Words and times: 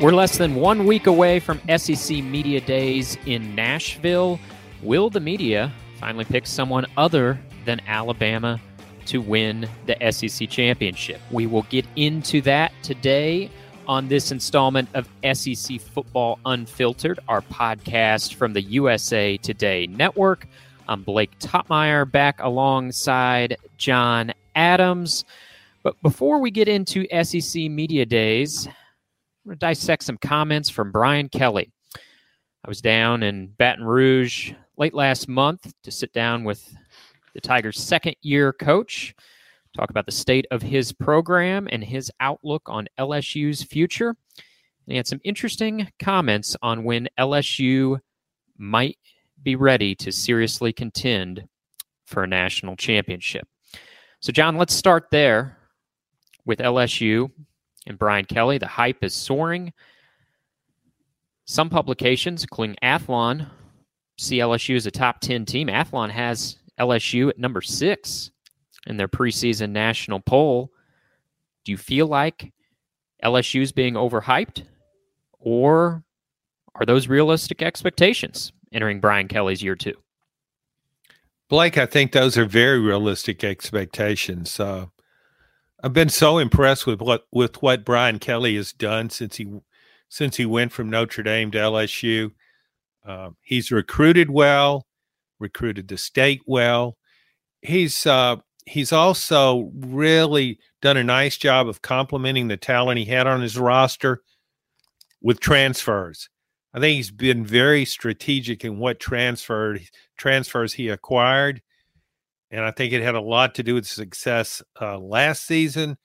We're 0.00 0.12
less 0.12 0.36
than 0.36 0.56
one 0.56 0.86
week 0.86 1.06
away 1.06 1.38
from 1.38 1.60
SEC 1.78 2.16
Media 2.16 2.60
Days 2.60 3.16
in 3.26 3.54
Nashville. 3.54 4.40
Will 4.82 5.08
the 5.08 5.20
media 5.20 5.72
finally 6.00 6.24
pick 6.24 6.46
someone 6.46 6.84
other 6.96 7.38
than 7.64 7.80
Alabama 7.86 8.60
to 9.06 9.22
win 9.22 9.68
the 9.86 9.96
SEC 10.10 10.50
championship? 10.50 11.20
We 11.30 11.46
will 11.46 11.62
get 11.70 11.86
into 11.94 12.40
that 12.42 12.72
today 12.82 13.50
on 13.86 14.08
this 14.08 14.32
installment 14.32 14.88
of 14.94 15.08
SEC 15.32 15.80
Football 15.80 16.40
Unfiltered, 16.44 17.20
our 17.28 17.42
podcast 17.42 18.34
from 18.34 18.52
the 18.52 18.62
USA 18.62 19.36
Today 19.36 19.86
Network. 19.86 20.48
I'm 20.88 21.02
Blake 21.02 21.38
Toppmeyer 21.38 22.10
back 22.10 22.40
alongside 22.40 23.56
John 23.78 24.32
Adams. 24.56 25.24
But 25.84 26.02
before 26.02 26.40
we 26.40 26.50
get 26.50 26.66
into 26.66 27.06
SEC 27.22 27.70
Media 27.70 28.04
Days, 28.04 28.68
going 29.44 29.56
to 29.56 29.66
dissect 29.66 30.04
some 30.04 30.18
comments 30.18 30.70
from 30.70 30.92
Brian 30.92 31.28
Kelly. 31.28 31.70
I 31.96 32.68
was 32.68 32.80
down 32.80 33.22
in 33.22 33.48
Baton 33.58 33.84
Rouge 33.84 34.52
late 34.76 34.94
last 34.94 35.28
month 35.28 35.72
to 35.82 35.90
sit 35.90 36.12
down 36.12 36.44
with 36.44 36.74
the 37.34 37.40
Tigers' 37.40 37.78
second 37.78 38.16
year 38.22 38.52
coach 38.52 39.14
talk 39.74 39.90
about 39.90 40.06
the 40.06 40.12
state 40.12 40.46
of 40.50 40.62
his 40.62 40.92
program 40.92 41.68
and 41.70 41.82
his 41.82 42.10
outlook 42.20 42.62
on 42.66 42.86
LSU's 42.98 43.62
future. 43.62 44.10
And 44.10 44.92
he 44.92 44.96
had 44.96 45.06
some 45.06 45.20
interesting 45.24 45.90
comments 45.98 46.56
on 46.62 46.84
when 46.84 47.08
LSU 47.18 47.98
might 48.56 48.98
be 49.42 49.56
ready 49.56 49.94
to 49.96 50.12
seriously 50.12 50.72
contend 50.72 51.46
for 52.06 52.22
a 52.22 52.28
national 52.28 52.76
championship. 52.76 53.46
So, 54.20 54.32
John, 54.32 54.56
let's 54.56 54.74
start 54.74 55.08
there 55.10 55.58
with 56.46 56.60
LSU 56.60 57.30
and 57.86 57.98
Brian 57.98 58.24
Kelly. 58.24 58.58
The 58.58 58.66
hype 58.66 59.02
is 59.02 59.14
soaring. 59.14 59.72
Some 61.46 61.68
publications, 61.68 62.42
including 62.42 62.76
Athlon, 62.82 63.48
see 64.18 64.38
LSU 64.38 64.76
as 64.76 64.86
a 64.86 64.90
top 64.90 65.20
10 65.20 65.44
team. 65.44 65.68
Athlon 65.68 66.10
has 66.10 66.56
LSU 66.78 67.28
at 67.28 67.38
number 67.38 67.60
six 67.60 68.30
in 68.86 68.96
their 68.96 69.08
preseason 69.08 69.70
national 69.70 70.20
poll. 70.20 70.70
Do 71.64 71.72
you 71.72 71.78
feel 71.78 72.06
like 72.06 72.52
LSU 73.22 73.62
is 73.62 73.72
being 73.72 73.94
overhyped, 73.94 74.64
or 75.38 76.04
are 76.74 76.86
those 76.86 77.08
realistic 77.08 77.62
expectations 77.62 78.52
entering 78.72 79.00
Brian 79.00 79.28
Kelly's 79.28 79.62
year 79.62 79.76
two? 79.76 79.94
Blake, 81.48 81.78
I 81.78 81.86
think 81.86 82.12
those 82.12 82.36
are 82.36 82.46
very 82.46 82.80
realistic 82.80 83.44
expectations. 83.44 84.58
Uh, 84.58 84.86
I've 85.84 85.92
been 85.92 86.08
so 86.08 86.38
impressed 86.38 86.86
with 86.86 87.02
what 87.02 87.26
with 87.30 87.60
what 87.60 87.84
Brian 87.84 88.18
Kelly 88.18 88.56
has 88.56 88.72
done 88.72 89.10
since 89.10 89.36
he 89.36 89.46
since 90.08 90.34
he 90.34 90.46
went 90.46 90.72
from 90.72 90.88
Notre 90.88 91.22
Dame 91.22 91.50
to 91.50 91.58
LSU. 91.58 92.30
Uh, 93.06 93.32
he's 93.42 93.70
recruited 93.70 94.30
well, 94.30 94.86
recruited 95.38 95.88
the 95.88 95.98
state 95.98 96.40
well. 96.46 96.96
He's 97.60 98.06
uh, 98.06 98.36
he's 98.64 98.92
also 98.92 99.70
really 99.74 100.58
done 100.80 100.96
a 100.96 101.04
nice 101.04 101.36
job 101.36 101.68
of 101.68 101.82
complementing 101.82 102.48
the 102.48 102.56
talent 102.56 102.98
he 102.98 103.04
had 103.04 103.26
on 103.26 103.42
his 103.42 103.58
roster 103.58 104.22
with 105.20 105.38
transfers. 105.38 106.30
I 106.72 106.80
think 106.80 106.96
he's 106.96 107.10
been 107.10 107.44
very 107.44 107.84
strategic 107.84 108.64
in 108.64 108.78
what 108.78 109.00
transferred 109.00 109.82
transfers 110.16 110.72
he 110.72 110.88
acquired, 110.88 111.60
and 112.54 112.64
I 112.64 112.70
think 112.70 112.92
it 112.92 113.02
had 113.02 113.16
a 113.16 113.20
lot 113.20 113.56
to 113.56 113.64
do 113.64 113.74
with 113.74 113.84
success 113.84 114.62
uh, 114.80 114.96
last 114.96 115.44
season. 115.44 115.98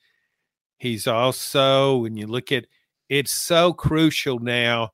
He's 0.79 1.05
also, 1.05 1.97
when 1.97 2.15
you 2.15 2.25
look 2.25 2.51
at, 2.51 2.65
it's 3.07 3.31
so 3.31 3.71
crucial 3.71 4.39
now. 4.39 4.89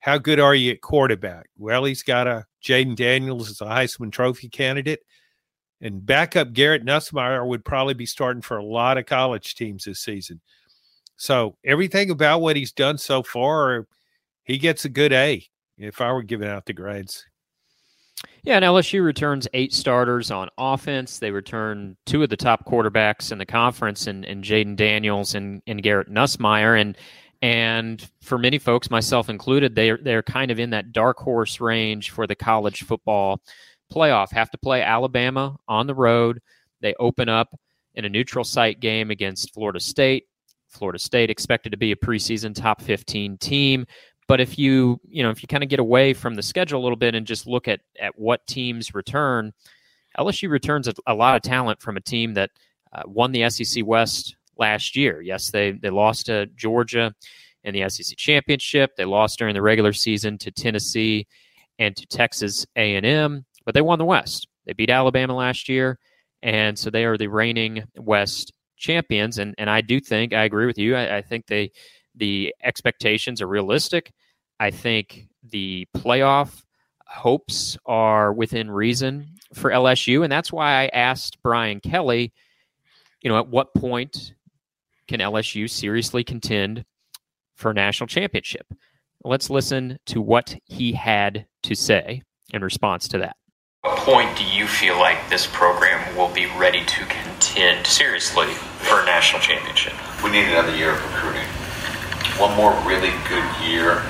How 0.00 0.18
good 0.18 0.40
are 0.40 0.56
you 0.56 0.72
at 0.72 0.80
quarterback? 0.80 1.50
Well, 1.56 1.84
he's 1.84 2.02
got 2.02 2.26
a 2.26 2.46
Jayden 2.64 2.96
Daniels 2.96 3.48
as 3.48 3.60
a 3.60 3.66
Heisman 3.66 4.10
Trophy 4.10 4.48
candidate. 4.48 4.98
And 5.80 6.04
backup 6.04 6.52
Garrett 6.52 6.84
Nussmeier 6.84 7.46
would 7.46 7.64
probably 7.64 7.94
be 7.94 8.06
starting 8.06 8.42
for 8.42 8.56
a 8.56 8.64
lot 8.64 8.98
of 8.98 9.06
college 9.06 9.54
teams 9.54 9.84
this 9.84 10.00
season. 10.00 10.40
So 11.16 11.56
everything 11.64 12.10
about 12.10 12.40
what 12.40 12.56
he's 12.56 12.72
done 12.72 12.98
so 12.98 13.22
far, 13.22 13.86
he 14.42 14.58
gets 14.58 14.84
a 14.84 14.88
good 14.88 15.12
A 15.12 15.46
if 15.76 16.00
I 16.00 16.10
were 16.10 16.24
giving 16.24 16.48
out 16.48 16.66
the 16.66 16.72
grades. 16.72 17.24
Yeah, 18.42 18.56
and 18.56 18.64
LSU 18.64 19.04
returns 19.04 19.46
eight 19.54 19.72
starters 19.72 20.30
on 20.30 20.48
offense. 20.58 21.18
They 21.18 21.30
return 21.30 21.96
two 22.06 22.22
of 22.22 22.30
the 22.30 22.36
top 22.36 22.64
quarterbacks 22.66 23.30
in 23.32 23.38
the 23.38 23.46
conference, 23.46 24.06
and, 24.06 24.24
and 24.24 24.42
Jayden 24.42 24.76
Daniels 24.76 25.34
and, 25.34 25.62
and 25.66 25.82
Garrett 25.82 26.10
Nussmeier. 26.10 26.80
And 26.80 26.96
and 27.40 28.04
for 28.20 28.38
many 28.38 28.58
folks, 28.58 28.90
myself 28.90 29.28
included, 29.28 29.74
they're 29.74 29.98
they're 30.02 30.22
kind 30.22 30.50
of 30.50 30.58
in 30.58 30.70
that 30.70 30.92
dark 30.92 31.18
horse 31.18 31.60
range 31.60 32.10
for 32.10 32.26
the 32.26 32.34
college 32.34 32.84
football 32.84 33.40
playoff 33.92 34.32
have 34.32 34.50
to 34.50 34.58
play 34.58 34.82
Alabama 34.82 35.56
on 35.66 35.86
the 35.86 35.94
road. 35.94 36.40
They 36.80 36.94
open 36.98 37.28
up 37.28 37.48
in 37.94 38.04
a 38.04 38.08
neutral 38.08 38.44
site 38.44 38.80
game 38.80 39.10
against 39.10 39.54
Florida 39.54 39.80
State. 39.80 40.24
Florida 40.68 40.98
State 40.98 41.30
expected 41.30 41.70
to 41.70 41.78
be 41.78 41.92
a 41.92 41.96
preseason 41.96 42.54
top 42.54 42.82
15 42.82 43.38
team. 43.38 43.86
But 44.28 44.40
if 44.40 44.58
you, 44.58 45.00
you 45.08 45.22
know, 45.22 45.30
if 45.30 45.42
you 45.42 45.48
kind 45.48 45.62
of 45.62 45.70
get 45.70 45.80
away 45.80 46.12
from 46.14 46.34
the 46.34 46.42
schedule 46.42 46.80
a 46.80 46.84
little 46.84 46.96
bit 46.96 47.14
and 47.14 47.26
just 47.26 47.46
look 47.46 47.66
at 47.66 47.80
at 48.00 48.18
what 48.18 48.46
teams 48.46 48.94
return, 48.94 49.52
LSU 50.18 50.50
returns 50.50 50.86
a, 50.86 50.94
a 51.06 51.14
lot 51.14 51.34
of 51.36 51.42
talent 51.42 51.80
from 51.80 51.96
a 51.96 52.00
team 52.00 52.34
that 52.34 52.50
uh, 52.92 53.02
won 53.06 53.32
the 53.32 53.48
SEC 53.50 53.84
West 53.86 54.36
last 54.56 54.96
year. 54.96 55.20
Yes, 55.20 55.50
they 55.50 55.72
they 55.72 55.90
lost 55.90 56.26
to 56.26 56.46
Georgia 56.56 57.14
in 57.64 57.74
the 57.74 57.88
SEC 57.88 58.16
championship. 58.16 58.94
They 58.96 59.04
lost 59.04 59.38
during 59.38 59.54
the 59.54 59.62
regular 59.62 59.92
season 59.92 60.38
to 60.38 60.50
Tennessee 60.50 61.26
and 61.78 61.96
to 61.96 62.06
Texas 62.06 62.66
A&M 62.76 63.44
but 63.68 63.74
they 63.74 63.82
won 63.82 63.98
the 63.98 64.04
West. 64.06 64.48
They 64.64 64.72
beat 64.72 64.88
Alabama 64.88 65.34
last 65.34 65.68
year, 65.68 65.98
and 66.42 66.78
so 66.78 66.88
they 66.88 67.04
are 67.04 67.18
the 67.18 67.26
reigning 67.26 67.84
West 67.98 68.50
champions. 68.78 69.36
And 69.36 69.54
and 69.58 69.68
I 69.68 69.82
do 69.82 70.00
think 70.00 70.32
I 70.32 70.44
agree 70.44 70.64
with 70.64 70.78
you. 70.78 70.96
I, 70.96 71.18
I 71.18 71.20
think 71.20 71.46
they 71.46 71.72
the 72.18 72.54
expectations 72.62 73.40
are 73.40 73.46
realistic. 73.46 74.12
I 74.60 74.70
think 74.70 75.28
the 75.42 75.86
playoff 75.96 76.64
hopes 77.06 77.78
are 77.86 78.32
within 78.32 78.70
reason 78.70 79.28
for 79.54 79.70
LSU, 79.70 80.22
and 80.22 80.30
that's 80.30 80.52
why 80.52 80.82
I 80.82 80.86
asked 80.88 81.42
Brian 81.42 81.80
Kelly. 81.80 82.32
You 83.22 83.30
know, 83.30 83.38
at 83.38 83.48
what 83.48 83.74
point 83.74 84.34
can 85.06 85.20
LSU 85.20 85.68
seriously 85.68 86.22
contend 86.22 86.84
for 87.56 87.70
a 87.70 87.74
national 87.74 88.08
championship? 88.08 88.66
Let's 89.24 89.50
listen 89.50 89.98
to 90.06 90.20
what 90.20 90.56
he 90.66 90.92
had 90.92 91.46
to 91.64 91.74
say 91.74 92.22
in 92.52 92.62
response 92.62 93.08
to 93.08 93.18
that. 93.18 93.36
What 93.82 93.98
point 93.98 94.36
do 94.36 94.44
you 94.44 94.66
feel 94.66 94.98
like 94.98 95.28
this 95.28 95.46
program 95.46 96.16
will 96.16 96.32
be 96.32 96.46
ready 96.58 96.84
to 96.84 97.04
contend 97.06 97.86
seriously 97.86 98.46
for 98.46 99.00
a 99.00 99.06
national 99.06 99.40
championship? 99.40 99.94
We 100.22 100.30
need 100.30 100.46
another 100.48 100.76
year 100.76 100.92
of 100.92 101.02
recruiting. 101.04 101.57
One 102.38 102.56
more 102.56 102.72
really 102.86 103.12
good 103.28 103.44
year 103.66 104.02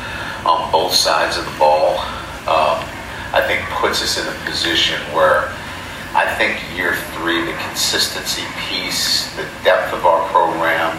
on 0.44 0.70
both 0.70 0.92
sides 0.92 1.36
of 1.36 1.44
the 1.44 1.58
ball, 1.58 1.98
um, 2.44 2.84
I 3.32 3.44
think 3.46 3.60
puts 3.80 4.02
us 4.02 4.20
in 4.20 4.26
a 4.26 4.36
position 4.44 5.00
where 5.12 5.48
I 6.14 6.24
think 6.36 6.60
year 6.76 6.96
three, 7.16 7.44
the 7.44 7.56
consistency 7.68 8.44
piece, 8.68 9.34
the 9.36 9.46
depth 9.64 9.92
of 9.92 10.06
our 10.06 10.26
program, 10.28 10.96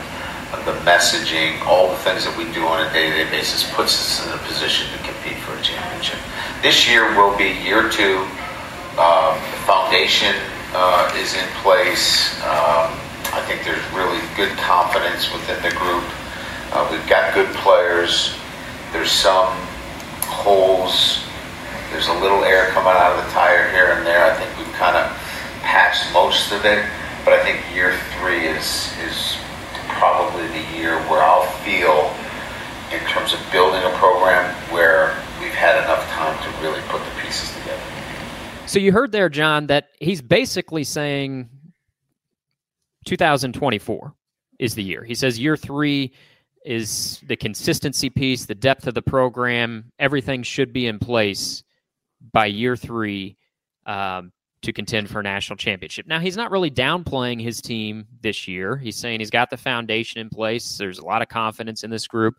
the 0.66 0.74
messaging, 0.82 1.62
all 1.66 1.90
the 1.90 1.98
things 1.98 2.26
that 2.26 2.36
we 2.38 2.46
do 2.54 2.66
on 2.66 2.86
a 2.86 2.94
day-to-day 2.94 3.30
basis 3.32 3.66
puts 3.74 3.94
us 3.94 4.26
in 4.26 4.34
a 4.34 4.42
position 4.46 4.90
to 4.92 4.98
compete 5.06 5.38
for 5.46 5.54
a 5.58 5.62
championship. 5.62 6.18
This 6.62 6.90
year 6.90 7.16
will 7.16 7.36
be 7.38 7.58
year 7.62 7.90
two 7.90 8.26
um, 9.00 9.40
the 9.40 9.60
foundation 9.64 10.36
uh, 10.76 11.08
is 11.18 11.34
in 11.34 11.48
place. 11.64 12.36
Um, 12.44 12.92
I 13.32 13.42
think 13.48 13.64
there's 13.64 13.82
really 13.94 14.20
good 14.36 14.52
confidence 14.58 15.32
within 15.32 15.62
the 15.64 15.72
group. 15.78 16.04
Uh, 16.72 16.88
we've 16.92 17.08
got 17.10 17.34
good 17.34 17.50
players. 17.56 18.36
There's 18.92 19.12
some 19.12 19.50
holes. 20.26 21.26
There's 21.92 22.08
a 22.08 22.14
little 22.14 22.44
air 22.44 22.68
coming 22.70 22.94
out 22.94 23.18
of 23.18 23.26
the 23.26 23.32
tire 23.32 23.70
here 23.72 23.92
and 23.98 24.06
there. 24.06 24.24
I 24.24 24.36
think 24.36 24.56
we've 24.58 24.76
kind 24.76 24.96
of 24.96 25.10
patched 25.62 26.14
most 26.14 26.52
of 26.52 26.64
it. 26.66 26.86
But 27.26 27.34
I 27.34 27.44
think 27.44 27.60
year 27.74 27.98
three 28.20 28.46
is 28.46 28.94
is 29.02 29.38
probably 29.98 30.48
the 30.48 30.78
year 30.78 30.98
where 31.10 31.22
I'll 31.22 31.46
feel, 31.66 32.14
in 32.94 33.06
terms 33.10 33.34
of 33.34 33.40
building 33.52 33.82
a 33.84 33.96
program, 33.98 34.54
where 34.72 35.18
we've 35.42 35.50
had 35.50 35.84
enough 35.84 36.08
time 36.10 36.38
to 36.44 36.62
really 36.62 36.82
put 36.88 37.02
the 37.04 37.22
pieces 37.22 37.52
together. 37.58 37.82
So 38.68 38.78
you 38.78 38.92
heard 38.92 39.12
there, 39.12 39.30
John, 39.30 39.68
that 39.68 39.90
he's 40.00 40.22
basically 40.22 40.84
saying 40.84 41.50
2024 43.06 44.14
is 44.60 44.76
the 44.76 44.84
year. 44.84 45.04
He 45.04 45.16
says 45.16 45.40
year 45.40 45.58
three 45.58 46.14
is 46.66 47.22
the 47.28 47.36
consistency 47.36 48.10
piece, 48.10 48.46
the 48.46 48.56
depth 48.56 48.88
of 48.88 48.94
the 48.94 49.02
program, 49.02 49.92
everything 50.00 50.44
should 50.44 50.74
be 50.74 50.88
in 50.88 51.00
place 51.00 51.64
by 52.34 52.46
year 52.46 52.76
three 52.76 53.38
um, 53.86 54.32
to 54.62 54.74
contend 54.74 55.10
for 55.10 55.22
a 55.22 55.24
national 55.24 55.58
championship. 55.58 56.06
Now, 56.06 56.20
he's 56.20 56.36
not 56.36 56.52
really 56.52 56.70
downplaying 56.70 57.42
his 57.42 57.62
team 57.62 58.06
this 58.22 58.48
year. 58.48 58.78
He's 58.78 58.98
saying 58.98 59.20
he's 59.20 59.30
got 59.30 59.50
the 59.50 59.58
foundation 59.58 60.20
in 60.20 60.30
place. 60.30 60.78
There's 60.78 61.00
a 61.00 61.06
lot 61.06 61.22
of 61.22 61.30
confidence 61.30 61.84
in 61.84 61.90
this 61.90 62.08
group. 62.08 62.36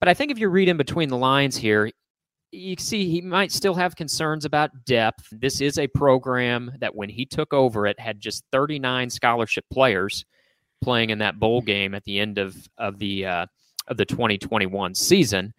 But 0.00 0.08
I 0.08 0.14
think 0.14 0.30
if 0.30 0.38
you 0.38 0.48
read 0.48 0.68
in 0.68 0.76
between 0.76 1.08
the 1.08 1.16
lines 1.16 1.56
here, 1.56 1.90
you 2.52 2.76
see 2.78 3.08
he 3.08 3.20
might 3.20 3.52
still 3.52 3.74
have 3.74 3.96
concerns 3.96 4.44
about 4.44 4.84
depth. 4.84 5.28
This 5.30 5.60
is 5.60 5.78
a 5.78 5.86
program 5.88 6.72
that 6.80 6.94
when 6.94 7.08
he 7.08 7.24
took 7.24 7.54
over 7.54 7.86
it 7.86 7.98
had 8.00 8.20
just 8.20 8.44
39 8.50 9.08
scholarship 9.10 9.64
players 9.72 10.24
playing 10.82 11.10
in 11.10 11.18
that 11.18 11.38
bowl 11.38 11.60
game 11.60 11.94
at 11.94 12.04
the 12.04 12.18
end 12.18 12.38
of 12.38 12.56
of 12.78 12.98
the 12.98 13.26
uh, 13.26 13.46
of 13.88 13.96
the 13.96 14.04
2021 14.04 14.94
season, 14.94 15.52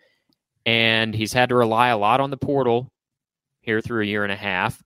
and 0.66 1.14
he's 1.14 1.34
had 1.34 1.50
to 1.50 1.56
rely 1.56 1.90
a 1.90 1.98
lot 1.98 2.22
on 2.22 2.32
the 2.32 2.38
portal 2.38 2.92
here 3.62 3.82
through 3.82 4.04
a 4.04 4.08
year 4.08 4.24
and 4.24 4.32
a 4.32 4.38
half. 4.38 4.82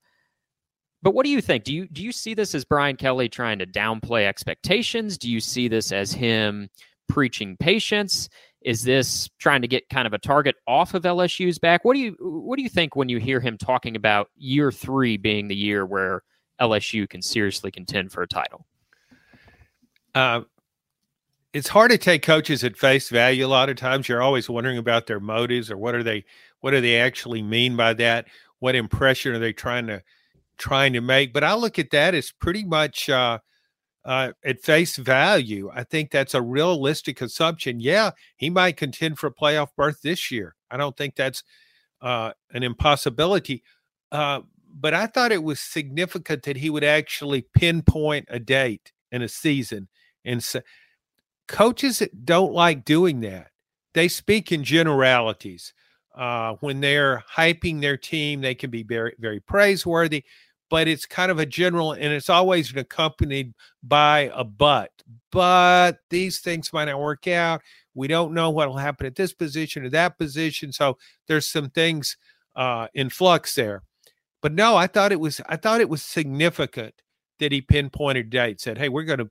But 1.01 1.13
what 1.13 1.23
do 1.23 1.29
you 1.29 1.41
think? 1.41 1.63
Do 1.63 1.73
you 1.73 1.87
do 1.87 2.03
you 2.03 2.11
see 2.11 2.33
this 2.33 2.55
as 2.55 2.65
Brian 2.65 2.95
Kelly 2.95 3.29
trying 3.29 3.59
to 3.59 3.65
downplay 3.65 4.25
expectations? 4.25 5.17
Do 5.17 5.29
you 5.29 5.39
see 5.39 5.67
this 5.67 5.91
as 5.91 6.11
him 6.11 6.69
preaching 7.07 7.57
patience? 7.57 8.27
Is 8.61 8.81
this 8.81 9.29
trying 9.37 9.61
to 9.61 9.67
get 9.67 9.87
kind 9.89 10.07
of 10.07 10.13
a 10.13 10.17
target 10.17 10.55
off 10.67 10.95
of 10.95 11.03
LSU's 11.03 11.59
back? 11.59 11.85
What 11.85 11.93
do 11.93 11.99
you 11.99 12.15
what 12.19 12.57
do 12.57 12.63
you 12.63 12.69
think 12.69 12.95
when 12.95 13.09
you 13.09 13.19
hear 13.19 13.39
him 13.39 13.57
talking 13.57 13.95
about 13.95 14.29
year 14.35 14.71
three 14.71 15.17
being 15.17 15.47
the 15.47 15.55
year 15.55 15.85
where 15.85 16.23
LSU 16.59 17.07
can 17.07 17.21
seriously 17.21 17.69
contend 17.69 18.11
for 18.11 18.23
a 18.23 18.27
title? 18.27 18.65
Uh, 20.15 20.41
it's 21.53 21.69
hard 21.69 21.91
to 21.91 21.97
take 21.97 22.21
coaches 22.21 22.63
at 22.63 22.77
face 22.77 23.09
value. 23.09 23.45
A 23.45 23.47
lot 23.47 23.69
of 23.69 23.77
times, 23.77 24.09
you're 24.09 24.21
always 24.21 24.49
wondering 24.49 24.77
about 24.77 25.07
their 25.07 25.19
motives 25.19 25.71
or 25.71 25.77
what 25.77 25.95
are 25.95 26.03
they 26.03 26.25
what 26.61 26.71
do 26.71 26.81
they 26.81 26.97
actually 26.99 27.41
mean 27.41 27.75
by 27.75 27.93
that? 27.93 28.27
What 28.59 28.75
impression 28.75 29.33
are 29.33 29.39
they 29.39 29.53
trying 29.53 29.87
to 29.87 30.01
trying 30.57 30.93
to 30.93 31.01
make? 31.01 31.33
But 31.33 31.43
I 31.43 31.53
look 31.53 31.79
at 31.79 31.91
that 31.91 32.15
as 32.15 32.31
pretty 32.31 32.63
much 32.65 33.09
uh, 33.09 33.39
uh, 34.05 34.33
at 34.43 34.61
face 34.61 34.97
value. 34.97 35.71
I 35.73 35.83
think 35.83 36.11
that's 36.11 36.33
a 36.33 36.41
realistic 36.41 37.21
assumption. 37.21 37.79
Yeah, 37.79 38.11
he 38.37 38.49
might 38.49 38.77
contend 38.77 39.19
for 39.19 39.27
a 39.27 39.33
playoff 39.33 39.69
berth 39.77 40.01
this 40.01 40.31
year. 40.31 40.55
I 40.71 40.77
don't 40.77 40.97
think 40.97 41.15
that's 41.15 41.43
uh, 42.01 42.31
an 42.51 42.63
impossibility. 42.63 43.63
Uh, 44.11 44.41
but 44.77 44.93
I 44.93 45.07
thought 45.07 45.31
it 45.31 45.43
was 45.43 45.59
significant 45.59 46.43
that 46.43 46.57
he 46.57 46.69
would 46.69 46.83
actually 46.83 47.47
pinpoint 47.55 48.27
a 48.29 48.39
date 48.39 48.91
in 49.11 49.21
a 49.21 49.29
season 49.29 49.87
and 50.25 50.43
say, 50.43 50.61
coaches 51.47 52.01
don't 52.23 52.53
like 52.53 52.85
doing 52.85 53.21
that. 53.21 53.51
They 53.93 54.07
speak 54.07 54.51
in 54.51 54.63
generalities. 54.63 55.73
Uh, 56.15 56.55
when 56.61 56.79
they're 56.79 57.23
hyping 57.35 57.81
their 57.81 57.97
team, 57.97 58.41
they 58.41 58.55
can 58.55 58.69
be 58.69 58.83
very, 58.83 59.13
very 59.19 59.41
praiseworthy, 59.41 60.23
but 60.69 60.87
it's 60.87 61.05
kind 61.05 61.29
of 61.29 61.39
a 61.39 61.45
general, 61.45 61.91
and 61.91 62.13
it's 62.13 62.29
always 62.29 62.73
accompanied 62.75 63.53
by 63.83 64.31
a 64.33 64.43
but. 64.43 64.91
But 65.31 65.99
these 66.09 66.39
things 66.39 66.71
might 66.71 66.85
not 66.85 67.01
work 67.01 67.27
out. 67.27 67.61
We 67.93 68.07
don't 68.07 68.33
know 68.33 68.49
what 68.49 68.69
will 68.69 68.77
happen 68.77 69.05
at 69.05 69.15
this 69.15 69.33
position 69.33 69.85
or 69.85 69.89
that 69.89 70.17
position. 70.17 70.71
So 70.71 70.97
there's 71.27 71.47
some 71.47 71.69
things 71.69 72.17
uh, 72.55 72.87
in 72.93 73.09
flux 73.09 73.55
there. 73.55 73.83
But 74.41 74.53
no, 74.53 74.75
I 74.77 74.87
thought 74.87 75.11
it 75.11 75.19
was 75.19 75.41
I 75.49 75.57
thought 75.57 75.81
it 75.81 75.89
was 75.89 76.01
significant 76.01 76.93
that 77.39 77.51
he 77.51 77.61
pinpointed 77.61 78.29
date, 78.29 78.61
said, 78.61 78.77
"Hey, 78.77 78.89
we're 78.89 79.03
going 79.03 79.19
to." 79.19 79.29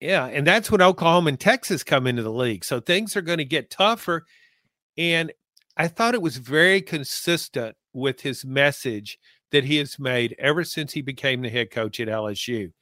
Yeah, 0.00 0.26
and 0.26 0.46
that's 0.46 0.70
when 0.70 0.82
Oklahoma 0.82 1.28
and 1.28 1.40
Texas 1.40 1.82
come 1.82 2.06
into 2.06 2.22
the 2.22 2.32
league, 2.32 2.64
so 2.64 2.80
things 2.80 3.16
are 3.16 3.22
going 3.22 3.38
to 3.38 3.44
get 3.44 3.70
tougher. 3.70 4.26
And 4.98 5.32
I 5.76 5.88
thought 5.88 6.14
it 6.14 6.22
was 6.22 6.36
very 6.36 6.82
consistent 6.82 7.76
with 7.92 8.20
his 8.20 8.44
message 8.44 9.18
that 9.52 9.64
he 9.64 9.76
has 9.76 9.98
made 9.98 10.34
ever 10.38 10.64
since 10.64 10.92
he 10.92 11.00
became 11.00 11.40
the 11.40 11.48
head 11.48 11.70
coach 11.70 11.98
at 12.00 12.08
LSU. 12.08 12.72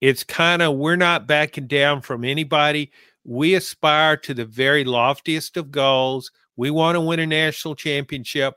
It's 0.00 0.24
kind 0.24 0.62
of 0.62 0.76
we're 0.76 0.96
not 0.96 1.28
backing 1.28 1.68
down 1.68 2.00
from 2.00 2.24
anybody. 2.24 2.90
We 3.24 3.54
aspire 3.54 4.16
to 4.18 4.34
the 4.34 4.44
very 4.44 4.84
loftiest 4.84 5.56
of 5.56 5.70
goals. 5.70 6.32
We 6.56 6.70
want 6.70 6.96
to 6.96 7.00
win 7.00 7.20
a 7.20 7.26
national 7.26 7.76
championship. 7.76 8.54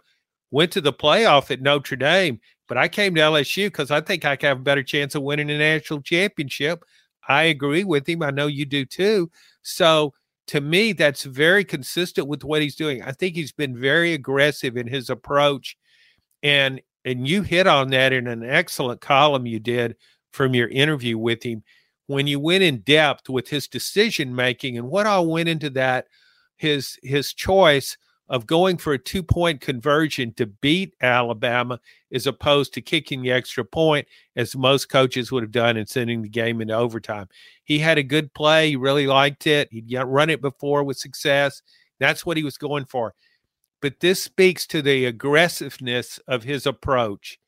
Went 0.49 0.71
to 0.71 0.81
the 0.81 0.93
playoff 0.93 1.51
at 1.51 1.61
Notre 1.61 1.97
Dame, 1.97 2.39
but 2.67 2.77
I 2.77 2.87
came 2.87 3.13
to 3.15 3.21
LSU 3.21 3.67
because 3.67 3.91
I 3.91 4.01
think 4.01 4.25
I 4.25 4.37
have 4.41 4.57
a 4.57 4.63
better 4.63 4.83
chance 4.83 5.13
of 5.13 5.21
winning 5.21 5.51
a 5.51 5.57
national 5.57 6.01
championship. 6.01 6.83
I 7.27 7.43
agree 7.43 7.83
with 7.83 8.07
him. 8.07 8.23
I 8.23 8.31
know 8.31 8.47
you 8.47 8.65
do 8.65 8.85
too. 8.85 9.31
So 9.63 10.13
to 10.47 10.61
me, 10.61 10.93
that's 10.93 11.23
very 11.23 11.63
consistent 11.65 12.27
with 12.27 12.43
what 12.43 12.61
he's 12.61 12.75
doing. 12.75 13.01
I 13.01 13.11
think 13.11 13.35
he's 13.35 13.51
been 13.51 13.79
very 13.79 14.13
aggressive 14.13 14.77
in 14.77 14.87
his 14.87 15.09
approach. 15.09 15.75
And 16.43 16.81
and 17.03 17.27
you 17.27 17.43
hit 17.43 17.67
on 17.67 17.89
that 17.89 18.13
in 18.13 18.27
an 18.27 18.43
excellent 18.43 19.01
column 19.01 19.45
you 19.45 19.59
did 19.59 19.95
from 20.31 20.53
your 20.53 20.67
interview 20.69 21.17
with 21.17 21.43
him 21.43 21.63
when 22.07 22.27
you 22.27 22.39
went 22.39 22.63
in 22.63 22.79
depth 22.79 23.29
with 23.29 23.47
his 23.47 23.67
decision 23.67 24.35
making 24.35 24.77
and 24.77 24.89
what 24.89 25.07
all 25.07 25.27
went 25.27 25.49
into 25.49 25.69
that 25.71 26.05
his 26.57 26.97
his 27.03 27.33
choice 27.33 27.97
of 28.27 28.47
going 28.47 28.77
for 28.77 28.93
a 28.93 28.97
two 28.97 29.21
point 29.21 29.61
conversion 29.61 30.33
to 30.33 30.45
beat 30.47 30.95
Alabama 31.01 31.79
as 32.11 32.27
opposed 32.27 32.73
to 32.73 32.81
kicking 32.81 33.21
the 33.21 33.31
extra 33.31 33.63
point, 33.63 34.07
as 34.35 34.55
most 34.55 34.89
coaches 34.89 35.31
would 35.31 35.43
have 35.43 35.51
done 35.51 35.77
and 35.77 35.87
sending 35.87 36.21
the 36.21 36.29
game 36.29 36.61
into 36.61 36.73
overtime. 36.73 37.27
He 37.63 37.79
had 37.79 37.97
a 37.97 38.03
good 38.03 38.33
play. 38.33 38.69
He 38.69 38.75
really 38.75 39.07
liked 39.07 39.47
it. 39.47 39.69
He'd 39.71 39.93
run 39.93 40.29
it 40.29 40.41
before 40.41 40.83
with 40.83 40.97
success. 40.97 41.61
That's 41.99 42.25
what 42.25 42.37
he 42.37 42.43
was 42.43 42.57
going 42.57 42.85
for. 42.85 43.13
But 43.81 43.99
this 43.99 44.23
speaks 44.23 44.65
to 44.67 44.81
the 44.81 45.05
aggressiveness 45.05 46.19
of 46.27 46.43
his 46.43 46.65
approach 46.65 47.39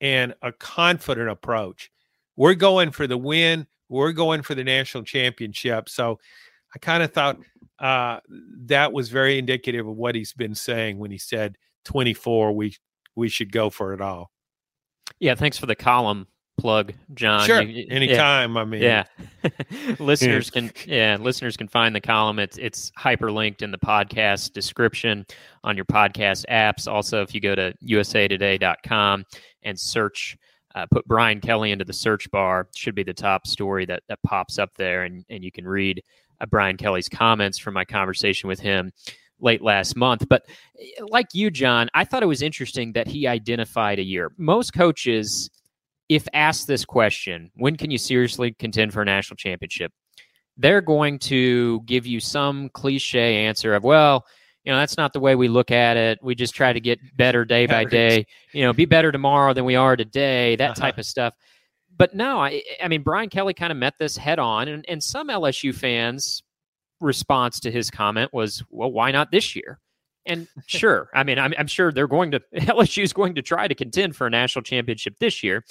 and 0.00 0.34
a 0.42 0.52
confident 0.52 1.30
approach. 1.30 1.90
We're 2.36 2.54
going 2.54 2.90
for 2.90 3.06
the 3.06 3.16
win. 3.16 3.66
We're 3.88 4.12
going 4.12 4.42
for 4.42 4.54
the 4.54 4.64
national 4.64 5.04
championship. 5.04 5.88
So 5.88 6.18
I 6.74 6.78
kind 6.78 7.02
of 7.02 7.12
thought 7.12 7.38
uh, 7.78 8.20
that 8.64 8.92
was 8.92 9.08
very 9.08 9.38
indicative 9.38 9.86
of 9.86 9.96
what 9.96 10.14
he's 10.14 10.32
been 10.32 10.54
saying 10.54 10.98
when 10.98 11.10
he 11.10 11.18
said 11.18 11.56
24 11.84 12.52
we 12.52 12.74
we 13.14 13.28
should 13.28 13.50
go 13.50 13.70
for 13.70 13.94
it 13.94 14.00
all. 14.00 14.30
Yeah, 15.18 15.34
thanks 15.34 15.56
for 15.58 15.66
the 15.66 15.74
column 15.74 16.26
plug, 16.58 16.92
John. 17.14 17.46
Sure, 17.46 17.62
you, 17.62 17.86
anytime. 17.90 18.54
Yeah. 18.54 18.60
I 18.60 18.64
mean, 18.64 18.82
yeah, 18.82 19.04
listeners 19.98 20.50
can 20.50 20.70
yeah 20.86 21.16
listeners 21.20 21.56
can 21.56 21.68
find 21.68 21.94
the 21.94 22.00
column. 22.00 22.38
It's 22.38 22.58
it's 22.58 22.90
hyperlinked 22.98 23.62
in 23.62 23.70
the 23.70 23.78
podcast 23.78 24.52
description 24.52 25.24
on 25.64 25.76
your 25.76 25.84
podcast 25.86 26.44
apps. 26.50 26.90
Also, 26.90 27.22
if 27.22 27.34
you 27.34 27.40
go 27.40 27.54
to 27.54 27.74
usatoday.com 27.84 29.24
and 29.62 29.78
search. 29.78 30.36
Uh, 30.74 30.84
put 30.90 31.06
Brian 31.06 31.40
Kelly 31.40 31.70
into 31.70 31.86
the 31.86 31.92
search 31.94 32.30
bar. 32.30 32.68
Should 32.76 32.94
be 32.94 33.02
the 33.02 33.14
top 33.14 33.46
story 33.46 33.86
that 33.86 34.02
that 34.10 34.18
pops 34.26 34.58
up 34.58 34.68
there, 34.76 35.04
and 35.04 35.24
and 35.30 35.42
you 35.42 35.50
can 35.50 35.66
read 35.66 36.02
uh, 36.40 36.46
Brian 36.46 36.76
Kelly's 36.76 37.08
comments 37.08 37.58
from 37.58 37.74
my 37.74 37.84
conversation 37.84 38.48
with 38.48 38.60
him 38.60 38.92
late 39.40 39.62
last 39.62 39.96
month. 39.96 40.26
But 40.28 40.46
eh, 40.78 41.02
like 41.08 41.28
you, 41.32 41.50
John, 41.50 41.88
I 41.94 42.04
thought 42.04 42.22
it 42.22 42.26
was 42.26 42.42
interesting 42.42 42.92
that 42.92 43.06
he 43.06 43.26
identified 43.26 43.98
a 43.98 44.04
year. 44.04 44.32
Most 44.36 44.72
coaches, 44.72 45.50
if 46.08 46.26
asked 46.32 46.66
this 46.66 46.84
question, 46.84 47.50
when 47.54 47.76
can 47.76 47.90
you 47.90 47.98
seriously 47.98 48.52
contend 48.58 48.92
for 48.92 49.02
a 49.02 49.04
national 49.04 49.36
championship? 49.36 49.92
They're 50.56 50.80
going 50.80 51.18
to 51.20 51.82
give 51.82 52.06
you 52.06 52.18
some 52.18 52.70
cliche 52.70 53.44
answer 53.44 53.74
of, 53.74 53.84
well, 53.84 54.24
you 54.64 54.72
know, 54.72 54.78
that's 54.78 54.96
not 54.96 55.12
the 55.12 55.20
way 55.20 55.36
we 55.36 55.48
look 55.48 55.70
at 55.70 55.96
it. 55.96 56.18
We 56.22 56.34
just 56.34 56.54
try 56.54 56.72
to 56.72 56.80
get 56.80 56.98
better 57.16 57.44
day 57.44 57.66
by 57.66 57.84
day, 57.84 58.26
you 58.52 58.64
know, 58.64 58.72
be 58.72 58.84
better 58.84 59.12
tomorrow 59.12 59.52
than 59.52 59.64
we 59.64 59.76
are 59.76 59.96
today, 59.96 60.56
that 60.56 60.70
uh-huh. 60.70 60.80
type 60.80 60.98
of 60.98 61.06
stuff 61.06 61.34
but 61.96 62.14
no, 62.14 62.38
I, 62.40 62.62
I 62.82 62.88
mean, 62.88 63.02
Brian 63.02 63.28
Kelly 63.28 63.54
kind 63.54 63.72
of 63.72 63.78
met 63.78 63.94
this 63.98 64.16
head 64.16 64.38
on, 64.38 64.68
and, 64.68 64.84
and 64.88 65.02
some 65.02 65.28
LSU 65.28 65.74
fans' 65.74 66.42
response 67.00 67.60
to 67.60 67.70
his 67.70 67.90
comment 67.90 68.32
was, 68.32 68.62
well, 68.70 68.90
why 68.90 69.10
not 69.10 69.30
this 69.30 69.56
year? 69.56 69.80
And 70.26 70.48
sure, 70.66 71.08
I 71.14 71.24
mean, 71.24 71.38
I'm, 71.38 71.54
I'm 71.58 71.66
sure 71.66 71.92
they're 71.92 72.06
going 72.06 72.32
to, 72.32 72.40
LSU 72.54 73.02
is 73.02 73.12
going 73.12 73.34
to 73.36 73.42
try 73.42 73.68
to 73.68 73.74
contend 73.74 74.16
for 74.16 74.26
a 74.26 74.30
national 74.30 74.62
championship 74.62 75.18
this 75.18 75.42
year. 75.42 75.64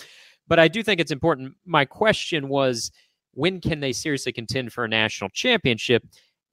But 0.48 0.60
I 0.60 0.68
do 0.68 0.84
think 0.84 1.00
it's 1.00 1.12
important. 1.12 1.56
My 1.66 1.86
question 1.86 2.50
was, 2.50 2.92
when 3.34 3.60
can 3.60 3.80
they 3.80 3.92
seriously 3.92 4.32
contend 4.32 4.72
for 4.72 4.86
a 4.86 4.88
national 4.88 5.30
championship 5.32 6.04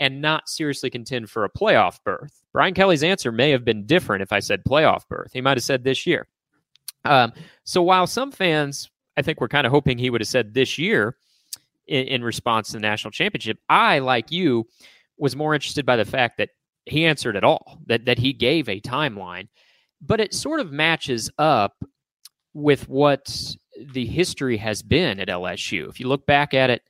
and 0.01 0.21
not 0.21 0.49
seriously 0.49 0.91
contend 0.91 1.31
for 1.31 1.45
a 1.45 1.51
playoff 1.51 1.99
berth? 2.05 2.43
Brian 2.53 2.75
Kelly's 2.75 3.03
answer 3.03 3.31
may 3.31 3.51
have 3.51 3.65
been 3.65 3.87
different 3.87 4.23
if 4.23 4.33
I 4.33 4.41
said 4.41 4.65
playoff 4.65 5.07
berth. 5.09 5.33
He 5.33 5.41
might 5.41 5.57
have 5.57 5.65
said 5.65 5.85
this 5.85 6.07
year. 6.07 6.27
Um, 7.05 7.33
so 7.65 7.83
while 7.83 8.07
some 8.07 8.33
fans 8.33 8.91
I 9.17 9.23
think 9.23 9.41
we're 9.41 9.49
kind 9.49 9.67
of 9.67 9.73
hoping 9.73 9.99
he 9.99 10.11
would 10.11 10.21
have 10.21 10.29
said 10.29 10.55
this 10.55 10.79
year. 10.79 11.17
in, 11.87 12.07
in 12.07 12.25
response 12.25 12.69
to 12.69 12.75
the 12.75 12.81
national 12.81 13.11
championship. 13.11 13.59
I, 13.69 13.99
like 13.99 14.31
you, 14.31 14.67
was 15.19 15.37
more 15.37 15.55
interested 15.55 15.85
by 15.85 15.97
the 15.97 16.05
fact 16.05 16.39
that 16.39 16.51
he 16.87 17.05
answered 17.05 17.37
at 17.37 17.45
all, 17.45 17.79
that 17.87 18.07
that 18.07 18.19
he 18.19 18.33
gave 18.33 18.69
a 18.69 18.81
timeline, 18.81 19.49
but 20.01 20.21
it 20.21 20.35
sort 20.35 20.61
of 20.61 20.73
matches 20.73 21.31
up 21.39 21.85
with 22.55 22.89
what 22.89 23.55
the 23.93 24.07
history 24.07 24.57
has 24.57 24.83
been 24.83 25.21
at 25.21 25.29
LSU. 25.29 25.89
If 25.89 26.01
you 26.01 26.09
look 26.09 26.27
back 26.27 26.55
at 26.55 26.71
it, 26.71 26.83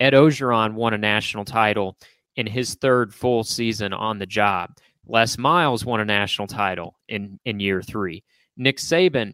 Ed 0.00 0.12
Orgeron 0.12 0.74
won 0.74 0.94
a 0.94 0.98
national 0.98 1.44
title 1.44 1.96
in 2.36 2.46
his 2.46 2.74
third 2.74 3.12
full 3.14 3.42
season 3.42 3.92
on 3.92 4.18
the 4.18 4.26
job. 4.26 4.70
Les 5.06 5.38
Miles 5.38 5.84
won 5.84 6.00
a 6.00 6.04
national 6.04 6.46
title 6.46 6.94
in, 7.08 7.40
in 7.44 7.58
year 7.58 7.82
three. 7.82 8.22
Nick 8.56 8.76
Saban 8.76 9.32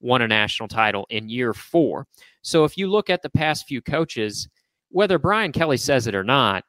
won 0.00 0.22
a 0.22 0.28
national 0.28 0.68
title 0.68 1.06
in 1.10 1.28
year 1.28 1.52
four. 1.54 2.06
So 2.42 2.64
if 2.64 2.76
you 2.76 2.88
look 2.88 3.10
at 3.10 3.22
the 3.22 3.30
past 3.30 3.66
few 3.66 3.80
coaches, 3.80 4.48
whether 4.90 5.18
Brian 5.18 5.52
Kelly 5.52 5.76
says 5.76 6.06
it 6.06 6.14
or 6.14 6.24
not, 6.24 6.64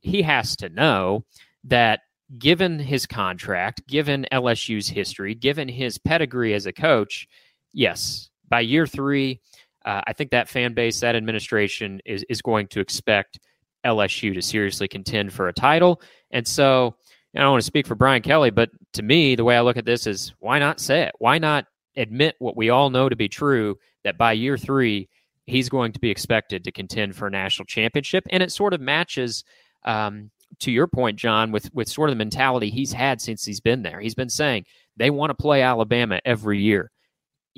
he 0.00 0.22
has 0.22 0.56
to 0.56 0.68
know 0.68 1.24
that 1.64 2.00
given 2.38 2.78
his 2.78 3.06
contract, 3.06 3.86
given 3.86 4.26
LSU's 4.32 4.88
history, 4.88 5.34
given 5.34 5.68
his 5.68 5.98
pedigree 5.98 6.54
as 6.54 6.66
a 6.66 6.72
coach, 6.72 7.26
yes, 7.72 8.30
by 8.48 8.60
year 8.60 8.86
three, 8.86 9.40
uh, 9.84 10.02
I 10.06 10.12
think 10.12 10.30
that 10.30 10.48
fan 10.48 10.74
base, 10.74 11.00
that 11.00 11.16
administration 11.16 12.00
is, 12.04 12.24
is 12.28 12.42
going 12.42 12.66
to 12.68 12.80
expect 12.80 13.38
LSU 13.86 14.34
to 14.34 14.42
seriously 14.42 14.88
contend 14.88 15.32
for 15.32 15.48
a 15.48 15.52
title. 15.52 16.02
And 16.30 16.46
so 16.46 16.96
I 17.34 17.40
don't 17.40 17.52
want 17.52 17.62
to 17.62 17.66
speak 17.66 17.86
for 17.86 17.94
Brian 17.94 18.22
Kelly, 18.22 18.50
but 18.50 18.70
to 18.94 19.02
me, 19.02 19.34
the 19.34 19.44
way 19.44 19.56
I 19.56 19.60
look 19.60 19.76
at 19.76 19.84
this 19.84 20.06
is 20.06 20.34
why 20.40 20.58
not 20.58 20.80
say 20.80 21.02
it? 21.02 21.12
Why 21.18 21.38
not 21.38 21.66
admit 21.98 22.36
what 22.38 22.56
we 22.56 22.70
all 22.70 22.90
know 22.90 23.08
to 23.08 23.16
be 23.16 23.28
true 23.28 23.76
that 24.04 24.16
by 24.16 24.32
year 24.32 24.56
three, 24.56 25.08
he's 25.46 25.68
going 25.68 25.92
to 25.92 26.00
be 26.00 26.10
expected 26.10 26.64
to 26.64 26.72
contend 26.72 27.16
for 27.16 27.26
a 27.26 27.30
national 27.30 27.66
championship? 27.66 28.24
And 28.30 28.42
it 28.42 28.52
sort 28.52 28.74
of 28.74 28.80
matches. 28.80 29.44
Um, 29.84 30.30
to 30.60 30.72
your 30.72 30.86
point, 30.86 31.18
John, 31.18 31.52
with 31.52 31.72
with 31.74 31.88
sort 31.88 32.08
of 32.08 32.14
the 32.14 32.18
mentality 32.18 32.70
he's 32.70 32.92
had 32.92 33.20
since 33.20 33.44
he's 33.44 33.60
been 33.60 33.82
there. 33.82 34.00
He's 34.00 34.14
been 34.14 34.30
saying 34.30 34.64
they 34.96 35.10
want 35.10 35.30
to 35.30 35.34
play 35.34 35.60
Alabama 35.62 36.20
every 36.24 36.58
year 36.58 36.90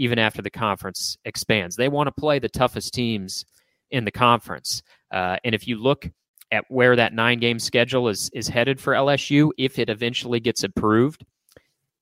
even 0.01 0.19
after 0.19 0.41
the 0.41 0.51
conference 0.51 1.19
expands. 1.27 1.77
They 1.77 1.89
want 1.89 2.07
to 2.07 2.21
play 2.21 2.39
the 2.39 2.49
toughest 2.49 2.95
teams 2.95 3.45
in 3.91 4.07
the 4.07 4.11
conference. 4.11 4.83
Uh, 5.11 5.37
and 5.45 5.55
if 5.55 5.69
you 5.69 5.77
look 5.77 6.11
at 6.51 6.65
where 6.69 6.97
that 6.97 7.13
nine 7.13 7.39
game 7.39 7.59
schedule 7.59 8.09
is 8.09 8.31
is 8.33 8.49
headed 8.49 8.81
for 8.81 8.95
LSU, 8.95 9.51
if 9.59 9.79
it 9.79 9.91
eventually 9.91 10.41
gets 10.41 10.65
approved, 10.65 11.25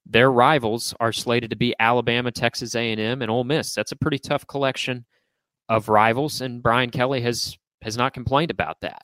their 0.09 0.33
rivals 0.33 0.95
are 0.99 1.13
slated 1.13 1.51
to 1.51 1.57
be 1.57 1.75
Alabama, 1.79 2.33
Texas 2.33 2.75
A&M, 2.75 3.23
and 3.23 3.31
Ole 3.31 3.45
Miss. 3.45 3.75
That's 3.75 3.93
a 3.93 3.97
pretty 3.97 4.19
tough 4.19 4.47
collection 4.47 5.05
of 5.69 5.89
rivals, 5.89 6.41
and 6.41 6.63
Brian 6.63 6.91
Kelly 6.91 7.21
has 7.21 7.57
has 7.83 7.97
not 7.97 8.15
complained 8.15 8.51
about 8.51 8.81
that. 8.81 9.03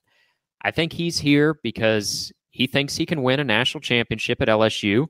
I 0.63 0.71
think 0.71 0.93
he's 0.93 1.19
here 1.19 1.59
because 1.63 2.33
he 2.51 2.67
thinks 2.67 2.97
he 2.97 3.07
can 3.07 3.23
win 3.23 3.39
a 3.39 3.45
national 3.45 3.83
championship 3.83 4.41
at 4.41 4.49
LSU. 4.49 5.07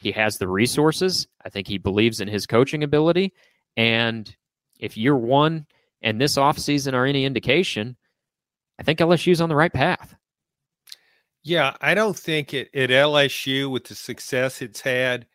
He 0.00 0.12
has 0.12 0.38
the 0.38 0.48
resources. 0.48 1.26
I 1.44 1.50
think 1.50 1.68
he 1.68 1.78
believes 1.78 2.20
in 2.20 2.28
his 2.28 2.46
coaching 2.46 2.82
ability. 2.82 3.32
And 3.76 4.34
if 4.80 4.96
year 4.96 5.16
one 5.16 5.66
and 6.02 6.20
this 6.20 6.36
offseason 6.36 6.94
are 6.94 7.04
any 7.06 7.24
indication, 7.24 7.96
I 8.78 8.82
think 8.82 8.98
LSU's 8.98 9.40
on 9.40 9.48
the 9.48 9.56
right 9.56 9.72
path. 9.72 10.16
Yeah, 11.46 11.76
I 11.80 11.94
don't 11.94 12.18
think 12.18 12.52
it 12.54 12.74
at 12.74 12.90
LSU 12.90 13.70
with 13.70 13.84
the 13.84 13.94
success 13.94 14.60
it's 14.60 14.80
had. 14.80 15.28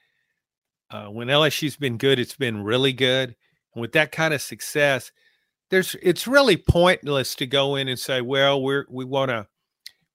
Uh, 0.89 1.05
when 1.05 1.29
LSU's 1.29 1.77
been 1.77 1.97
good, 1.97 2.19
it's 2.19 2.35
been 2.35 2.61
really 2.65 2.91
good. 2.91 3.33
And 3.73 3.81
with 3.81 3.93
that 3.93 4.11
kind 4.11 4.33
of 4.33 4.41
success, 4.41 5.13
there's 5.69 5.95
it's 6.01 6.27
really 6.27 6.57
pointless 6.57 7.33
to 7.35 7.47
go 7.47 7.77
in 7.77 7.87
and 7.87 7.97
say, 7.97 8.19
well, 8.19 8.61
we're 8.61 8.85
we 8.89 9.05
want 9.05 9.29
to 9.29 9.47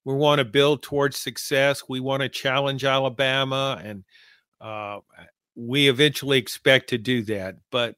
we 0.05 0.13
want 0.13 0.37
to 0.37 0.45
build 0.45 0.83
towards 0.83 1.17
success. 1.17 1.81
We 1.89 1.99
want 1.99 2.21
to 2.21 2.29
challenge 2.29 2.85
Alabama 2.85 3.81
and 3.83 4.03
uh, 4.61 4.99
we 5.55 5.89
eventually 5.89 6.37
expect 6.37 6.89
to 6.89 6.99
do 6.99 7.23
that, 7.23 7.55
but 7.71 7.95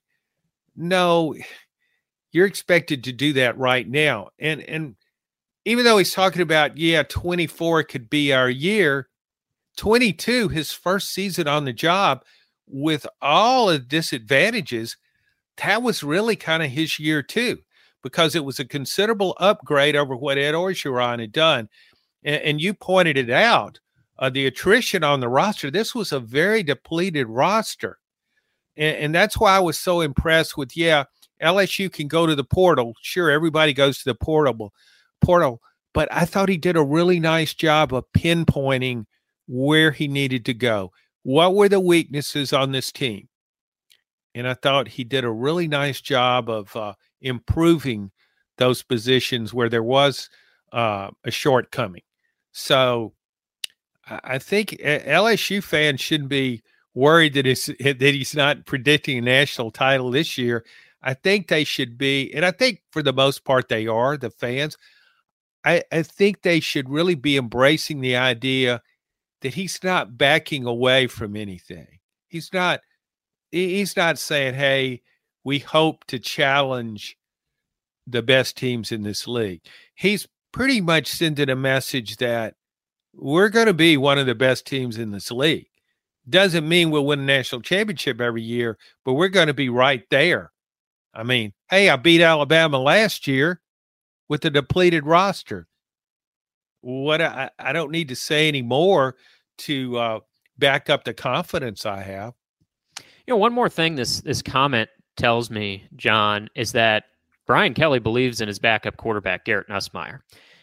no, 0.74 1.36
you're 2.32 2.46
expected 2.46 3.04
to 3.04 3.12
do 3.12 3.34
that 3.34 3.58
right 3.58 3.86
now. 3.86 4.30
And 4.40 4.62
and 4.62 4.96
even 5.66 5.86
though 5.86 5.98
he's 5.98 6.14
talking 6.14 6.42
about 6.42 6.78
yeah, 6.78 7.04
24 7.04 7.84
could 7.84 8.10
be 8.10 8.34
our 8.34 8.50
year, 8.50 9.10
22 9.78 10.50
his 10.50 10.72
first 10.72 11.14
season 11.14 11.48
on 11.48 11.66
the 11.66 11.74
job 11.74 12.24
with 12.68 13.06
all 13.22 13.68
the 13.68 13.80
disadvantages, 13.80 14.98
that 15.58 15.82
was 15.82 16.04
really 16.04 16.36
kind 16.36 16.64
of 16.64 16.70
his 16.70 17.00
year 17.00 17.22
too, 17.22 17.58
because 18.04 18.36
it 18.36 18.46
was 18.46 18.60
a 18.60 18.66
considerable 18.66 19.36
upgrade 19.40 19.96
over 19.96 20.16
what 20.16 20.38
Ed 20.38 20.54
Orgeron 20.54 21.20
had 21.20 21.32
done. 21.32 21.70
And, 22.24 22.42
and 22.42 22.62
you 22.62 22.74
pointed 22.74 23.18
it 23.18 23.30
out 23.30 23.80
uh, 24.20 24.30
the 24.30 24.46
attrition 24.48 25.04
on 25.04 25.20
the 25.20 25.30
roster, 25.30 25.72
this 25.72 25.96
was 25.96 26.12
a 26.12 26.20
very 26.20 26.62
depleted 26.62 27.28
roster. 27.28 28.00
And, 28.76 28.98
and 28.98 29.16
that's 29.16 29.38
why 29.38 29.56
I 29.56 29.60
was 29.60 29.80
so 29.80 30.02
impressed 30.02 30.58
with, 30.58 30.76
yeah, 30.76 31.06
LSU 31.42 31.92
can 31.92 32.08
go 32.08 32.26
to 32.26 32.36
the 32.36 32.44
portal. 32.44 32.94
Sure, 33.02 33.32
everybody 33.32 33.74
goes 33.74 34.00
to 34.00 34.06
the 34.06 34.16
portable 34.16 34.74
portal, 35.22 35.62
but 35.94 36.08
I 36.12 36.26
thought 36.26 36.50
he 36.50 36.58
did 36.58 36.76
a 36.76 36.84
really 36.84 37.20
nice 37.20 37.54
job 37.54 37.94
of 37.94 38.06
pinpointing 38.16 39.06
where 39.48 39.92
he 39.92 40.08
needed 40.08 40.46
to 40.46 40.54
go. 40.54 40.92
What 41.24 41.56
were 41.56 41.70
the 41.70 41.80
weaknesses 41.80 42.54
on 42.54 42.72
this 42.72 42.92
team? 42.92 43.28
And 44.36 44.48
I 44.48 44.54
thought 44.54 44.88
he 44.88 45.04
did 45.04 45.24
a 45.24 45.32
really 45.32 45.68
nice 45.68 46.02
job 46.02 46.50
of 46.50 46.76
uh, 46.76 46.94
improving 47.22 48.12
those 48.58 48.84
positions 48.84 49.54
where 49.54 49.70
there 49.70 49.84
was 49.84 50.30
uh, 50.72 51.10
a 51.24 51.32
shortcoming. 51.32 52.04
So 52.52 53.14
I 54.08 54.38
think 54.40 54.72
LSU 54.82 55.64
fans 55.64 56.02
shouldn't 56.02 56.30
be 56.30 56.62
worried 56.94 57.34
that 57.34 57.48
it's 57.48 57.66
that 57.80 58.02
he's 58.02 58.36
not 58.36 58.66
predicting 58.66 59.18
a 59.18 59.22
national 59.22 59.72
title 59.72 60.12
this 60.12 60.38
year. 60.38 60.66
I 61.02 61.14
think 61.14 61.48
they 61.48 61.64
should 61.64 61.98
be, 61.98 62.34
and 62.34 62.46
I 62.46 62.52
think 62.52 62.82
for 62.92 63.02
the 63.02 63.14
most 63.14 63.46
part 63.46 63.70
they 63.70 63.88
are 63.88 64.18
the 64.18 64.30
fans. 64.30 64.78
I, 65.66 65.84
I 65.92 66.04
think 66.04 66.42
they 66.42 66.60
should 66.60 66.90
really 66.90 67.16
be 67.16 67.38
embracing 67.38 68.02
the 68.02 68.16
idea 68.16 68.82
that 69.42 69.54
he's 69.54 69.84
not 69.84 70.18
backing 70.18 70.66
away 70.66 71.08
from 71.08 71.36
anything. 71.36 72.00
He's 72.28 72.54
not 72.54 72.82
he's 73.52 73.96
not 73.98 74.20
saying, 74.20 74.56
"Hey, 74.56 75.02
we 75.44 75.60
hope 75.60 76.06
to 76.06 76.20
challenge 76.20 77.18
the 78.08 78.22
best 78.22 78.58
teams 78.58 78.92
in 78.92 79.04
this 79.04 79.28
league." 79.28 79.62
He's 79.96 80.28
pretty 80.52 80.82
much 80.82 81.08
sending 81.08 81.50
a 81.50 81.56
message 81.56 82.18
that 82.18 82.56
we're 83.14 83.50
going 83.50 83.68
to 83.68 83.74
be 83.74 83.98
one 83.98 84.18
of 84.18 84.26
the 84.28 84.36
best 84.36 84.66
teams 84.66 84.98
in 84.98 85.12
this 85.12 85.32
league. 85.32 85.68
Doesn't 86.30 86.68
mean 86.68 86.92
we'll 86.92 87.06
win 87.06 87.20
a 87.20 87.24
national 87.24 87.62
championship 87.62 88.22
every 88.22 88.44
year, 88.44 88.78
but 89.04 89.14
we're 89.14 89.30
going 89.30 89.48
to 89.48 89.54
be 89.54 89.70
right 89.70 90.04
there. 90.12 90.52
I 91.14 91.24
mean, 91.24 91.54
hey, 91.70 91.90
I 91.90 91.96
beat 91.96 92.22
Alabama 92.22 92.78
last 92.78 93.26
year 93.28 93.62
with 94.30 94.46
a 94.46 94.50
depleted 94.50 95.06
roster. 95.06 95.68
What 96.82 97.22
I, 97.22 97.50
I 97.60 97.74
don't 97.74 97.92
need 97.92 98.08
to 98.08 98.16
say 98.16 98.48
anymore 98.48 99.16
to 99.60 99.98
uh, 99.98 100.20
back 100.58 100.90
up 100.90 101.04
the 101.04 101.14
confidence 101.14 101.86
I 101.86 102.02
have. 102.02 102.34
You 102.98 103.34
know, 103.34 103.38
one 103.38 103.54
more 103.54 103.70
thing 103.70 103.96
this 103.96 104.22
this 104.22 104.42
comment 104.42 104.90
tells 105.18 105.50
me, 105.50 105.84
John, 105.98 106.50
is 106.56 106.72
that 106.72 107.06
Brian 107.46 107.74
Kelly 107.74 108.00
believes 108.00 108.42
in 108.42 108.48
his 108.48 108.60
backup 108.60 108.98
quarterback 108.98 109.44
Garrett 109.44 109.68
Nussmeier. 109.68 110.20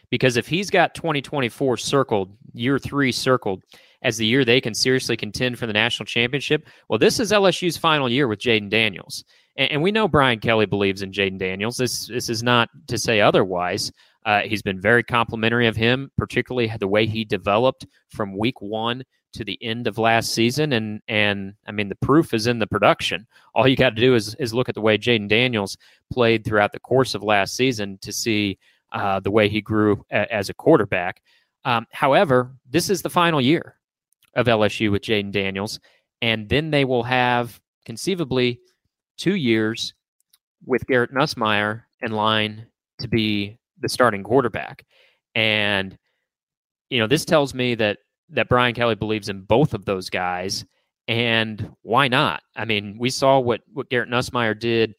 Because 0.08 0.36
if 0.36 0.46
he's 0.46 0.70
got 0.70 0.94
2024 0.94 1.76
circled, 1.76 2.36
year 2.52 2.78
three 2.78 3.10
circled, 3.10 3.64
as 4.02 4.16
the 4.16 4.26
year 4.26 4.44
they 4.44 4.60
can 4.60 4.72
seriously 4.72 5.16
contend 5.16 5.58
for 5.58 5.66
the 5.66 5.72
national 5.72 6.06
championship, 6.06 6.66
well, 6.88 6.98
this 6.98 7.18
is 7.18 7.32
LSU's 7.32 7.76
final 7.76 8.08
year 8.08 8.28
with 8.28 8.38
Jayden 8.38 8.70
Daniels. 8.70 9.24
And, 9.56 9.72
and 9.72 9.82
we 9.82 9.92
know 9.92 10.08
Brian 10.08 10.40
Kelly 10.40 10.66
believes 10.66 11.02
in 11.02 11.12
Jayden 11.12 11.38
Daniels. 11.38 11.76
This, 11.76 12.06
this 12.06 12.28
is 12.28 12.42
not 12.42 12.68
to 12.88 12.98
say 12.98 13.20
otherwise. 13.20 13.92
Uh, 14.24 14.40
he's 14.40 14.62
been 14.62 14.80
very 14.80 15.04
complimentary 15.04 15.68
of 15.68 15.76
him, 15.76 16.10
particularly 16.18 16.72
the 16.80 16.88
way 16.88 17.06
he 17.06 17.24
developed 17.24 17.86
from 18.08 18.36
week 18.36 18.60
one 18.60 19.04
to 19.36 19.44
the 19.44 19.58
end 19.62 19.86
of 19.86 19.98
last 19.98 20.32
season. 20.32 20.72
And 20.72 21.00
and 21.06 21.54
I 21.66 21.72
mean, 21.72 21.88
the 21.88 21.96
proof 21.96 22.34
is 22.34 22.46
in 22.46 22.58
the 22.58 22.66
production. 22.66 23.26
All 23.54 23.68
you 23.68 23.76
got 23.76 23.94
to 23.94 24.00
do 24.00 24.14
is 24.14 24.34
is 24.36 24.52
look 24.52 24.68
at 24.68 24.74
the 24.74 24.80
way 24.80 24.98
Jayden 24.98 25.28
Daniels 25.28 25.76
played 26.12 26.44
throughout 26.44 26.72
the 26.72 26.80
course 26.80 27.14
of 27.14 27.22
last 27.22 27.54
season 27.54 27.98
to 28.02 28.12
see 28.12 28.58
uh, 28.92 29.20
the 29.20 29.30
way 29.30 29.48
he 29.48 29.60
grew 29.60 30.04
a- 30.10 30.32
as 30.32 30.48
a 30.48 30.54
quarterback. 30.54 31.22
Um, 31.64 31.86
however, 31.92 32.52
this 32.68 32.90
is 32.90 33.02
the 33.02 33.10
final 33.10 33.40
year 33.40 33.76
of 34.34 34.46
LSU 34.46 34.90
with 34.90 35.02
Jayden 35.02 35.32
Daniels, 35.32 35.78
and 36.20 36.48
then 36.48 36.70
they 36.70 36.84
will 36.84 37.02
have 37.02 37.60
conceivably 37.84 38.60
two 39.16 39.34
years 39.34 39.94
with 40.64 40.86
Garrett 40.86 41.12
Nussmeier 41.12 41.82
in 42.00 42.12
line 42.12 42.66
to 43.00 43.08
be 43.08 43.58
the 43.80 43.88
starting 43.88 44.22
quarterback. 44.22 44.84
And 45.34 45.96
you 46.90 47.00
know, 47.00 47.06
this 47.06 47.24
tells 47.24 47.54
me 47.54 47.74
that 47.76 47.98
that 48.30 48.48
Brian 48.48 48.74
Kelly 48.74 48.94
believes 48.94 49.28
in 49.28 49.42
both 49.42 49.74
of 49.74 49.84
those 49.84 50.10
guys. 50.10 50.64
And 51.08 51.72
why 51.82 52.08
not? 52.08 52.42
I 52.56 52.64
mean, 52.64 52.96
we 52.98 53.10
saw 53.10 53.38
what 53.38 53.60
what 53.72 53.90
Garrett 53.90 54.10
Nussmeier 54.10 54.58
did 54.58 54.94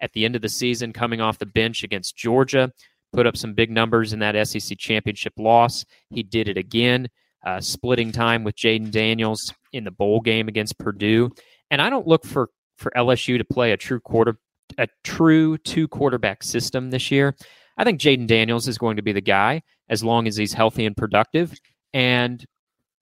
at 0.00 0.12
the 0.12 0.24
end 0.24 0.36
of 0.36 0.42
the 0.42 0.48
season, 0.48 0.92
coming 0.92 1.20
off 1.20 1.38
the 1.38 1.46
bench 1.46 1.82
against 1.82 2.16
Georgia 2.16 2.72
put 3.12 3.26
up 3.26 3.36
some 3.36 3.54
big 3.54 3.70
numbers 3.70 4.12
in 4.12 4.18
that 4.20 4.48
SEC 4.48 4.78
championship 4.78 5.32
loss. 5.38 5.84
He 6.10 6.22
did 6.22 6.48
it 6.48 6.56
again, 6.56 7.08
uh, 7.44 7.60
splitting 7.60 8.12
time 8.12 8.44
with 8.44 8.56
Jayden 8.56 8.90
Daniels 8.90 9.52
in 9.72 9.84
the 9.84 9.90
bowl 9.90 10.20
game 10.20 10.48
against 10.48 10.78
Purdue. 10.78 11.30
And 11.70 11.80
I 11.80 11.90
don't 11.90 12.06
look 12.06 12.24
for 12.24 12.50
for 12.80 12.90
LSU 12.96 13.38
to 13.38 13.44
play 13.44 13.72
a 13.72 13.76
true 13.76 14.00
quarter 14.00 14.38
a 14.78 14.88
true 15.04 15.58
two 15.58 15.88
quarterback 15.88 16.42
system 16.42 16.90
this 16.90 17.10
year. 17.10 17.34
I 17.76 17.84
think 17.84 18.00
Jayden 18.00 18.26
Daniels 18.26 18.68
is 18.68 18.78
going 18.78 18.96
to 18.96 19.02
be 19.02 19.12
the 19.12 19.20
guy 19.20 19.62
as 19.88 20.04
long 20.04 20.26
as 20.26 20.36
he's 20.36 20.52
healthy 20.52 20.86
and 20.86 20.96
productive, 20.96 21.52
and 21.92 22.44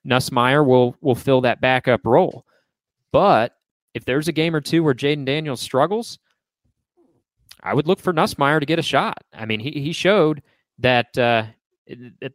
Nussmeier 0.06 0.66
will 0.66 0.96
will 1.00 1.14
fill 1.14 1.42
that 1.42 1.60
backup 1.60 2.04
role. 2.04 2.44
But 3.12 3.54
if 3.94 4.04
there's 4.04 4.28
a 4.28 4.32
game 4.32 4.54
or 4.54 4.60
two 4.60 4.82
where 4.82 4.94
Jayden 4.94 5.24
Daniels 5.24 5.60
struggles, 5.60 6.18
I 7.62 7.74
would 7.74 7.86
look 7.86 8.00
for 8.00 8.12
Nussmeier 8.12 8.60
to 8.60 8.66
get 8.66 8.78
a 8.78 8.82
shot. 8.82 9.22
I 9.32 9.46
mean, 9.46 9.60
he 9.60 9.70
he 9.70 9.92
showed 9.92 10.42
that 10.78 11.16
uh, 11.18 11.44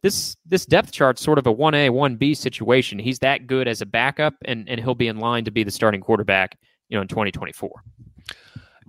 this 0.02 0.36
this 0.46 0.66
depth 0.66 0.92
chart's 0.92 1.22
sort 1.22 1.38
of 1.38 1.48
a 1.48 1.52
one 1.52 1.76
A 1.76 1.90
one 1.90 2.16
B 2.16 2.34
situation. 2.34 3.00
He's 3.00 3.20
that 3.20 3.48
good 3.48 3.68
as 3.68 3.82
a 3.82 3.86
backup, 3.86 4.36
and 4.46 4.68
and 4.68 4.80
he'll 4.80 4.96
be 4.96 5.08
in 5.08 5.20
line 5.20 5.46
to 5.46 5.52
be 5.52 5.64
the 5.64 5.72
starting 5.72 6.02
quarterback, 6.02 6.58
you 6.94 6.98
know, 6.98 7.02
in 7.02 7.08
2024. 7.08 7.72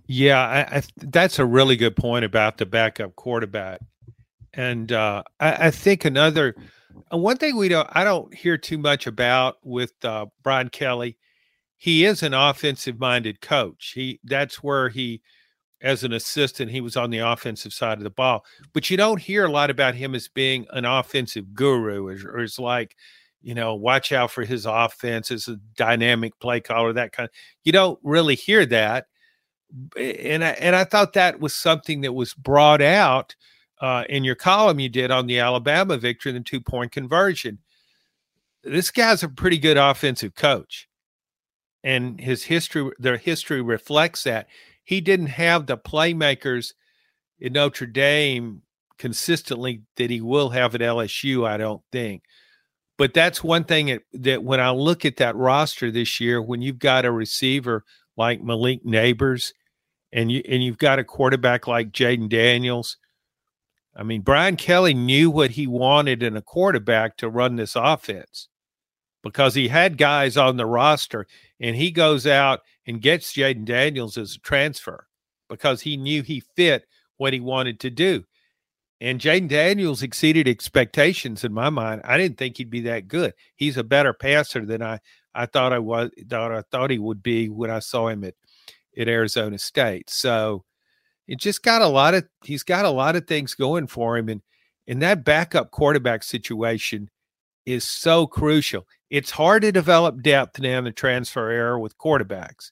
Yeah, 0.07 0.39
I, 0.39 0.77
I, 0.77 0.83
that's 0.99 1.39
a 1.39 1.47
really 1.47 1.77
good 1.77 1.97
point 1.97 2.27
about 2.27 2.59
the 2.59 2.67
backup 2.67 3.17
quarterback, 3.17 3.81
and 4.53 4.93
uh, 4.93 5.23
I, 5.41 5.69
I, 5.69 5.71
think 5.71 6.05
another 6.05 6.55
uh, 7.11 7.17
one 7.17 7.39
thing 7.39 7.57
we 7.57 7.71
don't 7.71 7.89
I 7.93 8.05
don't 8.05 8.33
hear 8.35 8.59
too 8.59 8.77
much 8.77 9.07
about 9.07 9.57
with 9.65 9.93
uh, 10.05 10.27
Brian 10.43 10.69
Kelly. 10.69 11.17
He 11.79 12.05
is 12.05 12.23
an 12.23 12.35
offensive 12.35 13.01
minded 13.01 13.41
coach. 13.41 13.93
He 13.95 14.21
that's 14.25 14.63
where 14.63 14.91
he, 14.91 15.23
as 15.81 16.05
an 16.05 16.13
assistant, 16.13 16.71
he 16.71 16.83
was 16.83 16.99
on 16.99 17.09
the 17.09 17.21
offensive 17.21 17.73
side 17.73 17.97
of 17.97 18.05
the 18.05 18.11
ball. 18.11 18.45
But 18.75 18.91
you 18.91 18.99
don't 18.99 19.21
hear 19.21 19.47
a 19.47 19.51
lot 19.51 19.71
about 19.71 19.95
him 19.95 20.15
as 20.15 20.29
being 20.29 20.67
an 20.73 20.85
offensive 20.85 21.55
guru, 21.55 22.09
or, 22.09 22.37
or 22.37 22.41
it's 22.41 22.59
like 22.59 22.95
you 23.45 23.55
know, 23.55 23.75
watch 23.75 24.11
out 24.11 24.31
for 24.31 24.45
his 24.45 24.67
offense 24.67 25.31
as 25.31 25.47
a 25.49 25.57
dynamic 25.77 26.39
play 26.41 26.61
caller, 26.61 26.93
that 26.93 27.13
kind 27.13 27.29
of, 27.29 27.35
you 27.63 27.73
don't 27.73 27.99
really 28.03 28.35
hear 28.35 28.67
that 28.67 29.07
and 29.97 30.45
I 30.45 30.51
and 30.51 30.77
I 30.77 30.85
thought 30.85 31.15
that 31.15 31.41
was 31.41 31.55
something 31.55 32.03
that 32.03 32.13
was 32.13 32.35
brought 32.35 32.81
out 32.81 33.35
uh, 33.81 34.05
in 34.09 34.25
your 34.25 34.35
column 34.35 34.81
you 34.81 34.89
did 34.89 35.11
on 35.11 35.27
the 35.27 35.41
Alabama 35.41 35.97
victory 35.97 36.31
and 36.31 36.41
the 36.41 36.49
two 36.49 36.61
point 36.61 36.93
conversion. 36.93 37.59
This 38.63 38.91
guy's 38.91 39.23
a 39.23 39.29
pretty 39.29 39.59
good 39.59 39.77
offensive 39.77 40.35
coach, 40.35 40.89
and 41.83 42.21
his 42.21 42.45
history, 42.45 42.91
their 42.99 43.17
history 43.17 43.61
reflects 43.63 44.25
that. 44.25 44.49
He 44.85 45.01
didn't 45.01 45.29
have 45.29 45.67
the 45.67 45.79
playmakers 45.79 46.75
in 47.41 47.55
Notre 47.55 47.87
Dame 47.87 48.63
consistently 48.99 49.83
that 49.97 50.11
he 50.11 50.21
will 50.21 50.51
have 50.51 50.75
at 50.75 50.81
LSU. 50.81 51.47
I 51.47 51.57
don't 51.57 51.83
think. 51.91 52.23
But 52.97 53.13
that's 53.13 53.43
one 53.43 53.65
thing 53.65 53.87
that, 53.87 54.03
that 54.13 54.45
when 54.45 54.61
I 54.61 54.71
look 54.71 55.05
at 55.05 55.17
that 55.17 55.35
roster 55.37 55.91
this 55.91 56.21
year, 56.21 56.41
when 56.41 56.63
you've 56.63 56.79
got 56.79 57.05
a 57.05 57.11
receiver 57.11 57.85
like 58.17 58.41
Malik 58.41 58.85
Nabers, 58.85 59.53
and 60.15 60.31
you 60.31 60.43
and 60.49 60.63
you've 60.63 60.79
got 60.79 61.01
a 61.01 61.05
quarterback 61.05 61.67
like 61.67 61.91
Jayden 61.91 62.29
Daniels. 62.29 62.97
I 63.97 64.05
mean, 64.05 64.23
Brian 64.23 64.57
Kelly 64.57 64.95
knew 64.95 65.31
what 65.31 65.51
he 65.51 65.67
wanted 65.67 66.23
in 66.23 66.37
a 66.37 66.43
quarterback 66.43 67.17
to 67.19 67.29
run 67.29 67.57
this 67.57 67.77
offense 67.77 68.49
because 69.23 69.55
he 69.55 69.69
had 69.69 69.99
guys 69.99 70.37
on 70.37 70.57
the 70.57 70.67
roster 70.67 71.27
and 71.61 71.77
he 71.77 71.91
goes 71.91 72.27
out 72.27 72.61
and 72.87 73.03
gets 73.03 73.35
Jayden 73.35 73.65
Daniels 73.65 74.17
as 74.17 74.37
a 74.37 74.41
transfer 74.41 75.07
because 75.49 75.81
he 75.81 75.97
knew 75.97 76.23
he 76.23 76.43
fit 76.57 76.87
what 77.17 77.33
he 77.33 77.41
wanted 77.41 77.81
to 77.81 77.91
do. 77.91 78.25
And 79.05 79.21
Jayden 79.21 79.49
Daniels 79.49 80.03
exceeded 80.03 80.49
expectations 80.49 81.45
in 81.45 81.53
my 81.53 81.69
mind. 81.69 82.01
I 82.05 82.17
didn't 82.17 82.39
think 82.39 82.57
he'd 82.57 82.71
be 82.71 82.81
that 82.83 83.07
good. 83.07 83.35
He's 83.55 83.77
a 83.77 83.85
better 83.85 84.15
passer 84.15 84.65
than 84.65 84.81
I, 84.81 84.99
I 85.35 85.45
thought 85.45 85.75
I 85.75 85.79
was 85.79 86.09
thought 86.31 86.53
I 86.53 86.63
thought 86.71 86.91
he 86.91 86.99
would 86.99 87.23
be 87.23 87.51
when 87.51 87.71
I 87.71 87.81
saw 87.81 88.09
him 88.09 88.25
at 88.25 88.33
at 88.97 89.07
Arizona 89.07 89.59
State. 89.59 90.09
So 90.09 90.65
it 91.29 91.39
just 91.39 91.63
got 91.63 91.83
a 91.83 91.87
lot 91.87 92.15
of 92.15 92.25
he's 92.45 92.63
got 92.63 92.87
a 92.87 92.91
lot 92.91 93.15
of 93.15 93.27
things 93.27 93.55
going 93.55 93.89
for 93.89 94.17
him 94.17 94.31
and 94.31 94.41
and 94.89 95.03
that 95.03 95.23
backup 95.23 95.71
quarterback 95.71 96.23
situation 96.23 97.11
is 97.67 97.85
so 97.85 98.27
crucial. 98.27 98.87
It's 99.11 99.33
hard 99.33 99.61
to 99.65 99.73
develop 99.73 100.23
depth 100.23 100.59
now 100.61 100.79
in 100.79 100.85
the 100.85 100.93
transfer 100.93 101.51
era 101.51 101.79
with 101.79 101.99
quarterbacks. 101.99 102.71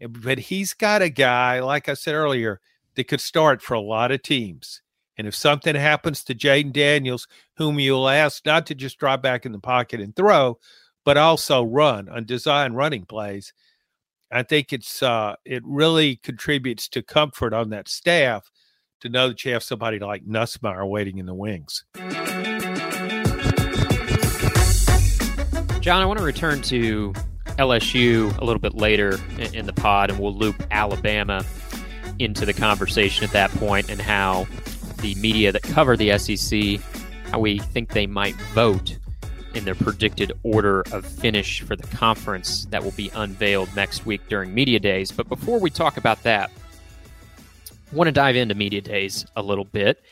But 0.00 0.38
he's 0.38 0.74
got 0.74 1.02
a 1.02 1.08
guy, 1.08 1.58
like 1.58 1.88
I 1.88 1.94
said 1.94 2.14
earlier, 2.14 2.60
that 2.94 3.08
could 3.08 3.20
start 3.20 3.62
for 3.62 3.74
a 3.74 3.80
lot 3.80 4.12
of 4.12 4.22
teams. 4.22 4.80
And 5.20 5.28
if 5.28 5.34
something 5.34 5.74
happens 5.74 6.24
to 6.24 6.34
Jayden 6.34 6.72
Daniels, 6.72 7.28
whom 7.58 7.78
you'll 7.78 8.08
ask 8.08 8.46
not 8.46 8.64
to 8.68 8.74
just 8.74 8.96
drop 8.96 9.20
back 9.20 9.44
in 9.44 9.52
the 9.52 9.58
pocket 9.58 10.00
and 10.00 10.16
throw, 10.16 10.58
but 11.04 11.18
also 11.18 11.62
run 11.62 12.08
on 12.08 12.24
design 12.24 12.72
running 12.72 13.04
plays, 13.04 13.52
I 14.32 14.44
think 14.44 14.72
it's 14.72 15.02
uh, 15.02 15.36
it 15.44 15.62
really 15.66 16.16
contributes 16.16 16.88
to 16.88 17.02
comfort 17.02 17.52
on 17.52 17.68
that 17.68 17.86
staff 17.86 18.50
to 19.02 19.10
know 19.10 19.28
that 19.28 19.44
you 19.44 19.52
have 19.52 19.62
somebody 19.62 19.98
like 19.98 20.24
Nussmeier 20.24 20.88
waiting 20.88 21.18
in 21.18 21.26
the 21.26 21.34
wings. 21.34 21.84
John, 25.82 26.00
I 26.00 26.06
want 26.06 26.18
to 26.18 26.24
return 26.24 26.62
to 26.62 27.12
LSU 27.58 28.34
a 28.38 28.44
little 28.46 28.58
bit 28.58 28.72
later 28.72 29.20
in 29.52 29.66
the 29.66 29.74
pod, 29.74 30.08
and 30.08 30.18
we'll 30.18 30.34
loop 30.34 30.56
Alabama 30.70 31.44
into 32.18 32.46
the 32.46 32.54
conversation 32.54 33.22
at 33.24 33.32
that 33.32 33.50
point 33.50 33.90
and 33.90 34.00
how 34.00 34.46
the 35.00 35.14
media 35.16 35.52
that 35.52 35.62
cover 35.62 35.96
the 35.96 36.16
SEC, 36.18 36.80
how 37.30 37.38
we 37.40 37.58
think 37.58 37.90
they 37.90 38.06
might 38.06 38.34
vote 38.54 38.96
in 39.54 39.64
their 39.64 39.74
predicted 39.74 40.32
order 40.42 40.82
of 40.92 41.04
finish 41.04 41.60
for 41.62 41.74
the 41.74 41.86
conference 41.88 42.66
that 42.66 42.82
will 42.82 42.92
be 42.92 43.10
unveiled 43.14 43.74
next 43.74 44.06
week 44.06 44.20
during 44.28 44.54
Media 44.54 44.78
Days. 44.78 45.10
But 45.10 45.28
before 45.28 45.58
we 45.58 45.70
talk 45.70 45.96
about 45.96 46.22
that, 46.22 46.50
I 47.68 47.94
want 47.94 48.08
to 48.08 48.12
dive 48.12 48.36
into 48.36 48.54
Media 48.54 48.80
Days 48.80 49.26
a 49.36 49.42
little 49.42 49.64
bit 49.64 50.02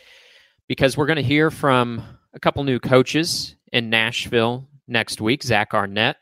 because 0.67 0.97
we're 0.97 1.07
going 1.07 1.17
to 1.17 1.23
hear 1.23 1.51
from 1.51 2.03
a 2.35 2.41
couple 2.41 2.65
new 2.65 2.81
coaches 2.81 3.55
in 3.73 3.91
Nashville 3.91 4.69
next 4.89 5.21
week. 5.21 5.43
Zach 5.43 5.73
Arnett, 5.73 6.17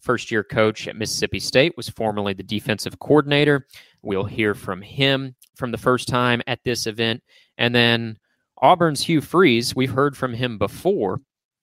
first 0.00 0.30
year 0.30 0.42
coach 0.42 0.88
at 0.88 0.96
Mississippi 0.96 1.38
State, 1.38 1.76
was 1.76 1.88
formerly 1.88 2.32
the 2.32 2.42
defensive 2.42 2.98
coordinator. 2.98 3.66
We'll 4.02 4.24
hear 4.24 4.54
from 4.54 4.82
him 4.82 5.36
from 5.54 5.70
the 5.70 5.78
first 5.78 6.08
time 6.08 6.42
at 6.46 6.64
this 6.64 6.86
event. 6.86 7.22
And 7.58 7.74
then 7.74 8.18
Auburn's 8.60 9.02
Hugh 9.02 9.20
Freeze, 9.20 9.74
we've 9.74 9.92
heard 9.92 10.16
from 10.16 10.34
him 10.34 10.58
before 10.58 11.20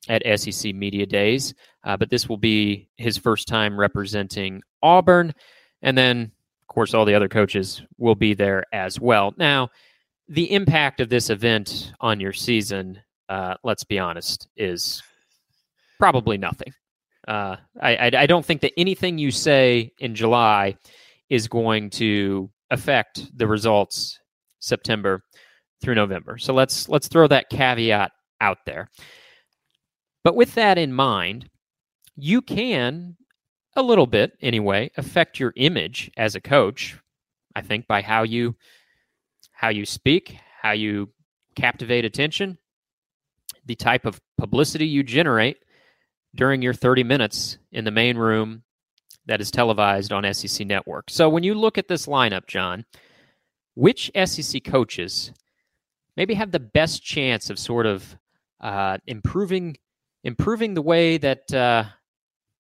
at 0.07 0.39
SEC 0.39 0.73
Media 0.73 1.05
Days, 1.05 1.53
uh, 1.83 1.97
but 1.97 2.09
this 2.09 2.27
will 2.27 2.37
be 2.37 2.89
his 2.97 3.17
first 3.17 3.47
time 3.47 3.79
representing 3.79 4.61
Auburn. 4.81 5.33
And 5.81 5.97
then, 5.97 6.31
of 6.61 6.67
course, 6.67 6.93
all 6.93 7.05
the 7.05 7.15
other 7.15 7.29
coaches 7.29 7.81
will 7.97 8.15
be 8.15 8.33
there 8.33 8.63
as 8.73 8.99
well. 8.99 9.33
Now, 9.37 9.69
the 10.27 10.51
impact 10.51 10.99
of 10.99 11.09
this 11.09 11.29
event 11.29 11.91
on 11.99 12.19
your 12.19 12.33
season, 12.33 13.01
uh, 13.29 13.55
let's 13.63 13.83
be 13.83 13.99
honest, 13.99 14.47
is 14.55 15.01
probably 15.99 16.37
nothing. 16.37 16.73
Uh, 17.27 17.57
I, 17.81 17.95
I, 17.95 18.11
I 18.19 18.25
don't 18.25 18.45
think 18.45 18.61
that 18.61 18.73
anything 18.77 19.17
you 19.17 19.31
say 19.31 19.91
in 19.99 20.15
July 20.15 20.75
is 21.29 21.47
going 21.47 21.89
to 21.91 22.49
affect 22.71 23.37
the 23.37 23.47
results 23.47 24.19
September 24.59 25.23
through 25.81 25.95
November. 25.95 26.37
So 26.37 26.53
let's 26.53 26.89
let's 26.89 27.07
throw 27.07 27.27
that 27.27 27.49
caveat 27.49 28.11
out 28.41 28.59
there. 28.65 28.89
But 30.23 30.35
with 30.35 30.55
that 30.55 30.77
in 30.77 30.93
mind, 30.93 31.49
you 32.15 32.41
can, 32.41 33.15
a 33.75 33.81
little 33.81 34.07
bit 34.07 34.33
anyway, 34.41 34.91
affect 34.97 35.39
your 35.39 35.53
image 35.55 36.11
as 36.17 36.35
a 36.35 36.41
coach. 36.41 36.97
I 37.55 37.61
think 37.61 37.87
by 37.87 38.01
how 38.01 38.23
you 38.23 38.55
how 39.53 39.69
you 39.69 39.85
speak, 39.85 40.37
how 40.61 40.71
you 40.71 41.09
captivate 41.55 42.05
attention, 42.05 42.57
the 43.65 43.75
type 43.75 44.05
of 44.05 44.21
publicity 44.37 44.85
you 44.85 45.03
generate 45.03 45.57
during 46.35 46.61
your 46.61 46.73
30 46.73 47.03
minutes 47.03 47.57
in 47.71 47.85
the 47.85 47.91
main 47.91 48.17
room 48.17 48.63
that 49.25 49.41
is 49.41 49.51
televised 49.51 50.11
on 50.11 50.31
SEC 50.33 50.65
Network. 50.65 51.09
So 51.09 51.29
when 51.29 51.43
you 51.43 51.53
look 51.53 51.77
at 51.77 51.87
this 51.87 52.05
lineup, 52.05 52.47
John, 52.47 52.85
which 53.75 54.11
SEC 54.25 54.63
coaches 54.63 55.31
maybe 56.19 56.33
have 56.33 56.51
the 56.51 56.59
best 56.59 57.01
chance 57.01 57.49
of 57.49 57.57
sort 57.57 57.85
of 57.85 58.17
uh, 58.59 58.97
improving 59.07 59.77
improving 60.25 60.73
the 60.73 60.81
way 60.81 61.17
that 61.17 61.51
uh, 61.53 61.85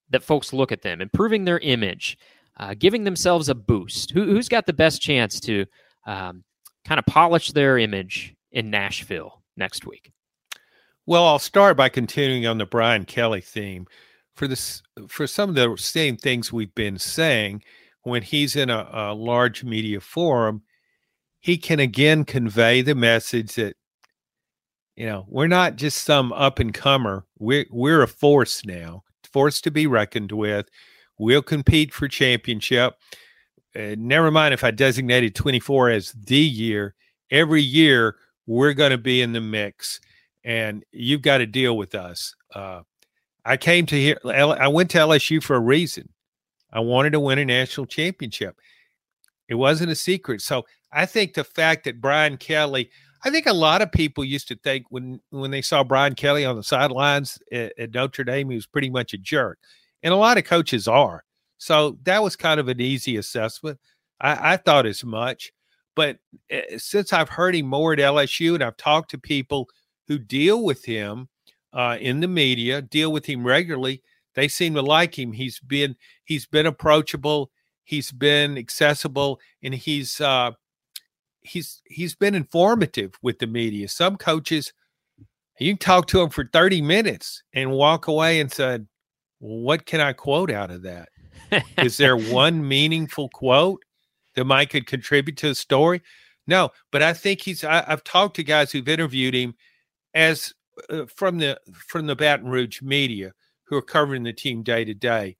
that 0.09 0.23
folks 0.23 0.53
look 0.53 0.71
at 0.71 0.81
them, 0.81 1.01
improving 1.01 1.43
their 1.43 1.59
image, 1.59 2.17
uh, 2.57 2.73
giving 2.73 3.03
themselves 3.03 3.49
a 3.49 3.53
boost. 3.53 4.11
Who, 4.11 4.35
has 4.35 4.47
got 4.47 4.65
the 4.65 4.73
best 4.73 5.01
chance 5.01 5.41
to 5.41 5.65
um, 6.07 6.43
kind 6.85 6.97
of 6.97 7.05
polish 7.05 7.51
their 7.51 7.77
image 7.77 8.33
in 8.51 8.71
Nashville 8.71 9.43
next 9.57 9.85
week? 9.85 10.13
Well, 11.05 11.25
I'll 11.25 11.37
start 11.37 11.75
by 11.75 11.89
continuing 11.89 12.47
on 12.47 12.59
the 12.59 12.65
Brian 12.65 13.03
Kelly 13.03 13.41
theme. 13.41 13.87
For 14.35 14.47
this, 14.47 14.81
for 15.09 15.27
some 15.27 15.49
of 15.49 15.55
the 15.55 15.75
same 15.77 16.15
things 16.15 16.53
we've 16.53 16.73
been 16.73 16.97
saying, 16.97 17.61
when 18.03 18.23
he's 18.23 18.55
in 18.55 18.69
a, 18.69 18.89
a 18.89 19.13
large 19.13 19.65
media 19.65 19.99
forum, 19.99 20.63
he 21.39 21.57
can 21.57 21.79
again 21.79 22.25
convey 22.25 22.81
the 22.81 22.95
message 22.95 23.55
that 23.55 23.75
You 24.95 25.05
know, 25.05 25.25
we're 25.29 25.47
not 25.47 25.77
just 25.77 26.03
some 26.03 26.33
up 26.33 26.59
and 26.59 26.73
comer. 26.73 27.25
We're 27.37 27.65
we're 27.71 28.01
a 28.03 28.07
force 28.07 28.65
now, 28.65 29.03
force 29.31 29.61
to 29.61 29.71
be 29.71 29.87
reckoned 29.87 30.31
with. 30.31 30.67
We'll 31.17 31.41
compete 31.41 31.93
for 31.93 32.07
championship. 32.07 32.95
Uh, 33.75 33.95
never 33.97 34.31
mind 34.31 34.53
if 34.53 34.63
I 34.63 34.71
designated 34.71 35.35
24 35.35 35.89
as 35.91 36.11
the 36.13 36.37
year. 36.37 36.95
Every 37.31 37.61
year 37.61 38.15
we're 38.47 38.73
going 38.73 38.91
to 38.91 38.97
be 38.97 39.21
in 39.21 39.33
the 39.33 39.41
mix, 39.41 39.99
and 40.43 40.83
you've 40.91 41.21
got 41.21 41.37
to 41.37 41.45
deal 41.45 41.77
with 41.77 41.93
us. 41.95 42.33
Uh, 42.53 42.81
I 43.45 43.57
came 43.57 43.85
to 43.87 43.95
here. 43.95 44.17
I 44.25 44.67
went 44.67 44.89
to 44.91 44.97
LSU 44.97 45.41
for 45.41 45.55
a 45.55 45.59
reason. 45.59 46.09
I 46.71 46.81
wanted 46.81 47.11
to 47.11 47.19
win 47.19 47.39
a 47.39 47.45
national 47.45 47.85
championship. 47.85 48.55
It 49.47 49.55
wasn't 49.55 49.91
a 49.91 49.95
secret. 49.95 50.41
So 50.41 50.65
I 50.91 51.05
think 51.05 51.33
the 51.33 51.43
fact 51.43 51.83
that 51.85 52.01
Brian 52.01 52.37
Kelly, 52.37 52.89
I 53.23 53.29
think 53.29 53.45
a 53.45 53.53
lot 53.53 53.81
of 53.81 53.91
people 53.91 54.23
used 54.23 54.47
to 54.49 54.55
think 54.55 54.85
when 54.89 55.19
when 55.29 55.51
they 55.51 55.61
saw 55.61 55.83
Brian 55.83 56.15
Kelly 56.15 56.45
on 56.45 56.55
the 56.55 56.63
sidelines 56.63 57.39
at, 57.51 57.77
at 57.77 57.93
Notre 57.93 58.23
Dame, 58.23 58.49
he 58.49 58.55
was 58.55 58.65
pretty 58.65 58.89
much 58.89 59.13
a 59.13 59.17
jerk, 59.17 59.59
and 60.03 60.13
a 60.13 60.17
lot 60.17 60.37
of 60.37 60.45
coaches 60.45 60.87
are. 60.87 61.23
So 61.57 61.97
that 62.03 62.23
was 62.23 62.35
kind 62.35 62.59
of 62.59 62.67
an 62.67 62.79
easy 62.79 63.17
assessment. 63.17 63.79
I, 64.21 64.53
I 64.53 64.57
thought 64.57 64.85
as 64.85 65.03
much, 65.03 65.51
but 65.95 66.17
eh, 66.49 66.77
since 66.77 67.13
I've 67.13 67.29
heard 67.29 67.55
him 67.55 67.67
more 67.67 67.93
at 67.93 67.99
LSU, 67.99 68.55
and 68.55 68.63
I've 68.63 68.77
talked 68.77 69.11
to 69.11 69.17
people 69.17 69.67
who 70.07 70.17
deal 70.17 70.63
with 70.63 70.85
him 70.85 71.29
uh, 71.73 71.97
in 71.99 72.19
the 72.21 72.27
media, 72.27 72.81
deal 72.81 73.11
with 73.11 73.25
him 73.25 73.45
regularly, 73.45 74.01
they 74.35 74.47
seem 74.47 74.73
to 74.75 74.81
like 74.81 75.17
him. 75.17 75.33
He's 75.33 75.59
been 75.59 75.95
he's 76.23 76.45
been 76.45 76.65
approachable 76.65 77.51
he's 77.89 78.11
been 78.11 78.55
accessible 78.55 79.39
and 79.63 79.73
he's 79.73 80.21
uh, 80.21 80.51
he's 81.41 81.81
he's 81.85 82.15
been 82.15 82.35
informative 82.35 83.15
with 83.21 83.39
the 83.39 83.47
media. 83.47 83.87
Some 83.87 84.17
coaches 84.17 84.73
you 85.59 85.73
can 85.73 85.77
talk 85.77 86.07
to 86.07 86.21
him 86.21 86.29
for 86.29 86.49
30 86.51 86.81
minutes 86.81 87.43
and 87.53 87.71
walk 87.71 88.07
away 88.07 88.39
and 88.39 88.51
said, 88.51 88.87
"What 89.39 89.85
can 89.85 89.99
I 89.99 90.13
quote 90.13 90.51
out 90.51 90.71
of 90.71 90.83
that? 90.83 91.09
Is 91.77 91.97
there 91.97 92.17
one 92.33 92.67
meaningful 92.67 93.29
quote 93.29 93.83
that 94.35 94.45
might 94.45 94.69
could 94.69 94.87
contribute 94.87 95.37
to 95.37 95.49
the 95.49 95.55
story?" 95.55 96.01
No, 96.47 96.71
but 96.91 97.03
I 97.03 97.13
think 97.13 97.41
he's. 97.41 97.63
I, 97.63 97.83
have 97.87 98.03
talked 98.03 98.35
to 98.37 98.43
guys 98.43 98.71
who've 98.71 98.87
interviewed 98.87 99.35
him 99.35 99.53
as 100.13 100.53
uh, 100.89 101.05
from 101.05 101.37
the 101.37 101.59
from 101.71 102.07
the 102.07 102.15
Baton 102.15 102.47
Rouge 102.47 102.81
media 102.81 103.33
who 103.65 103.75
are 103.75 103.83
covering 103.83 104.23
the 104.23 104.33
team 104.33 104.63
day 104.63 104.83
to 104.83 104.93
day, 104.93 105.37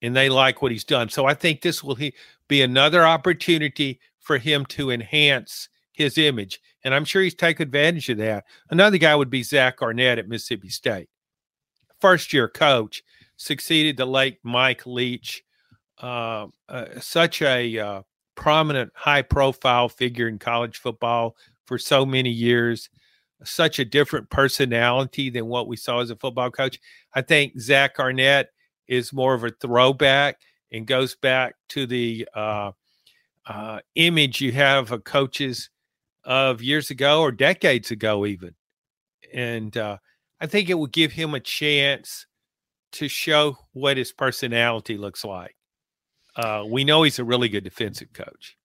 and 0.00 0.14
they 0.14 0.28
like 0.28 0.62
what 0.62 0.70
he's 0.70 0.84
done. 0.84 1.08
So 1.08 1.26
I 1.26 1.34
think 1.34 1.60
this 1.62 1.82
will 1.82 1.96
he, 1.96 2.14
be 2.48 2.62
another 2.62 3.04
opportunity 3.04 3.98
for 4.24 4.38
him 4.38 4.66
to 4.66 4.90
enhance 4.90 5.68
his 5.92 6.18
image. 6.18 6.60
And 6.82 6.94
I'm 6.94 7.04
sure 7.04 7.22
he's 7.22 7.34
taken 7.34 7.62
advantage 7.62 8.08
of 8.08 8.18
that. 8.18 8.44
Another 8.70 8.98
guy 8.98 9.14
would 9.14 9.30
be 9.30 9.42
Zach 9.42 9.80
Arnett 9.80 10.18
at 10.18 10.28
Mississippi 10.28 10.70
State. 10.70 11.08
First 12.00 12.32
year 12.32 12.48
coach, 12.48 13.02
succeeded 13.36 13.96
the 13.96 14.06
late 14.06 14.38
Mike 14.42 14.86
Leach, 14.86 15.44
uh, 16.02 16.46
uh, 16.68 16.86
such 17.00 17.42
a 17.42 17.78
uh, 17.78 18.02
prominent, 18.34 18.92
high 18.94 19.22
profile 19.22 19.88
figure 19.88 20.26
in 20.26 20.38
college 20.38 20.78
football 20.78 21.36
for 21.66 21.78
so 21.78 22.04
many 22.04 22.30
years, 22.30 22.90
such 23.44 23.78
a 23.78 23.84
different 23.84 24.30
personality 24.30 25.30
than 25.30 25.46
what 25.46 25.68
we 25.68 25.76
saw 25.76 26.00
as 26.00 26.10
a 26.10 26.16
football 26.16 26.50
coach. 26.50 26.80
I 27.14 27.22
think 27.22 27.60
Zach 27.60 27.98
Arnett 27.98 28.48
is 28.88 29.12
more 29.12 29.34
of 29.34 29.44
a 29.44 29.50
throwback 29.50 30.38
and 30.72 30.86
goes 30.86 31.14
back 31.14 31.54
to 31.70 31.86
the 31.86 32.26
uh, 33.46 33.80
image 33.94 34.40
you 34.40 34.52
have 34.52 34.90
of 34.90 35.04
coaches 35.04 35.70
of 36.24 36.62
years 36.62 36.90
ago 36.90 37.20
or 37.20 37.32
decades 37.32 37.90
ago, 37.90 38.26
even. 38.26 38.54
And 39.32 39.76
uh, 39.76 39.98
I 40.40 40.46
think 40.46 40.70
it 40.70 40.78
would 40.78 40.92
give 40.92 41.12
him 41.12 41.34
a 41.34 41.40
chance 41.40 42.26
to 42.92 43.08
show 43.08 43.56
what 43.72 43.96
his 43.96 44.12
personality 44.12 44.96
looks 44.96 45.24
like. 45.24 45.56
Uh, 46.36 46.64
we 46.68 46.84
know 46.84 47.02
he's 47.02 47.18
a 47.18 47.24
really 47.24 47.48
good 47.48 47.64
defensive 47.64 48.12
coach. 48.12 48.56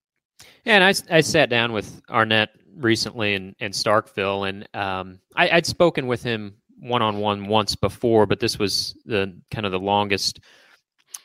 Yeah, 0.63 0.75
and 0.75 0.83
I, 0.83 1.17
I 1.17 1.21
sat 1.21 1.49
down 1.49 1.73
with 1.73 2.01
Arnett 2.09 2.49
recently 2.75 3.33
in, 3.33 3.55
in 3.59 3.71
Starkville, 3.71 4.47
and 4.47 4.67
um, 4.73 5.19
I, 5.35 5.49
I'd 5.49 5.65
spoken 5.65 6.07
with 6.07 6.23
him 6.23 6.55
one 6.79 7.01
on 7.01 7.17
one 7.17 7.47
once 7.47 7.75
before, 7.75 8.25
but 8.25 8.39
this 8.39 8.57
was 8.57 8.95
the 9.05 9.37
kind 9.51 9.65
of 9.65 9.71
the 9.71 9.79
longest 9.79 10.39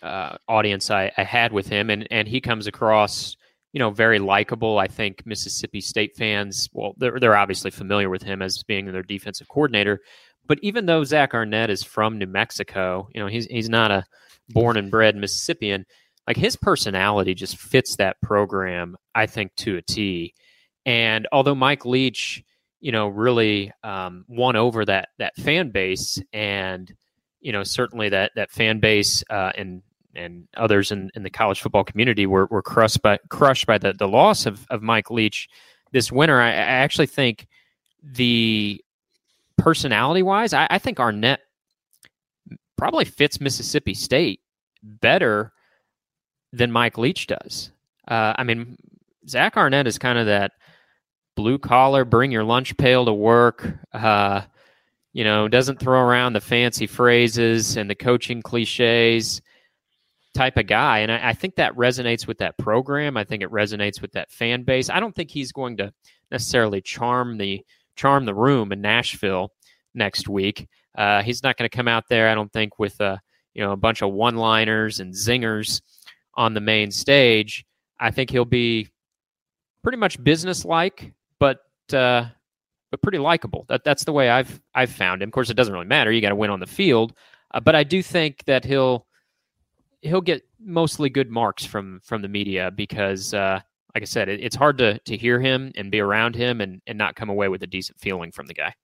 uh, 0.02 0.36
audience 0.48 0.90
I, 0.90 1.12
I, 1.16 1.22
had 1.22 1.52
with 1.52 1.66
him, 1.66 1.90
and 1.90 2.06
and 2.10 2.28
he 2.28 2.40
comes 2.40 2.66
across 2.66 3.36
you 3.74 3.78
know 3.78 3.90
very 3.90 4.18
likable. 4.18 4.78
I 4.78 4.86
think 4.86 5.26
Mississippi 5.26 5.82
State 5.82 6.16
fans, 6.16 6.70
well, 6.72 6.94
they're 6.96 7.20
they're 7.20 7.36
obviously 7.36 7.70
familiar 7.70 8.08
with 8.08 8.22
him 8.22 8.40
as 8.40 8.62
being 8.62 8.90
their 8.90 9.02
defensive 9.02 9.48
coordinator, 9.48 10.00
but 10.46 10.58
even 10.62 10.86
though 10.86 11.04
Zach 11.04 11.34
Arnett 11.34 11.68
is 11.68 11.82
from 11.82 12.18
New 12.18 12.26
Mexico, 12.26 13.08
you 13.14 13.20
know 13.20 13.26
he's 13.26 13.44
he's 13.46 13.68
not 13.68 13.90
a 13.90 14.06
born 14.48 14.78
and 14.78 14.90
bred 14.90 15.16
Mississippian. 15.16 15.84
Like 16.26 16.38
his 16.38 16.56
personality 16.56 17.34
just 17.34 17.58
fits 17.58 17.96
that 17.96 18.16
program, 18.22 18.96
I 19.14 19.26
think, 19.26 19.54
to 19.56 19.76
a 19.76 19.82
T. 19.82 20.32
And 20.86 21.28
although 21.32 21.54
Mike 21.54 21.84
Leach 21.84 22.42
you 22.84 22.92
know, 22.92 23.08
really 23.08 23.72
um, 23.82 24.26
won 24.28 24.56
over 24.56 24.84
that 24.84 25.08
that 25.18 25.34
fan 25.36 25.70
base, 25.70 26.22
and 26.34 26.92
you 27.40 27.50
know, 27.50 27.62
certainly 27.62 28.10
that 28.10 28.32
that 28.36 28.50
fan 28.50 28.78
base 28.78 29.24
uh, 29.30 29.52
and 29.56 29.82
and 30.16 30.46
others 30.56 30.90
in, 30.90 31.10
in 31.14 31.22
the 31.22 31.30
college 31.30 31.60
football 31.60 31.84
community 31.84 32.26
were, 32.26 32.46
were 32.46 32.62
crushed 32.62 33.02
by 33.02 33.18
crushed 33.28 33.66
by 33.66 33.78
the, 33.78 33.92
the 33.92 34.08
loss 34.08 34.46
of, 34.46 34.66
of 34.70 34.82
Mike 34.82 35.10
Leach 35.10 35.48
this 35.92 36.10
winter. 36.12 36.40
I, 36.40 36.48
I 36.48 36.52
actually 36.52 37.06
think 37.06 37.46
the 38.02 38.82
personality 39.56 40.22
wise, 40.22 40.52
I, 40.52 40.66
I, 40.70 40.78
think 40.78 41.00
Arnett 41.00 41.40
probably 42.76 43.04
fits 43.04 43.40
Mississippi 43.40 43.94
State 43.94 44.40
better 44.82 45.52
than 46.52 46.70
Mike 46.70 46.98
Leach 46.98 47.26
does. 47.26 47.70
Uh, 48.06 48.34
I 48.36 48.44
mean, 48.44 48.76
Zach 49.28 49.56
Arnett 49.56 49.86
is 49.86 49.98
kind 49.98 50.18
of 50.18 50.26
that 50.26 50.52
blue 51.34 51.58
collar, 51.58 52.04
bring 52.04 52.30
your 52.30 52.44
lunch 52.44 52.76
pail 52.76 53.04
to 53.06 53.12
work. 53.12 53.72
Uh, 53.92 54.42
you 55.12 55.24
know, 55.24 55.48
doesn't 55.48 55.78
throw 55.78 56.00
around 56.00 56.32
the 56.32 56.40
fancy 56.40 56.86
phrases 56.86 57.76
and 57.76 57.88
the 57.88 57.94
coaching 57.94 58.42
cliches 58.42 59.40
type 60.34 60.56
of 60.56 60.66
guy. 60.66 60.98
And 60.98 61.12
I, 61.12 61.28
I, 61.28 61.32
think 61.32 61.56
that 61.56 61.74
resonates 61.74 62.26
with 62.26 62.38
that 62.38 62.58
program. 62.58 63.16
I 63.16 63.24
think 63.24 63.42
it 63.42 63.50
resonates 63.50 64.02
with 64.02 64.12
that 64.12 64.30
fan 64.30 64.64
base. 64.64 64.90
I 64.90 65.00
don't 65.00 65.14
think 65.14 65.30
he's 65.30 65.52
going 65.52 65.76
to 65.78 65.92
necessarily 66.30 66.80
charm 66.80 67.38
the 67.38 67.64
charm 67.96 68.24
the 68.24 68.34
room 68.34 68.72
in 68.72 68.80
Nashville 68.80 69.52
next 69.94 70.28
week. 70.28 70.68
Uh, 70.96 71.22
he's 71.22 71.42
not 71.42 71.56
going 71.56 71.68
to 71.68 71.76
come 71.76 71.88
out 71.88 72.04
there, 72.08 72.28
I 72.28 72.34
don't 72.34 72.52
think, 72.52 72.78
with 72.78 73.00
a 73.00 73.20
you 73.54 73.62
know 73.62 73.72
a 73.72 73.76
bunch 73.76 74.02
of 74.02 74.12
one 74.12 74.36
liners 74.36 75.00
and 75.00 75.14
zingers 75.14 75.80
on 76.34 76.54
the 76.54 76.60
main 76.60 76.90
stage. 76.90 77.64
I 77.98 78.10
think 78.10 78.30
he'll 78.30 78.44
be 78.44 78.88
pretty 79.82 79.98
much 79.98 80.22
business 80.22 80.64
like 80.64 81.12
but 81.38 81.60
uh, 81.92 82.26
but 82.90 83.02
pretty 83.02 83.18
likable. 83.18 83.64
That 83.68 83.84
that's 83.84 84.04
the 84.04 84.12
way 84.12 84.30
I've 84.30 84.60
I've 84.74 84.90
found 84.90 85.22
him. 85.22 85.28
Of 85.28 85.32
course, 85.32 85.50
it 85.50 85.54
doesn't 85.54 85.72
really 85.72 85.86
matter. 85.86 86.10
You 86.10 86.20
got 86.20 86.30
to 86.30 86.36
win 86.36 86.50
on 86.50 86.60
the 86.60 86.66
field, 86.66 87.12
uh, 87.52 87.60
but 87.60 87.74
I 87.74 87.84
do 87.84 88.02
think 88.02 88.44
that 88.46 88.64
he'll 88.64 89.06
he'll 90.04 90.20
get 90.20 90.42
mostly 90.60 91.08
good 91.08 91.30
marks 91.30 91.64
from 91.64 92.00
from 92.04 92.22
the 92.22 92.28
media 92.28 92.70
because, 92.70 93.34
uh, 93.34 93.60
like 93.94 94.02
I 94.02 94.06
said, 94.06 94.28
it, 94.28 94.40
it's 94.40 94.56
hard 94.56 94.78
to 94.78 94.98
to 94.98 95.16
hear 95.16 95.40
him 95.40 95.72
and 95.76 95.90
be 95.90 96.00
around 96.00 96.36
him 96.36 96.60
and 96.60 96.80
and 96.86 96.96
not 96.96 97.16
come 97.16 97.30
away 97.30 97.48
with 97.48 97.62
a 97.62 97.66
decent 97.66 97.98
feeling 97.98 98.30
from 98.30 98.46
the 98.46 98.54
guy. 98.54 98.74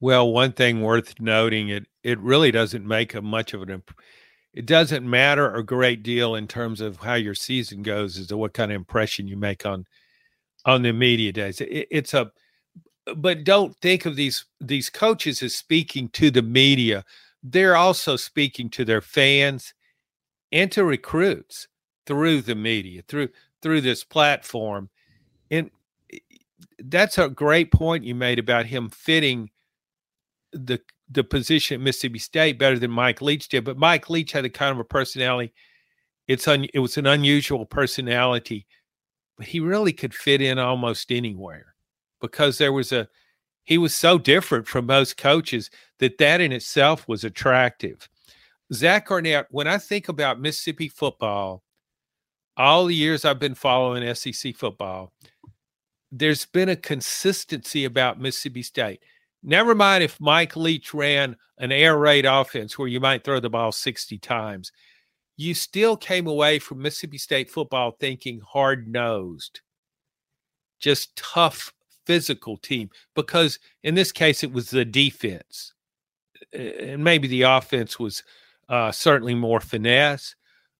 Well, 0.00 0.30
one 0.30 0.52
thing 0.52 0.80
worth 0.80 1.20
noting 1.20 1.68
it 1.68 1.86
it 2.02 2.18
really 2.18 2.50
doesn't 2.50 2.86
make 2.86 3.14
a 3.14 3.22
much 3.22 3.54
of 3.54 3.62
an 3.62 3.70
imp- 3.70 3.98
it 4.52 4.66
doesn't 4.66 5.08
matter 5.08 5.54
a 5.54 5.62
great 5.62 6.02
deal 6.02 6.34
in 6.34 6.48
terms 6.48 6.80
of 6.80 6.96
how 6.96 7.14
your 7.14 7.34
season 7.34 7.82
goes 7.82 8.18
as 8.18 8.26
to 8.28 8.36
what 8.36 8.54
kind 8.54 8.72
of 8.72 8.76
impression 8.76 9.28
you 9.28 9.36
make 9.36 9.66
on 9.66 9.84
on 10.64 10.82
the 10.82 10.92
media 10.92 11.32
days. 11.32 11.60
It, 11.60 11.86
it's 11.90 12.14
a, 12.14 12.32
but 13.16 13.44
don't 13.44 13.76
think 13.76 14.06
of 14.06 14.16
these 14.16 14.46
these 14.60 14.90
coaches 14.90 15.42
as 15.42 15.54
speaking 15.54 16.08
to 16.10 16.30
the 16.30 16.42
media. 16.42 17.04
They're 17.42 17.76
also 17.76 18.16
speaking 18.16 18.70
to 18.70 18.84
their 18.84 19.00
fans 19.00 19.72
and 20.52 20.70
to 20.72 20.84
recruits 20.84 21.68
through 22.06 22.42
the 22.42 22.54
media, 22.54 23.02
through 23.08 23.28
through 23.62 23.80
this 23.80 24.04
platform. 24.04 24.90
And 25.50 25.70
that's 26.78 27.18
a 27.18 27.28
great 27.28 27.72
point 27.72 28.04
you 28.04 28.14
made 28.14 28.38
about 28.38 28.66
him 28.66 28.88
fitting 28.90 29.50
the 30.52 30.80
the 31.08 31.24
position 31.24 31.76
at 31.76 31.84
Mississippi 31.84 32.18
State 32.18 32.58
better 32.58 32.78
than 32.78 32.90
Mike 32.90 33.22
Leach 33.22 33.48
did. 33.48 33.64
But 33.64 33.78
Mike 33.78 34.10
Leach 34.10 34.32
had 34.32 34.44
a 34.44 34.50
kind 34.50 34.72
of 34.72 34.78
a 34.78 34.84
personality. 34.84 35.52
It's 36.26 36.48
un, 36.48 36.66
it 36.74 36.80
was 36.80 36.96
an 36.96 37.06
unusual 37.06 37.64
personality 37.64 38.66
but 39.36 39.46
he 39.46 39.60
really 39.60 39.92
could 39.92 40.14
fit 40.14 40.40
in 40.40 40.58
almost 40.58 41.12
anywhere 41.12 41.74
because 42.20 42.58
there 42.58 42.72
was 42.72 42.92
a 42.92 43.08
he 43.64 43.78
was 43.78 43.94
so 43.94 44.16
different 44.16 44.66
from 44.66 44.86
most 44.86 45.16
coaches 45.16 45.70
that 45.98 46.18
that 46.18 46.40
in 46.40 46.52
itself 46.52 47.06
was 47.08 47.24
attractive. 47.24 48.08
Zach 48.72 49.10
Arnett, 49.10 49.46
when 49.50 49.66
I 49.66 49.78
think 49.78 50.08
about 50.08 50.40
Mississippi 50.40 50.88
football, 50.88 51.62
all 52.56 52.86
the 52.86 52.94
years 52.94 53.24
I've 53.24 53.38
been 53.38 53.54
following 53.54 54.14
SEC 54.14 54.56
football, 54.56 55.12
there's 56.10 56.46
been 56.46 56.70
a 56.70 56.76
consistency 56.76 57.84
about 57.84 58.20
Mississippi 58.20 58.62
State. 58.62 59.02
Never 59.42 59.74
mind 59.74 60.02
if 60.02 60.20
Mike 60.20 60.56
Leach 60.56 60.94
ran 60.94 61.36
an 61.58 61.70
air 61.72 61.98
raid 61.98 62.24
offense 62.24 62.78
where 62.78 62.88
you 62.88 63.00
might 63.00 63.24
throw 63.24 63.40
the 63.40 63.50
ball 63.50 63.72
60 63.72 64.18
times. 64.18 64.72
You 65.36 65.54
still 65.54 65.96
came 65.96 66.26
away 66.26 66.58
from 66.58 66.82
Mississippi 66.82 67.18
State 67.18 67.50
football 67.50 67.92
thinking 68.00 68.40
hard 68.40 68.88
nosed, 68.88 69.60
just 70.80 71.14
tough 71.16 71.72
physical 72.06 72.56
team 72.56 72.88
because 73.14 73.58
in 73.82 73.94
this 73.94 74.12
case 74.12 74.44
it 74.44 74.52
was 74.52 74.70
the 74.70 74.84
defense 74.84 75.74
and 76.52 77.02
maybe 77.02 77.26
the 77.26 77.42
offense 77.42 77.98
was 77.98 78.22
uh, 78.68 78.90
certainly 78.92 79.34
more 79.34 79.60
finesse 79.60 80.34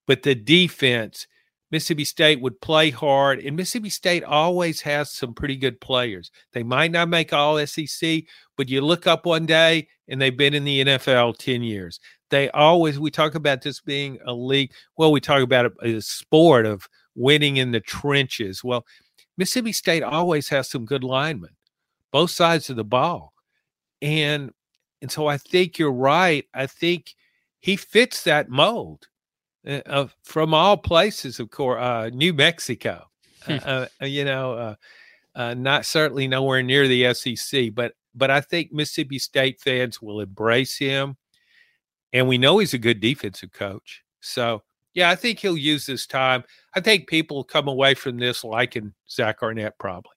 but 0.06 0.22
the 0.22 0.34
defense 0.34 1.26
mississippi 1.70 2.04
state 2.04 2.40
would 2.40 2.60
play 2.60 2.90
hard 2.90 3.38
and 3.40 3.56
mississippi 3.56 3.90
state 3.90 4.24
always 4.24 4.80
has 4.80 5.10
some 5.10 5.34
pretty 5.34 5.56
good 5.56 5.80
players 5.80 6.30
they 6.52 6.62
might 6.62 6.90
not 6.90 7.08
make 7.08 7.32
all 7.32 7.64
sec 7.66 8.22
but 8.56 8.68
you 8.68 8.80
look 8.80 9.06
up 9.06 9.26
one 9.26 9.46
day 9.46 9.86
and 10.08 10.20
they've 10.20 10.36
been 10.36 10.54
in 10.54 10.64
the 10.64 10.84
nfl 10.84 11.36
10 11.36 11.62
years 11.62 12.00
they 12.30 12.50
always 12.50 12.98
we 12.98 13.10
talk 13.10 13.34
about 13.34 13.62
this 13.62 13.80
being 13.80 14.18
a 14.26 14.32
league 14.32 14.72
well 14.96 15.12
we 15.12 15.20
talk 15.20 15.42
about 15.42 15.72
a, 15.82 15.96
a 15.96 16.00
sport 16.00 16.66
of 16.66 16.88
winning 17.14 17.56
in 17.56 17.72
the 17.72 17.80
trenches 17.80 18.62
well 18.62 18.84
Mississippi 19.36 19.72
State 19.72 20.02
always 20.02 20.48
has 20.48 20.68
some 20.68 20.84
good 20.84 21.04
linemen, 21.04 21.50
both 22.10 22.30
sides 22.30 22.70
of 22.70 22.76
the 22.76 22.84
ball. 22.84 23.32
And 24.00 24.52
and 25.02 25.10
so 25.10 25.26
I 25.26 25.36
think 25.36 25.78
you're 25.78 25.92
right. 25.92 26.44
I 26.54 26.66
think 26.66 27.14
he 27.60 27.76
fits 27.76 28.22
that 28.24 28.48
mold 28.48 29.08
uh, 29.66 29.80
uh 29.86 30.06
from 30.22 30.54
all 30.54 30.76
places, 30.76 31.40
of 31.40 31.50
course, 31.50 31.80
uh, 31.80 32.10
New 32.12 32.32
Mexico. 32.32 33.06
Uh, 33.46 33.58
hmm. 33.58 33.68
uh, 33.68 33.86
uh, 34.02 34.06
you 34.06 34.24
know, 34.24 34.76
not 35.36 35.86
certainly 35.86 36.26
nowhere 36.28 36.62
near 36.62 36.88
the 36.88 37.12
SEC, 37.14 37.74
but 37.74 37.92
but 38.14 38.30
I 38.30 38.40
think 38.40 38.72
Mississippi 38.72 39.18
State 39.18 39.60
fans 39.60 40.00
will 40.00 40.20
embrace 40.20 40.76
him, 40.78 41.16
and 42.12 42.26
we 42.26 42.38
know 42.38 42.58
he's 42.58 42.74
a 42.74 42.78
good 42.78 43.00
defensive 43.00 43.52
coach. 43.52 44.02
So 44.20 44.62
yeah, 44.94 45.10
I 45.10 45.14
think 45.14 45.38
he'll 45.38 45.58
use 45.58 45.86
this 45.86 46.06
time. 46.06 46.42
I 46.74 46.80
think 46.80 47.06
people 47.06 47.44
come 47.44 47.68
away 47.68 47.94
from 47.94 48.16
this 48.16 48.42
liking 48.42 48.94
Zach 49.08 49.42
Arnett 49.42 49.78
probably. 49.78 50.10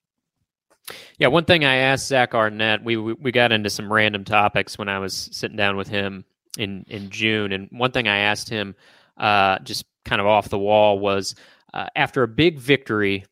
Yeah, 1.18 1.28
one 1.28 1.44
thing 1.44 1.64
I 1.64 1.76
asked 1.76 2.08
Zach 2.08 2.34
Arnett, 2.34 2.82
we 2.82 2.96
we 2.96 3.30
got 3.30 3.52
into 3.52 3.70
some 3.70 3.92
random 3.92 4.24
topics 4.24 4.78
when 4.78 4.88
I 4.88 4.98
was 4.98 5.28
sitting 5.32 5.56
down 5.56 5.76
with 5.76 5.88
him 5.88 6.24
in 6.58 6.84
in 6.88 7.10
June, 7.10 7.52
and 7.52 7.68
one 7.70 7.92
thing 7.92 8.08
I 8.08 8.18
asked 8.18 8.48
him, 8.48 8.74
uh, 9.16 9.58
just 9.60 9.84
kind 10.04 10.20
of 10.20 10.26
off 10.26 10.48
the 10.48 10.58
wall, 10.58 10.98
was 10.98 11.34
uh, 11.72 11.86
after 11.94 12.22
a 12.22 12.28
big 12.28 12.58
victory, 12.58 13.24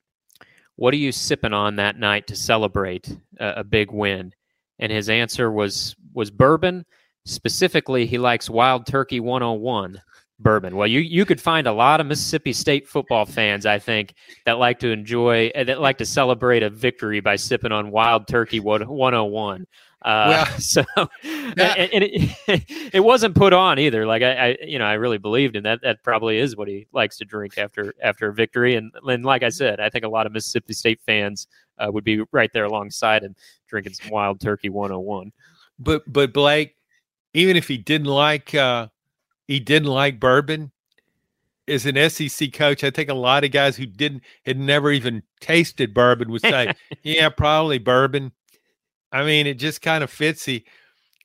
what 0.77 0.95
are 0.95 0.99
you 0.99 1.13
sipping 1.13 1.53
on 1.53 1.77
that 1.77 1.99
night 1.99 2.27
to 2.29 2.37
celebrate 2.37 3.09
a, 3.39 3.61
a 3.61 3.65
big 3.65 3.91
win? 3.91 4.33
And 4.79 4.93
his 4.93 5.09
answer 5.09 5.51
was 5.51 5.97
was 6.13 6.31
bourbon. 6.31 6.85
Specifically, 7.25 8.07
he 8.07 8.19
likes 8.19 8.49
Wild 8.49 8.87
Turkey 8.87 9.21
101 9.21 10.01
bourbon. 10.39 10.77
Well, 10.77 10.87
you 10.87 11.01
you 11.01 11.25
could 11.25 11.41
find 11.41 11.67
a 11.67 11.73
lot 11.73 12.01
of 12.01 12.07
Mississippi 12.07 12.53
State 12.53 12.89
football 12.89 13.27
fans, 13.27 13.67
I 13.67 13.79
think, 13.79 14.15
that 14.47 14.59
like 14.59 14.79
to 14.81 14.91
enjoy 14.91 15.51
that 15.55 15.81
like 15.81 15.99
to 15.99 16.07
celebrate 16.07 16.63
a 16.63 16.71
victory 16.71 17.21
by 17.21 17.37
sipping 17.37 17.73
on 17.73 17.91
Wild 17.91 18.29
Turkey 18.29 18.61
101. 18.61 19.67
Uh, 20.03 20.27
well, 20.29 20.47
so 20.59 20.85
and, 21.25 21.61
and 21.61 22.05
it, 22.05 22.31
it 22.95 23.01
wasn't 23.01 23.35
put 23.35 23.53
on 23.53 23.79
either. 23.79 24.07
Like 24.07 24.23
I, 24.23 24.51
I, 24.51 24.57
you 24.65 24.79
know, 24.79 24.85
I 24.85 24.95
really 24.95 25.19
believed 25.19 25.57
in 25.57 25.65
that. 25.65 25.81
That 25.83 26.03
probably 26.03 26.39
is 26.39 26.57
what 26.57 26.69
he 26.69 26.87
likes 26.93 27.17
to 27.19 27.25
drink 27.25 27.59
after 27.59 27.95
after 28.03 28.29
a 28.29 28.35
victory. 28.35 28.77
And, 28.77 28.93
and 29.05 29.25
like 29.25 29.43
I 29.43 29.49
said, 29.49 29.81
I 29.81 29.91
think 29.91 30.05
a 30.05 30.09
lot 30.09 30.27
of 30.27 30.33
Mississippi 30.33 30.73
State 30.73 31.01
fans 31.05 31.49
uh, 31.79 31.91
would 31.91 32.05
be 32.05 32.23
right 32.33 32.51
there 32.53 32.65
alongside 32.65 33.25
him 33.25 33.35
drinking 33.67 33.95
some 33.95 34.11
Wild 34.11 34.41
Turkey 34.41 34.69
101. 34.69 35.33
But 35.79 36.11
but 36.11 36.33
Blake, 36.33 36.77
even 37.35 37.57
if 37.57 37.67
he 37.69 37.77
didn't 37.77 38.07
like 38.07 38.55
uh, 38.55 38.89
he 39.47 39.59
didn't 39.59 39.89
like 39.89 40.21
bourbon 40.21 40.71
as 41.67 41.87
an 41.87 42.09
SEC 42.09 42.53
coach, 42.53 42.83
I 42.85 42.91
think 42.91 43.11
a 43.11 43.15
lot 43.15 43.45
of 43.45 43.51
guys 43.51 43.77
who 43.77 43.87
didn't 43.87 44.23
had 44.45 44.59
never 44.59 44.91
even 44.93 45.23
tasted 45.41 45.93
bourbon 45.93 46.31
would 46.31 46.43
say, 46.43 46.73
"Yeah, 47.03 47.29
probably 47.31 47.79
bourbon." 47.79 48.33
I 49.13 49.25
mean, 49.25 49.47
it 49.47 49.55
just 49.55 49.83
kind 49.83 50.05
of 50.05 50.11
fits 50.11 50.45
the 50.45 50.65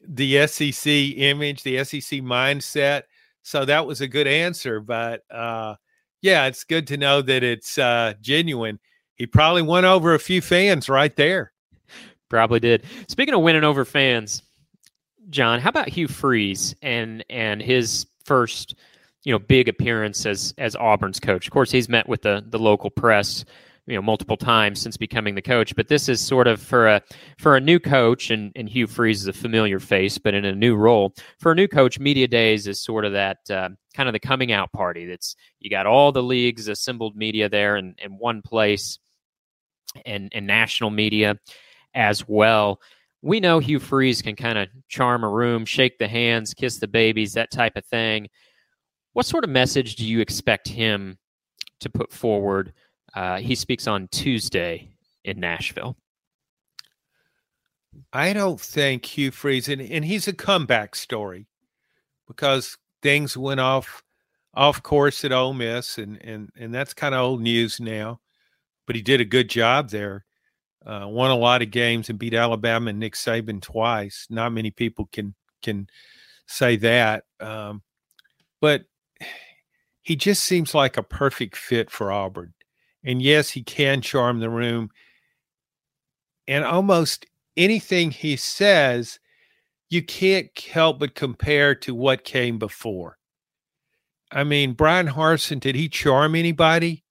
the 0.06 0.48
SEC 0.48 0.88
image, 0.88 1.64
the 1.64 1.84
SEC 1.84 2.20
mindset. 2.20 3.04
So 3.42 3.66
that 3.66 3.86
was 3.86 4.02
a 4.02 4.08
good 4.08 4.28
answer, 4.28 4.80
but 4.80 5.22
uh, 5.32 5.76
yeah, 6.22 6.46
it's 6.46 6.64
good 6.64 6.88
to 6.88 6.98
know 6.98 7.22
that 7.22 7.44
it's 7.44 7.78
uh, 7.78 8.14
genuine. 8.22 8.80
He 9.16 9.28
probably 9.28 9.62
won 9.62 9.86
over 9.86 10.14
a 10.14 10.20
few 10.20 10.42
fans 10.42 10.90
right 10.90 11.16
there. 11.16 11.52
Probably 12.30 12.60
did. 12.60 12.86
Speaking 13.08 13.34
of 13.34 13.42
winning 13.42 13.64
over 13.64 13.86
fans, 13.86 14.42
John, 15.30 15.60
how 15.60 15.70
about 15.70 15.90
Hugh 15.90 16.08
Freeze 16.08 16.76
and 16.82 17.24
and 17.30 17.62
his 17.62 18.06
first, 18.24 18.76
you 19.24 19.32
know, 19.32 19.40
big 19.40 19.68
appearance 19.68 20.26
as 20.26 20.54
as 20.58 20.76
Auburn's 20.76 21.20
coach. 21.20 21.48
Of 21.48 21.54
course, 21.54 21.72
he's 21.72 21.90
met 21.90 22.08
with 22.08 22.22
the 22.22 22.44
the 22.48 22.60
local 22.60 22.90
press, 22.90 23.46
you 23.86 23.96
know, 23.96 24.02
multiple 24.02 24.38
times 24.38 24.82
since 24.82 24.96
becoming 24.98 25.36
the 25.36 25.42
coach. 25.42 25.76
But 25.76 25.88
this 25.88 26.08
is 26.08 26.26
sort 26.26 26.48
of 26.48 26.62
for 26.62 26.88
a 26.88 27.02
for 27.38 27.56
a 27.56 27.62
new 27.62 27.80
coach, 27.80 28.30
and 28.30 28.52
and 28.56 28.70
Hugh 28.70 28.88
Freeze 28.88 29.22
is 29.22 29.28
a 29.28 29.34
familiar 29.34 29.80
face, 29.80 30.18
but 30.18 30.34
in 30.34 30.46
a 30.46 30.56
new 30.56 30.76
role 30.76 31.14
for 31.40 31.52
a 31.52 31.56
new 31.56 31.68
coach. 31.68 32.00
Media 32.00 32.28
days 32.28 32.68
is 32.68 32.82
sort 32.82 33.06
of 33.06 33.14
that 33.14 33.38
uh, 33.50 33.70
kind 33.94 34.10
of 34.10 34.14
the 34.14 34.20
coming 34.20 34.52
out 34.52 34.72
party. 34.72 35.06
That's 35.06 35.36
you 35.60 35.70
got 35.70 35.86
all 35.86 36.12
the 36.12 36.24
leagues 36.24 36.68
assembled 36.68 37.16
media 37.16 37.50
there 37.50 37.78
in, 37.78 37.96
in 37.98 38.18
one 38.18 38.42
place, 38.42 39.00
and 40.06 40.32
and 40.34 40.48
national 40.48 40.90
media 40.90 41.38
as 41.94 42.28
well 42.28 42.80
we 43.24 43.40
know 43.40 43.60
Hugh 43.60 43.80
Freeze 43.80 44.22
can 44.22 44.36
kind 44.36 44.60
of 44.60 44.68
charm 44.90 45.24
a 45.24 45.30
room, 45.30 45.66
shake 45.66 45.98
the 45.98 46.10
hands, 46.10 46.54
kiss 46.54 46.78
the 46.78 46.90
babies, 46.90 47.34
that 47.34 47.52
type 47.52 47.78
of 47.78 47.86
thing. 47.86 48.28
What 49.14 49.26
sort 49.26 49.46
of 49.46 49.50
message 49.50 49.96
do 49.96 50.06
you 50.06 50.20
expect 50.20 50.68
him 50.68 51.18
to 51.80 51.90
put 51.90 52.12
forward? 52.12 52.74
Uh, 53.14 53.38
he 53.38 53.56
speaks 53.56 53.88
on 53.88 54.08
Tuesday 54.10 54.90
in 55.24 55.40
Nashville. 55.40 55.98
I 58.12 58.34
don't 58.34 58.60
think 58.60 59.06
Hugh 59.06 59.32
Freeze, 59.32 59.70
and, 59.70 59.82
and 59.82 60.04
he's 60.04 60.28
a 60.28 60.34
comeback 60.34 60.96
story 60.96 61.48
because 62.28 62.78
things 63.02 63.38
went 63.38 63.60
off 63.60 64.04
off 64.56 64.82
course 64.84 65.24
at 65.26 65.32
Ole 65.32 65.54
Miss, 65.54 65.98
and 65.98 66.20
and 66.24 66.50
and 66.58 66.74
that's 66.74 66.94
kind 66.94 67.14
of 67.14 67.22
old 67.22 67.42
news 67.42 67.80
now. 67.80 68.20
But 68.88 68.96
he 68.96 69.02
did 69.02 69.22
a 69.22 69.26
good 69.26 69.50
job 69.50 69.90
there 69.90 70.26
uh, 70.86 71.08
won 71.08 71.32
a 71.32 71.36
lot 71.36 71.62
of 71.62 71.72
games 71.72 72.10
and 72.10 72.20
beat 72.20 72.34
Alabama 72.34 72.90
and 72.90 73.00
Nick 73.00 73.16
Saban 73.16 73.62
twice. 73.62 74.28
Not 74.30 74.52
many 74.52 74.72
people 74.72 75.08
can 75.12 75.34
can 75.62 75.88
say 76.48 76.76
that, 76.78 77.24
um, 77.40 77.82
but 78.60 78.84
he 80.02 80.16
just 80.16 80.44
seems 80.44 80.76
like 80.76 80.98
a 80.98 81.04
perfect 81.04 81.56
fit 81.56 81.90
for 81.90 82.12
Auburn. 82.12 82.54
And 83.04 83.22
yes, 83.22 83.50
he 83.50 83.64
can 83.64 84.02
charm 84.02 84.40
the 84.40 84.50
room. 84.50 84.90
And 86.48 86.64
almost 86.64 87.26
anything 87.58 88.12
he 88.12 88.36
says, 88.36 89.20
you 89.90 90.02
can't 90.02 90.48
help 90.60 91.00
but 91.00 91.16
compare 91.16 91.76
to 91.76 91.94
what 91.94 92.24
came 92.24 92.58
before. 92.58 93.18
I 94.32 94.44
mean, 94.44 94.74
Brian 94.74 95.08
Harsin, 95.08 95.60
did 95.60 95.76
he 95.76 95.88
charm 95.88 96.36
anybody 96.36 97.04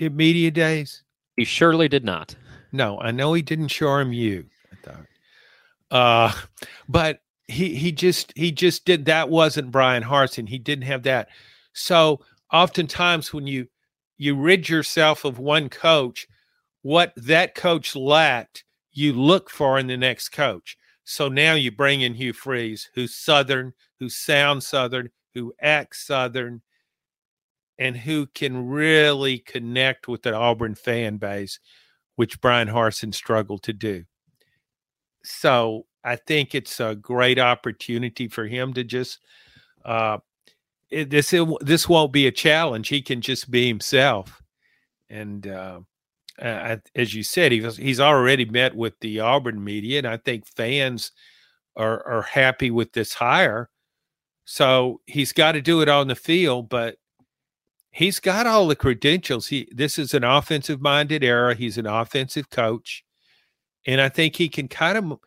at 0.00 0.14
media 0.14 0.50
days? 0.50 1.04
He 1.36 1.44
surely 1.44 1.88
did 1.88 2.04
not. 2.04 2.34
No, 2.72 2.98
I 3.00 3.10
know 3.10 3.34
he 3.34 3.42
didn't 3.42 3.68
charm 3.68 4.12
you. 4.12 4.46
I 4.72 4.76
thought. 4.76 5.06
Uh, 5.90 6.32
but 6.88 7.20
he 7.48 7.74
he 7.74 7.92
just 7.92 8.32
he 8.34 8.50
just 8.50 8.86
did 8.86 9.04
that 9.04 9.28
wasn't 9.28 9.70
Brian 9.70 10.02
Harsin. 10.02 10.48
He 10.48 10.58
didn't 10.58 10.86
have 10.86 11.02
that. 11.02 11.28
So 11.74 12.20
oftentimes 12.50 13.32
when 13.34 13.46
you 13.46 13.68
you 14.22 14.36
rid 14.36 14.68
yourself 14.68 15.24
of 15.24 15.40
one 15.40 15.68
coach, 15.68 16.28
what 16.82 17.12
that 17.16 17.56
coach 17.56 17.96
lacked, 17.96 18.62
you 18.92 19.12
look 19.12 19.50
for 19.50 19.80
in 19.80 19.88
the 19.88 19.96
next 19.96 20.28
coach. 20.28 20.76
So 21.02 21.26
now 21.26 21.54
you 21.54 21.72
bring 21.72 22.02
in 22.02 22.14
Hugh 22.14 22.32
Freeze, 22.32 22.88
who's 22.94 23.16
Southern, 23.16 23.72
who 23.98 24.08
sounds 24.08 24.64
Southern, 24.64 25.10
who 25.34 25.52
acts 25.60 26.06
Southern, 26.06 26.62
and 27.78 27.96
who 27.96 28.26
can 28.26 28.68
really 28.68 29.38
connect 29.38 30.06
with 30.06 30.22
the 30.22 30.34
Auburn 30.34 30.76
fan 30.76 31.16
base 31.16 31.58
which 32.14 32.40
Brian 32.40 32.68
Harsin 32.68 33.12
struggled 33.12 33.64
to 33.64 33.72
do. 33.72 34.04
So 35.24 35.86
I 36.04 36.14
think 36.14 36.54
it's 36.54 36.78
a 36.78 36.94
great 36.94 37.40
opportunity 37.40 38.28
for 38.28 38.46
him 38.46 38.72
to 38.74 38.84
just 38.84 39.18
uh, 39.84 40.18
it, 40.92 41.10
this 41.10 41.32
it, 41.32 41.48
this 41.60 41.88
won't 41.88 42.12
be 42.12 42.26
a 42.26 42.32
challenge. 42.32 42.88
He 42.88 43.00
can 43.02 43.20
just 43.20 43.50
be 43.50 43.66
himself, 43.66 44.42
and 45.08 45.46
uh, 45.46 45.80
uh, 46.40 46.76
as 46.94 47.14
you 47.14 47.22
said, 47.22 47.52
he's 47.52 47.76
he's 47.76 48.00
already 48.00 48.44
met 48.44 48.74
with 48.76 48.98
the 49.00 49.20
Auburn 49.20 49.62
media, 49.62 49.98
and 49.98 50.06
I 50.06 50.18
think 50.18 50.46
fans 50.46 51.12
are 51.76 52.06
are 52.06 52.22
happy 52.22 52.70
with 52.70 52.92
this 52.92 53.14
hire. 53.14 53.70
So 54.44 55.00
he's 55.06 55.32
got 55.32 55.52
to 55.52 55.62
do 55.62 55.80
it 55.80 55.88
on 55.88 56.08
the 56.08 56.14
field, 56.14 56.68
but 56.68 56.96
he's 57.90 58.20
got 58.20 58.46
all 58.46 58.68
the 58.68 58.76
credentials. 58.76 59.46
He 59.46 59.68
this 59.72 59.98
is 59.98 60.12
an 60.14 60.24
offensive 60.24 60.80
minded 60.80 61.24
era. 61.24 61.54
He's 61.54 61.78
an 61.78 61.86
offensive 61.86 62.50
coach, 62.50 63.02
and 63.86 64.00
I 64.00 64.08
think 64.08 64.36
he 64.36 64.48
can 64.48 64.68
kind 64.68 64.98
of. 64.98 65.18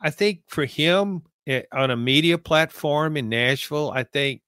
I 0.00 0.10
think 0.10 0.40
for 0.48 0.64
him 0.64 1.22
eh, 1.46 1.62
on 1.72 1.92
a 1.92 1.96
media 1.96 2.36
platform 2.36 3.16
in 3.16 3.28
Nashville, 3.28 3.92
I 3.94 4.02
think 4.02 4.42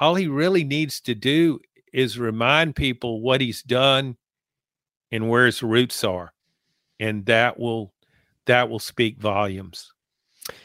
all 0.00 0.14
he 0.14 0.26
really 0.26 0.64
needs 0.64 1.00
to 1.02 1.14
do 1.14 1.60
is 1.92 2.18
remind 2.18 2.76
people 2.76 3.20
what 3.20 3.40
he's 3.40 3.62
done 3.62 4.16
and 5.10 5.28
where 5.28 5.46
his 5.46 5.62
roots 5.62 6.04
are. 6.04 6.32
And 7.00 7.24
that 7.26 7.58
will 7.58 7.92
that 8.46 8.68
will 8.68 8.78
speak 8.78 9.18
volumes. 9.18 9.92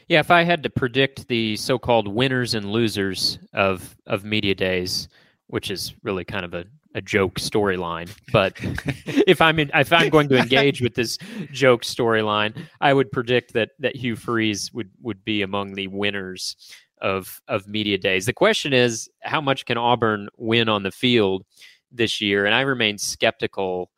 Yeah, 0.08 0.20
if 0.20 0.32
I 0.32 0.44
had 0.44 0.64
to 0.64 0.70
predict 0.70 1.28
the 1.28 1.58
so-called 1.58 2.08
winners 2.08 2.54
and 2.54 2.72
losers 2.72 3.40
of 3.54 3.96
of 4.08 4.24
media 4.24 4.56
days, 4.56 5.10
which 5.48 5.70
is 5.70 5.94
really 6.04 6.24
kind 6.24 6.46
of 6.46 6.54
a, 6.54 6.66
a 6.96 7.02
joke 7.02 7.36
storyline, 7.36 8.10
but 8.32 8.54
if 9.28 9.42
I'm 9.42 9.60
in, 9.60 9.70
if 9.74 9.92
I'm 9.92 10.10
going 10.10 10.30
to 10.30 10.38
engage 10.38 10.82
with 10.82 10.96
this 10.96 11.18
joke 11.52 11.84
storyline, 11.84 12.58
I 12.82 12.94
would 12.94 13.12
predict 13.12 13.54
that 13.54 13.72
that 13.80 13.96
Hugh 13.96 14.16
Freeze 14.16 14.74
would 14.74 14.90
would 15.02 15.24
be 15.24 15.42
among 15.42 15.74
the 15.74 15.88
winners 15.88 16.56
of 17.04 17.42
of 17.48 17.68
media 17.68 17.98
days. 17.98 18.26
The 18.26 18.34
question 18.34 18.74
is, 18.74 19.10
how 19.22 19.42
much 19.42 19.66
can 19.66 19.78
Auburn 19.78 20.30
win 20.38 20.70
on 20.70 20.84
the 20.84 20.92
field 20.92 21.44
this 21.92 22.22
year? 22.22 22.46
And 22.46 22.56
I 22.56 22.62
remain 22.62 22.98
skeptical 22.98 23.92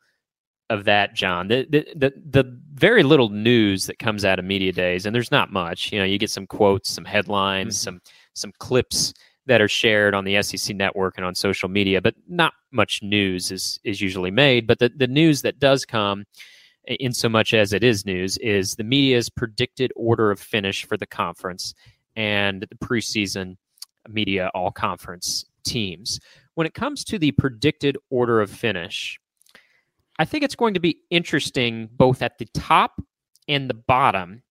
of 0.68 0.84
that, 0.84 1.14
John. 1.14 1.48
The, 1.48 1.66
the, 1.70 1.86
the 1.94 2.12
the 2.42 2.60
very 2.74 3.04
little 3.04 3.30
news 3.30 3.86
that 3.86 3.98
comes 3.98 4.24
out 4.24 4.38
of 4.38 4.44
media 4.44 4.72
days, 4.72 5.06
and 5.06 5.14
there's 5.14 5.30
not 5.30 5.52
much. 5.52 5.92
You 5.92 6.00
know, 6.00 6.04
you 6.04 6.18
get 6.18 6.30
some 6.30 6.46
quotes, 6.46 6.90
some 6.90 7.04
headlines, 7.04 7.76
mm-hmm. 7.76 7.84
some 7.84 8.00
some 8.34 8.52
clips 8.58 9.14
that 9.46 9.60
are 9.60 9.68
shared 9.68 10.12
on 10.12 10.24
the 10.24 10.42
SEC 10.42 10.74
network 10.74 11.16
and 11.16 11.24
on 11.24 11.34
social 11.34 11.68
media, 11.68 12.02
but 12.02 12.14
not 12.28 12.52
much 12.72 13.00
news 13.02 13.52
is 13.52 13.78
is 13.84 14.00
usually 14.00 14.32
made. 14.32 14.66
But 14.66 14.80
the 14.80 14.88
the 14.88 15.06
news 15.06 15.42
that 15.42 15.60
does 15.60 15.84
come, 15.84 16.24
in 16.86 17.12
so 17.12 17.28
much 17.28 17.54
as 17.54 17.72
it 17.72 17.84
is 17.84 18.04
news, 18.04 18.36
is 18.38 18.74
the 18.74 18.84
media's 18.84 19.30
predicted 19.30 19.92
order 19.94 20.32
of 20.32 20.40
finish 20.40 20.84
for 20.84 20.96
the 20.96 21.06
conference 21.06 21.74
and 22.16 22.66
the 22.70 22.86
preseason 22.86 23.56
media 24.08 24.50
all 24.54 24.70
conference 24.70 25.44
teams. 25.64 26.20
When 26.54 26.66
it 26.66 26.74
comes 26.74 27.04
to 27.04 27.18
the 27.18 27.32
predicted 27.32 27.98
order 28.10 28.40
of 28.40 28.50
finish, 28.50 29.20
I 30.18 30.24
think 30.24 30.44
it's 30.44 30.54
going 30.54 30.74
to 30.74 30.80
be 30.80 30.98
interesting 31.10 31.88
both 31.92 32.22
at 32.22 32.38
the 32.38 32.46
top 32.46 33.00
and 33.48 33.68
the 33.68 33.74
bottom 33.74 34.42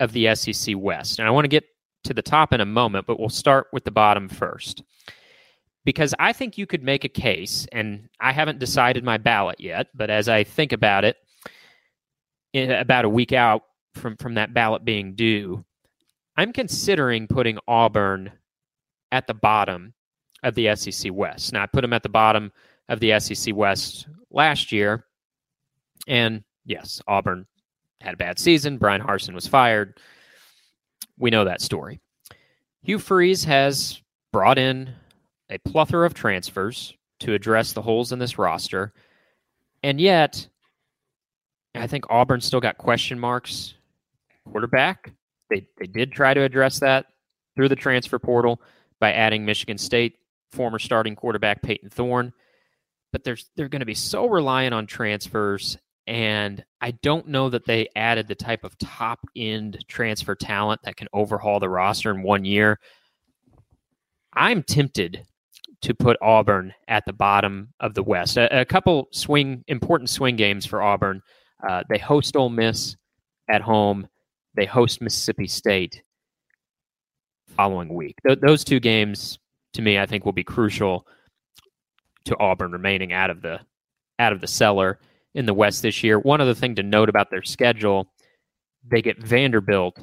of 0.00 0.12
the 0.12 0.34
SEC 0.34 0.74
West. 0.76 1.18
And 1.18 1.26
I 1.26 1.30
want 1.30 1.44
to 1.44 1.48
get 1.48 1.64
to 2.04 2.14
the 2.14 2.22
top 2.22 2.52
in 2.52 2.60
a 2.60 2.66
moment, 2.66 3.06
but 3.06 3.18
we'll 3.18 3.28
start 3.28 3.68
with 3.72 3.84
the 3.84 3.90
bottom 3.90 4.28
first. 4.28 4.82
Because 5.84 6.14
I 6.18 6.32
think 6.32 6.58
you 6.58 6.66
could 6.66 6.82
make 6.82 7.04
a 7.04 7.08
case, 7.08 7.66
and 7.72 8.08
I 8.20 8.32
haven't 8.32 8.58
decided 8.58 9.04
my 9.04 9.18
ballot 9.18 9.60
yet, 9.60 9.86
but 9.94 10.10
as 10.10 10.28
I 10.28 10.42
think 10.44 10.72
about 10.72 11.04
it, 11.04 11.16
about 12.54 13.04
a 13.04 13.08
week 13.08 13.32
out 13.32 13.62
from, 13.94 14.16
from 14.16 14.34
that 14.34 14.52
ballot 14.52 14.84
being 14.84 15.14
due, 15.14 15.64
I'm 16.36 16.52
considering 16.52 17.26
putting 17.28 17.58
Auburn 17.66 18.32
at 19.12 19.26
the 19.26 19.34
bottom 19.34 19.94
of 20.42 20.54
the 20.54 20.74
SEC 20.76 21.12
West. 21.12 21.52
Now, 21.52 21.62
I 21.62 21.66
put 21.66 21.80
them 21.82 21.92
at 21.92 22.02
the 22.02 22.08
bottom 22.08 22.52
of 22.88 23.00
the 23.00 23.18
SEC 23.18 23.54
West 23.54 24.06
last 24.30 24.70
year. 24.72 25.04
And 26.06 26.44
yes, 26.64 27.00
Auburn 27.06 27.46
had 28.00 28.14
a 28.14 28.18
bad 28.18 28.38
season. 28.38 28.78
Brian 28.78 29.00
Harsin 29.00 29.34
was 29.34 29.46
fired. 29.46 29.98
We 31.18 31.30
know 31.30 31.44
that 31.44 31.62
story. 31.62 32.00
Hugh 32.82 32.98
Freeze 32.98 33.44
has 33.44 34.00
brought 34.32 34.58
in 34.58 34.92
a 35.50 35.58
plethora 35.58 36.06
of 36.06 36.14
transfers 36.14 36.94
to 37.20 37.32
address 37.32 37.72
the 37.72 37.82
holes 37.82 38.12
in 38.12 38.18
this 38.18 38.38
roster. 38.38 38.92
And 39.82 40.00
yet, 40.00 40.46
I 41.74 41.86
think 41.86 42.04
Auburn 42.10 42.40
still 42.40 42.60
got 42.60 42.78
question 42.78 43.18
marks. 43.18 43.74
Quarterback, 44.44 45.12
they, 45.50 45.66
they 45.78 45.86
did 45.86 46.12
try 46.12 46.34
to 46.34 46.42
address 46.42 46.80
that 46.80 47.06
through 47.54 47.68
the 47.68 47.76
transfer 47.76 48.18
portal 48.18 48.60
by 49.00 49.12
adding 49.12 49.44
Michigan 49.44 49.78
State 49.78 50.16
former 50.52 50.78
starting 50.78 51.16
quarterback 51.16 51.62
Payton 51.62 51.90
Thorne 51.90 52.32
but 53.12 53.24
they're 53.24 53.38
they're 53.56 53.68
going 53.68 53.80
to 53.80 53.86
be 53.86 53.94
so 53.94 54.26
reliant 54.26 54.74
on 54.74 54.86
transfers 54.86 55.78
and 56.06 56.64
I 56.80 56.92
don't 56.92 57.28
know 57.28 57.50
that 57.50 57.64
they 57.64 57.88
added 57.96 58.28
the 58.28 58.34
type 58.34 58.62
of 58.62 58.78
top 58.78 59.20
end 59.34 59.84
transfer 59.88 60.34
talent 60.34 60.80
that 60.84 60.96
can 60.96 61.08
overhaul 61.12 61.58
the 61.58 61.68
roster 61.68 62.10
in 62.10 62.22
one 62.22 62.44
year. 62.44 62.78
I'm 64.32 64.62
tempted 64.62 65.24
to 65.82 65.94
put 65.94 66.16
Auburn 66.22 66.74
at 66.88 67.04
the 67.06 67.12
bottom 67.12 67.72
of 67.80 67.94
the 67.94 68.02
West. 68.02 68.36
A, 68.36 68.60
a 68.60 68.64
couple 68.64 69.08
swing 69.12 69.64
important 69.66 70.10
swing 70.10 70.36
games 70.36 70.64
for 70.64 70.82
Auburn. 70.82 71.22
Uh, 71.66 71.82
they 71.88 71.98
host 71.98 72.36
Ole 72.36 72.50
Miss 72.50 72.96
at 73.48 73.62
home. 73.62 74.06
They 74.56 74.66
host 74.66 75.00
Mississippi 75.00 75.46
State 75.46 76.02
following 77.56 77.92
week. 77.92 78.16
Th- 78.26 78.38
those 78.40 78.64
two 78.64 78.80
games, 78.80 79.38
to 79.74 79.82
me, 79.82 79.98
I 79.98 80.06
think 80.06 80.24
will 80.24 80.32
be 80.32 80.44
crucial 80.44 81.06
to 82.24 82.38
Auburn 82.38 82.72
remaining 82.72 83.12
out 83.12 83.30
of 83.30 83.42
the 83.42 83.60
out 84.18 84.32
of 84.32 84.40
the 84.40 84.46
cellar 84.46 84.98
in 85.34 85.46
the 85.46 85.54
West 85.54 85.82
this 85.82 86.02
year. 86.02 86.18
One 86.18 86.40
other 86.40 86.54
thing 86.54 86.74
to 86.76 86.82
note 86.82 87.08
about 87.08 87.30
their 87.30 87.44
schedule, 87.44 88.12
they 88.86 89.02
get 89.02 89.22
Vanderbilt 89.22 89.98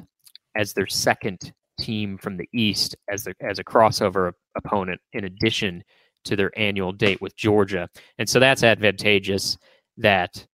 as 0.56 0.72
their 0.72 0.86
second 0.86 1.52
team 1.80 2.16
from 2.16 2.36
the 2.36 2.48
East 2.52 2.96
as 3.10 3.26
as 3.40 3.58
a 3.58 3.64
crossover 3.64 4.32
opponent 4.56 5.00
in 5.12 5.24
addition 5.24 5.82
to 6.24 6.36
their 6.36 6.56
annual 6.58 6.92
date 6.92 7.20
with 7.20 7.36
Georgia. 7.36 7.88
And 8.18 8.28
so 8.28 8.40
that's 8.40 8.62
advantageous 8.62 9.58
that 9.98 10.46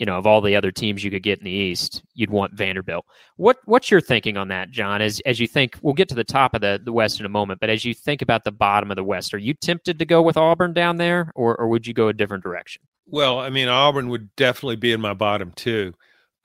you 0.00 0.06
know, 0.06 0.16
of 0.16 0.26
all 0.26 0.40
the 0.40 0.56
other 0.56 0.72
teams 0.72 1.04
you 1.04 1.10
could 1.10 1.22
get 1.22 1.38
in 1.38 1.44
the 1.44 1.50
East, 1.50 2.02
you'd 2.14 2.30
want 2.30 2.54
Vanderbilt. 2.54 3.04
What 3.36 3.58
what's 3.66 3.90
your 3.90 4.00
thinking 4.00 4.38
on 4.38 4.48
that, 4.48 4.70
John? 4.70 5.02
As 5.02 5.20
as 5.26 5.38
you 5.38 5.46
think, 5.46 5.78
we'll 5.82 5.92
get 5.92 6.08
to 6.08 6.14
the 6.14 6.24
top 6.24 6.54
of 6.54 6.62
the, 6.62 6.80
the 6.82 6.92
West 6.92 7.20
in 7.20 7.26
a 7.26 7.28
moment, 7.28 7.60
but 7.60 7.68
as 7.68 7.84
you 7.84 7.92
think 7.92 8.22
about 8.22 8.44
the 8.44 8.50
bottom 8.50 8.90
of 8.90 8.96
the 8.96 9.04
West, 9.04 9.34
are 9.34 9.38
you 9.38 9.52
tempted 9.52 9.98
to 9.98 10.06
go 10.06 10.22
with 10.22 10.38
Auburn 10.38 10.72
down 10.72 10.96
there, 10.96 11.30
or 11.36 11.54
or 11.60 11.68
would 11.68 11.86
you 11.86 11.92
go 11.92 12.08
a 12.08 12.14
different 12.14 12.42
direction? 12.42 12.80
Well, 13.06 13.38
I 13.38 13.50
mean, 13.50 13.68
Auburn 13.68 14.08
would 14.08 14.34
definitely 14.36 14.76
be 14.76 14.92
in 14.92 15.02
my 15.02 15.12
bottom 15.12 15.52
too. 15.52 15.92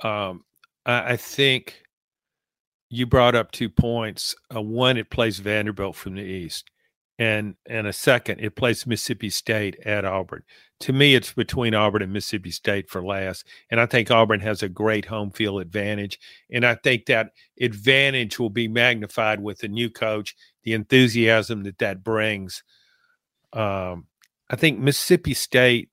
Um, 0.03 0.43
I, 0.85 1.13
I 1.13 1.17
think 1.17 1.81
you 2.89 3.05
brought 3.05 3.35
up 3.35 3.51
two 3.51 3.69
points. 3.69 4.35
Uh, 4.53 4.61
one, 4.61 4.97
it 4.97 5.09
plays 5.09 5.39
Vanderbilt 5.39 5.95
from 5.95 6.15
the 6.15 6.23
East 6.23 6.69
and 7.17 7.55
and 7.65 7.87
a 7.87 7.93
second 7.93 8.39
it 8.39 8.55
plays 8.55 8.85
Mississippi 8.85 9.29
State 9.29 9.77
at 9.85 10.05
Auburn. 10.05 10.43
To 10.81 10.93
me, 10.93 11.15
it's 11.15 11.31
between 11.31 11.73
Auburn 11.73 12.01
and 12.01 12.11
Mississippi 12.11 12.51
State 12.51 12.89
for 12.89 13.03
last, 13.03 13.45
and 13.71 13.79
I 13.79 13.85
think 13.85 14.11
Auburn 14.11 14.41
has 14.41 14.61
a 14.61 14.69
great 14.69 15.05
home 15.05 15.31
field 15.31 15.61
advantage, 15.61 16.19
and 16.51 16.65
I 16.65 16.75
think 16.75 17.05
that 17.05 17.31
advantage 17.59 18.39
will 18.39 18.49
be 18.49 18.67
magnified 18.67 19.41
with 19.41 19.59
the 19.59 19.69
new 19.69 19.89
coach, 19.89 20.35
the 20.63 20.73
enthusiasm 20.73 21.63
that 21.63 21.79
that 21.79 22.03
brings. 22.03 22.63
Um, 23.53 24.07
I 24.49 24.57
think 24.57 24.79
Mississippi 24.79 25.33
State 25.33 25.89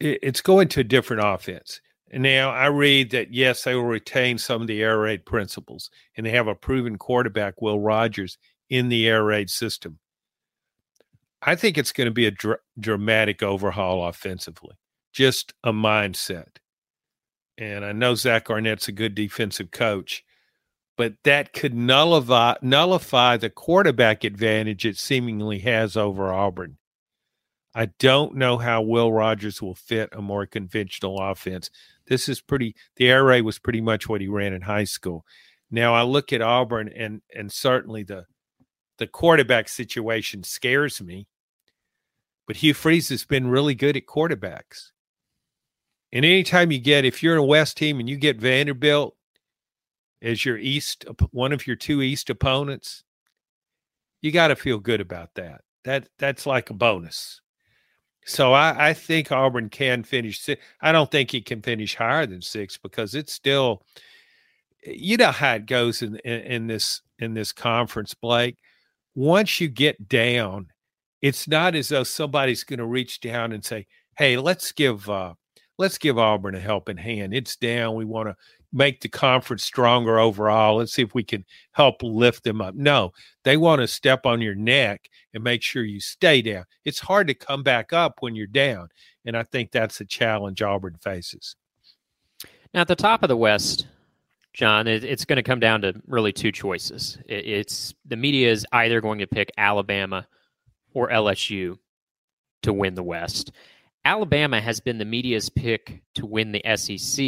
it, 0.00 0.18
it's 0.22 0.40
going 0.40 0.68
to 0.68 0.80
a 0.80 0.84
different 0.84 1.22
offense. 1.24 1.80
Now 2.12 2.50
I 2.50 2.66
read 2.66 3.10
that 3.10 3.34
yes, 3.34 3.64
they 3.64 3.74
will 3.74 3.84
retain 3.84 4.38
some 4.38 4.62
of 4.62 4.66
the 4.66 4.82
air 4.82 4.98
raid 4.98 5.26
principles, 5.26 5.90
and 6.16 6.24
they 6.24 6.30
have 6.30 6.48
a 6.48 6.54
proven 6.54 6.96
quarterback, 6.96 7.60
Will 7.60 7.80
Rogers, 7.80 8.38
in 8.68 8.88
the 8.88 9.08
air 9.08 9.24
raid 9.24 9.50
system. 9.50 9.98
I 11.42 11.54
think 11.54 11.78
it's 11.78 11.92
going 11.92 12.06
to 12.06 12.12
be 12.12 12.26
a 12.26 12.30
dr- 12.30 12.60
dramatic 12.78 13.42
overhaul 13.42 14.06
offensively, 14.06 14.76
just 15.12 15.52
a 15.62 15.72
mindset. 15.72 16.56
And 17.56 17.84
I 17.84 17.92
know 17.92 18.14
Zach 18.14 18.50
Arnett's 18.50 18.88
a 18.88 18.92
good 18.92 19.14
defensive 19.14 19.70
coach, 19.70 20.24
but 20.96 21.14
that 21.24 21.52
could 21.52 21.74
nullify 21.74 22.54
nullify 22.60 23.36
the 23.36 23.50
quarterback 23.50 24.24
advantage 24.24 24.84
it 24.84 24.96
seemingly 24.96 25.60
has 25.60 25.96
over 25.96 26.32
Auburn. 26.32 26.78
I 27.74 27.90
don't 27.98 28.34
know 28.34 28.58
how 28.58 28.82
Will 28.82 29.12
Rogers 29.12 29.62
will 29.62 29.74
fit 29.74 30.08
a 30.12 30.22
more 30.22 30.46
conventional 30.46 31.20
offense. 31.20 31.70
This 32.08 32.28
is 32.28 32.40
pretty 32.40 32.74
the 32.96 33.08
air 33.08 33.24
raid 33.24 33.42
was 33.42 33.58
pretty 33.58 33.80
much 33.80 34.08
what 34.08 34.20
he 34.20 34.28
ran 34.28 34.52
in 34.52 34.62
high 34.62 34.84
school. 34.84 35.24
Now 35.70 35.94
I 35.94 36.02
look 36.02 36.32
at 36.32 36.42
Auburn 36.42 36.88
and 36.88 37.22
and 37.34 37.52
certainly 37.52 38.02
the 38.02 38.24
the 38.98 39.06
quarterback 39.06 39.68
situation 39.68 40.42
scares 40.42 41.00
me. 41.00 41.26
But 42.46 42.56
Hugh 42.56 42.74
Freeze 42.74 43.08
has 43.10 43.24
been 43.24 43.48
really 43.48 43.74
good 43.74 43.96
at 43.96 44.06
quarterbacks. 44.06 44.90
And 46.12 46.24
anytime 46.24 46.72
you 46.72 46.78
get, 46.78 47.04
if 47.04 47.22
you're 47.22 47.36
a 47.36 47.44
West 47.44 47.76
team 47.76 48.00
and 48.00 48.08
you 48.08 48.16
get 48.16 48.40
Vanderbilt 48.40 49.14
as 50.22 50.44
your 50.44 50.56
East, 50.56 51.04
one 51.30 51.52
of 51.52 51.66
your 51.66 51.76
two 51.76 52.02
East 52.02 52.30
opponents, 52.30 53.04
you 54.22 54.32
got 54.32 54.48
to 54.48 54.56
feel 54.56 54.78
good 54.78 55.00
about 55.00 55.34
that. 55.34 55.60
That 55.84 56.08
that's 56.18 56.46
like 56.46 56.70
a 56.70 56.74
bonus. 56.74 57.40
So 58.24 58.52
I, 58.52 58.88
I 58.88 58.94
think 58.94 59.30
Auburn 59.30 59.68
can 59.68 60.02
finish. 60.02 60.40
Six. 60.40 60.62
I 60.80 60.92
don't 60.92 61.10
think 61.10 61.30
he 61.30 61.40
can 61.40 61.62
finish 61.62 61.94
higher 61.94 62.26
than 62.26 62.42
six 62.42 62.76
because 62.78 63.14
it's 63.14 63.32
still, 63.32 63.82
you 64.84 65.18
know 65.18 65.30
how 65.30 65.54
it 65.54 65.66
goes 65.66 66.02
in, 66.02 66.16
in, 66.24 66.40
in 66.40 66.66
this 66.66 67.02
in 67.18 67.34
this 67.34 67.52
conference, 67.52 68.14
Blake 68.14 68.56
once 69.18 69.60
you 69.60 69.66
get 69.66 70.08
down, 70.08 70.68
it's 71.22 71.48
not 71.48 71.74
as 71.74 71.88
though 71.88 72.04
somebody's 72.04 72.62
going 72.62 72.78
to 72.78 72.86
reach 72.86 73.18
down 73.18 73.50
and 73.50 73.64
say, 73.64 73.84
"Hey, 74.16 74.36
let's 74.36 74.70
give 74.70 75.10
uh, 75.10 75.34
let's 75.76 75.98
give 75.98 76.18
Auburn 76.18 76.54
a 76.54 76.60
helping 76.60 76.96
hand. 76.96 77.34
It's 77.34 77.56
down. 77.56 77.96
We 77.96 78.04
want 78.04 78.28
to 78.28 78.36
make 78.72 79.00
the 79.00 79.08
conference 79.08 79.64
stronger 79.64 80.20
overall. 80.20 80.76
Let's 80.76 80.92
see 80.92 81.02
if 81.02 81.16
we 81.16 81.24
can 81.24 81.44
help 81.72 82.00
lift 82.04 82.44
them 82.44 82.60
up. 82.60 82.76
No, 82.76 83.10
they 83.42 83.56
want 83.56 83.80
to 83.80 83.88
step 83.88 84.24
on 84.24 84.40
your 84.40 84.54
neck 84.54 85.08
and 85.34 85.42
make 85.42 85.62
sure 85.62 85.82
you 85.82 85.98
stay 85.98 86.40
down. 86.40 86.64
It's 86.84 87.00
hard 87.00 87.26
to 87.26 87.34
come 87.34 87.64
back 87.64 87.92
up 87.92 88.18
when 88.20 88.36
you're 88.36 88.46
down. 88.46 88.88
And 89.24 89.36
I 89.36 89.42
think 89.42 89.72
that's 89.72 89.98
the 89.98 90.04
challenge 90.04 90.62
Auburn 90.62 90.96
faces. 91.00 91.56
Now, 92.72 92.82
at 92.82 92.88
the 92.88 92.94
top 92.94 93.24
of 93.24 93.28
the 93.28 93.36
West, 93.36 93.88
John, 94.58 94.88
it's 94.88 95.24
going 95.24 95.36
to 95.36 95.44
come 95.44 95.60
down 95.60 95.82
to 95.82 95.94
really 96.08 96.32
two 96.32 96.50
choices. 96.50 97.16
It's 97.28 97.94
the 98.04 98.16
media 98.16 98.50
is 98.50 98.66
either 98.72 99.00
going 99.00 99.20
to 99.20 99.28
pick 99.28 99.52
Alabama 99.56 100.26
or 100.92 101.10
LSU 101.10 101.78
to 102.64 102.72
win 102.72 102.96
the 102.96 103.02
West. 103.04 103.52
Alabama 104.04 104.60
has 104.60 104.80
been 104.80 104.98
the 104.98 105.04
media's 105.04 105.48
pick 105.48 106.02
to 106.16 106.26
win 106.26 106.50
the 106.50 106.62
SEC 106.74 107.24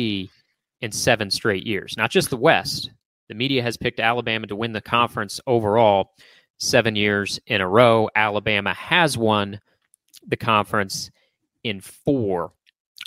in 0.81 0.91
seven 0.91 1.31
straight 1.31 1.64
years, 1.64 1.97
not 1.97 2.11
just 2.11 2.31
the 2.31 2.37
West. 2.37 2.91
The 3.28 3.37
media 3.37 3.62
has 3.62 3.76
picked 3.76 4.01
Alabama 4.01 4.49
to 4.49 4.57
win 4.57 4.72
the 4.72 4.81
conference 4.81 5.41
overall 5.47 6.11
seven 6.59 6.97
years 6.97 7.39
in 7.47 7.61
a 7.61 7.68
row. 7.68 8.09
Alabama 8.12 8.74
has 8.74 9.16
won 9.16 9.61
the 10.26 10.37
conference 10.37 11.12
in 11.62 11.81
four 11.81 12.51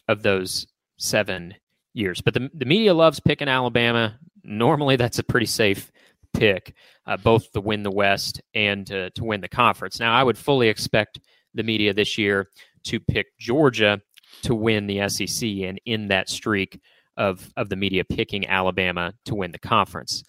of 0.07 0.24
those 0.24 0.65
seven 0.95 1.55
years. 1.93 2.21
But 2.21 2.33
the, 2.33 2.49
the 2.53 2.65
media 2.65 2.93
loves 2.93 3.19
picking 3.19 3.47
Alabama. 3.47 4.17
Normally, 4.43 4.95
that's 4.95 5.19
a 5.19 5.23
pretty 5.23 5.45
safe 5.45 5.91
pick, 6.33 6.73
uh, 7.05 7.17
both 7.17 7.51
to 7.51 7.61
win 7.61 7.83
the 7.83 7.91
West 7.91 8.41
and 8.53 8.85
to, 8.87 9.09
to 9.11 9.23
win 9.23 9.41
the 9.41 9.47
conference. 9.47 9.99
Now, 9.99 10.13
I 10.13 10.23
would 10.23 10.37
fully 10.37 10.67
expect 10.67 11.19
the 11.53 11.63
media 11.63 11.93
this 11.93 12.17
year 12.17 12.49
to 12.85 12.99
pick 12.99 13.27
Georgia 13.37 14.01
to 14.41 14.55
win 14.55 14.87
the 14.87 15.07
SEC 15.07 15.47
and 15.47 15.79
in 15.85 16.07
that 16.07 16.29
streak 16.29 16.81
of, 17.15 17.51
of 17.55 17.69
the 17.69 17.75
media 17.75 18.03
picking 18.03 18.47
Alabama 18.47 19.13
to 19.25 19.35
win 19.35 19.51
the 19.51 19.59
conference. 19.59 20.23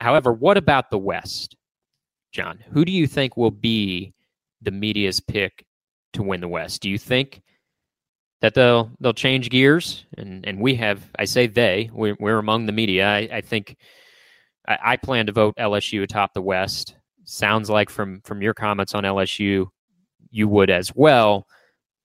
However, 0.00 0.32
what 0.32 0.56
about 0.56 0.90
the 0.90 0.98
West, 0.98 1.56
John? 2.32 2.58
Who 2.72 2.84
do 2.84 2.92
you 2.92 3.06
think 3.06 3.36
will 3.36 3.52
be 3.52 4.12
the 4.60 4.72
media's 4.72 5.20
pick 5.20 5.64
to 6.14 6.22
win 6.22 6.40
the 6.40 6.48
West? 6.48 6.82
Do 6.82 6.90
you 6.90 6.98
think 6.98 7.42
that 8.44 8.52
they'll 8.52 8.90
they'll 9.00 9.14
change 9.14 9.48
gears 9.48 10.04
and 10.18 10.46
and 10.46 10.60
we 10.60 10.74
have 10.74 11.10
I 11.18 11.24
say 11.24 11.46
they 11.46 11.88
we're, 11.94 12.14
we're 12.20 12.38
among 12.38 12.66
the 12.66 12.72
media. 12.72 13.06
I, 13.08 13.28
I 13.32 13.40
think 13.40 13.76
I, 14.68 14.78
I 14.84 14.96
plan 14.96 15.24
to 15.26 15.32
vote 15.32 15.54
LSU 15.56 16.02
atop 16.02 16.34
the 16.34 16.42
West. 16.42 16.94
Sounds 17.24 17.70
like 17.70 17.88
from 17.88 18.20
from 18.20 18.42
your 18.42 18.52
comments 18.52 18.94
on 18.94 19.04
LSU, 19.04 19.68
you 20.30 20.46
would 20.46 20.68
as 20.68 20.94
well 20.94 21.46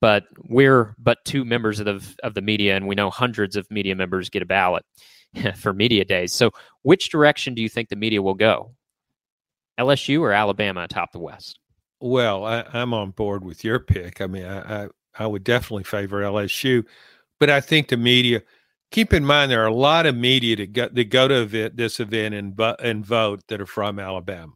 but 0.02 0.24
we're 0.48 0.96
but 0.98 1.18
two 1.26 1.44
members 1.44 1.82
of 1.82 1.86
the 1.86 2.16
of 2.24 2.34
the 2.34 2.42
media, 2.42 2.78
and 2.78 2.88
we 2.88 2.96
know 2.96 3.10
hundreds 3.10 3.58
of 3.58 3.70
media 3.70 3.94
members 3.94 4.30
get 4.30 4.42
a 4.42 4.46
ballot 4.46 4.86
for 5.58 5.74
media 5.74 6.06
days. 6.06 6.32
So, 6.34 6.52
which 6.84 7.10
direction 7.10 7.54
do 7.54 7.62
you 7.62 7.68
think 7.68 7.90
the 7.90 7.98
media 7.98 8.22
will 8.22 8.34
go? 8.34 8.74
LSU 9.78 10.22
or 10.22 10.32
Alabama 10.32 10.84
atop 10.84 11.12
the 11.12 11.20
West? 11.20 11.60
Well, 12.00 12.46
I, 12.46 12.64
am 12.74 12.94
on 12.94 13.12
board 13.12 13.44
with 13.44 13.66
your 13.66 13.80
pick. 13.80 14.22
I 14.22 14.28
mean, 14.28 14.46
I, 14.46 14.84
I, 14.84 14.88
I 15.18 15.28
would 15.28 15.43
definitely 15.43 15.84
favor 15.84 16.22
LSU, 16.22 16.86
but 17.39 17.49
I 17.49 17.62
think 17.62 17.88
the 17.88 17.97
media. 17.97 18.41
Keep 18.91 19.14
in 19.14 19.24
mind 19.24 19.51
there 19.51 19.64
are 19.64 19.68
a 19.68 19.74
lot 19.74 20.07
of 20.07 20.16
media 20.16 20.55
that 20.55 20.74
go, 20.74 20.88
that 20.88 21.10
go 21.10 21.28
to 21.28 21.41
event, 21.41 21.78
this 21.78 21.99
event 21.99 22.34
and 22.34 22.60
and 22.80 23.05
vote 23.05 23.41
that 23.47 23.62
are 23.62 23.68
from 23.68 23.99
Alabama. 23.99 24.53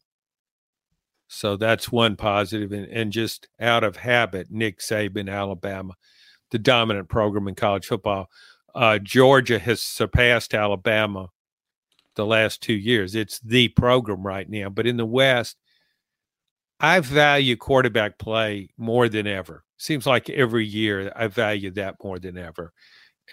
So 1.28 1.58
that's 1.58 1.92
one 1.92 2.16
positive. 2.16 2.72
And, 2.72 2.86
and 2.88 3.12
just 3.12 3.48
out 3.60 3.84
of 3.84 3.96
habit, 3.96 4.52
Nick 4.52 4.80
Saban, 4.80 5.32
Alabama, 5.32 5.94
the 6.52 6.60
dominant 6.60 7.10
program 7.10 7.48
in 7.48 7.56
college 7.56 7.88
football. 7.88 8.30
Uh, 8.76 9.00
Georgia 9.00 9.58
has 9.58 9.82
surpassed 9.82 10.54
Alabama 10.54 11.30
the 12.16 12.26
last 12.26 12.62
two 12.62 12.74
years. 12.74 13.16
It's 13.16 13.40
the 13.40 13.70
program 13.70 14.26
right 14.26 14.48
now. 14.48 14.70
But 14.70 14.86
in 14.86 14.98
the 14.98 15.06
West, 15.06 15.58
I 16.80 17.00
value 17.00 17.56
quarterback 17.56 18.20
play 18.20 18.70
more 18.78 19.10
than 19.10 19.26
ever. 19.26 19.64
Seems 19.84 20.06
like 20.06 20.30
every 20.30 20.66
year 20.66 21.12
I 21.14 21.28
value 21.28 21.70
that 21.72 21.98
more 22.02 22.18
than 22.18 22.38
ever. 22.38 22.72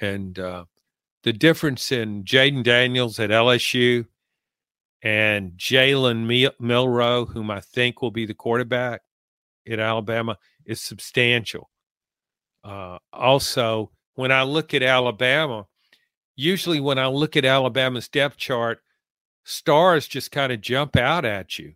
And 0.00 0.36
uh, 0.36 0.64
the 1.22 1.32
difference 1.32 1.92
in 1.92 2.24
Jayden 2.24 2.64
Daniels 2.64 3.20
at 3.20 3.30
LSU 3.30 4.04
and 5.00 5.52
Jalen 5.52 6.26
Mil- 6.26 6.50
Milroe, 6.58 7.24
whom 7.24 7.52
I 7.52 7.60
think 7.60 8.02
will 8.02 8.10
be 8.10 8.26
the 8.26 8.34
quarterback 8.34 9.02
at 9.70 9.78
Alabama, 9.78 10.38
is 10.66 10.80
substantial. 10.80 11.70
Uh, 12.64 12.98
also, 13.12 13.92
when 14.16 14.32
I 14.32 14.42
look 14.42 14.74
at 14.74 14.82
Alabama, 14.82 15.66
usually 16.34 16.80
when 16.80 16.98
I 16.98 17.06
look 17.06 17.36
at 17.36 17.44
Alabama's 17.44 18.08
depth 18.08 18.38
chart, 18.38 18.80
stars 19.44 20.08
just 20.08 20.32
kind 20.32 20.50
of 20.50 20.60
jump 20.60 20.96
out 20.96 21.24
at 21.24 21.60
you. 21.60 21.74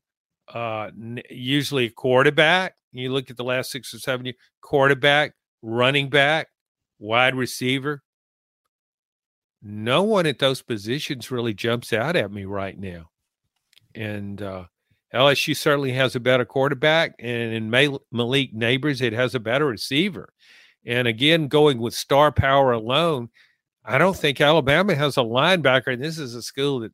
Uh, 0.54 0.90
usually, 1.28 1.90
quarterback. 1.90 2.76
You 2.92 3.12
look 3.12 3.28
at 3.28 3.36
the 3.36 3.44
last 3.44 3.70
six 3.70 3.92
or 3.92 3.98
seven 3.98 4.24
years: 4.24 4.36
quarterback, 4.62 5.34
running 5.60 6.08
back, 6.08 6.48
wide 6.98 7.34
receiver. 7.34 8.02
No 9.60 10.02
one 10.02 10.26
at 10.26 10.38
those 10.38 10.62
positions 10.62 11.30
really 11.30 11.54
jumps 11.54 11.92
out 11.92 12.16
at 12.16 12.30
me 12.30 12.44
right 12.44 12.78
now 12.78 13.10
and 13.94 14.42
uh, 14.42 14.64
LSU 15.14 15.56
certainly 15.56 15.92
has 15.92 16.16
a 16.16 16.20
better 16.20 16.44
quarterback, 16.44 17.14
and 17.18 17.52
in 17.52 17.70
Malik 17.70 18.54
Nabers, 18.54 19.00
it 19.00 19.12
has 19.12 19.34
a 19.34 19.40
better 19.40 19.66
receiver. 19.66 20.32
And 20.86 21.08
again, 21.08 21.48
going 21.48 21.78
with 21.78 21.94
star 21.94 22.32
power 22.32 22.72
alone, 22.72 23.30
I 23.84 23.98
don't 23.98 24.16
think 24.16 24.40
Alabama 24.40 24.94
has 24.94 25.16
a 25.16 25.20
linebacker, 25.20 25.92
and 25.92 26.02
this 26.02 26.18
is 26.18 26.34
a 26.34 26.42
school 26.42 26.80
that 26.80 26.92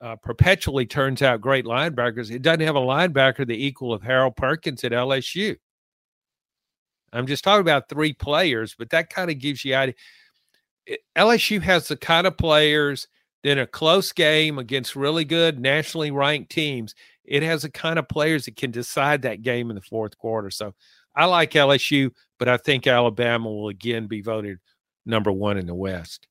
uh, 0.00 0.16
perpetually 0.16 0.86
turns 0.86 1.22
out 1.22 1.40
great 1.40 1.64
linebackers. 1.64 2.30
It 2.30 2.42
doesn't 2.42 2.60
have 2.60 2.76
a 2.76 2.80
linebacker 2.80 3.46
the 3.46 3.66
equal 3.66 3.92
of 3.92 4.02
Harold 4.02 4.36
Perkins 4.36 4.84
at 4.84 4.92
LSU. 4.92 5.56
I'm 7.12 7.26
just 7.26 7.44
talking 7.44 7.60
about 7.60 7.88
three 7.88 8.12
players, 8.12 8.74
but 8.76 8.90
that 8.90 9.08
kind 9.08 9.30
of 9.30 9.38
gives 9.38 9.64
you 9.64 9.74
idea. 9.74 9.94
LSU 11.16 11.62
has 11.62 11.88
the 11.88 11.96
kind 11.96 12.26
of 12.26 12.36
players 12.36 13.06
that 13.42 13.52
in 13.52 13.58
a 13.58 13.66
close 13.66 14.12
game 14.12 14.58
against 14.58 14.96
really 14.96 15.24
good 15.24 15.60
nationally 15.60 16.10
ranked 16.10 16.50
teams, 16.50 16.94
it 17.24 17.42
has 17.42 17.62
the 17.62 17.70
kind 17.70 17.98
of 17.98 18.08
players 18.08 18.44
that 18.46 18.56
can 18.56 18.70
decide 18.70 19.22
that 19.22 19.42
game 19.42 19.70
in 19.70 19.76
the 19.76 19.82
fourth 19.82 20.18
quarter. 20.18 20.50
So 20.50 20.74
I 21.14 21.26
like 21.26 21.52
LSU, 21.52 22.10
but 22.38 22.48
I 22.48 22.56
think 22.56 22.86
Alabama 22.86 23.50
will 23.50 23.68
again 23.68 24.06
be 24.06 24.20
voted 24.20 24.58
number 25.06 25.30
one 25.30 25.56
in 25.56 25.66
the 25.66 25.74
West. 25.74 26.26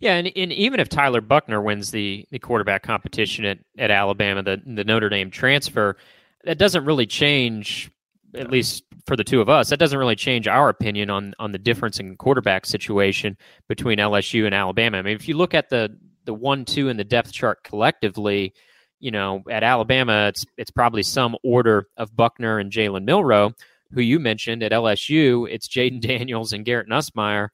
Yeah, 0.00 0.14
and, 0.14 0.30
and 0.34 0.52
even 0.52 0.80
if 0.80 0.88
Tyler 0.88 1.20
Buchner 1.20 1.60
wins 1.60 1.90
the, 1.90 2.26
the 2.30 2.38
quarterback 2.38 2.82
competition 2.82 3.44
at, 3.44 3.58
at 3.78 3.90
Alabama, 3.90 4.42
the, 4.42 4.60
the 4.66 4.84
Notre 4.84 5.08
Dame 5.08 5.30
transfer, 5.30 5.96
that 6.44 6.58
doesn't 6.58 6.84
really 6.84 7.06
change, 7.06 7.90
at 8.34 8.50
least 8.50 8.84
for 9.06 9.16
the 9.16 9.24
two 9.24 9.40
of 9.40 9.48
us, 9.48 9.68
that 9.70 9.78
doesn't 9.78 9.98
really 9.98 10.16
change 10.16 10.48
our 10.48 10.68
opinion 10.68 11.10
on 11.10 11.34
on 11.38 11.52
the 11.52 11.58
difference 11.58 12.00
in 12.00 12.16
quarterback 12.16 12.66
situation 12.66 13.36
between 13.68 13.98
LSU 13.98 14.46
and 14.46 14.54
Alabama. 14.54 14.98
I 14.98 15.02
mean, 15.02 15.16
if 15.16 15.28
you 15.28 15.36
look 15.36 15.54
at 15.54 15.68
the 15.68 15.96
the 16.24 16.34
one 16.34 16.64
two 16.64 16.88
in 16.88 16.96
the 16.96 17.04
depth 17.04 17.32
chart 17.32 17.62
collectively, 17.64 18.54
you 19.00 19.10
know, 19.10 19.42
at 19.50 19.62
Alabama, 19.62 20.28
it's 20.28 20.44
it's 20.56 20.70
probably 20.70 21.02
some 21.02 21.36
order 21.42 21.88
of 21.96 22.14
Buchner 22.16 22.58
and 22.58 22.70
Jalen 22.70 23.04
Milroe, 23.04 23.52
who 23.92 24.00
you 24.00 24.18
mentioned 24.18 24.62
at 24.62 24.72
LSU. 24.72 25.48
It's 25.50 25.68
Jayden 25.68 26.00
Daniels 26.06 26.52
and 26.52 26.64
Garrett 26.64 26.88
Nussmeier. 26.88 27.48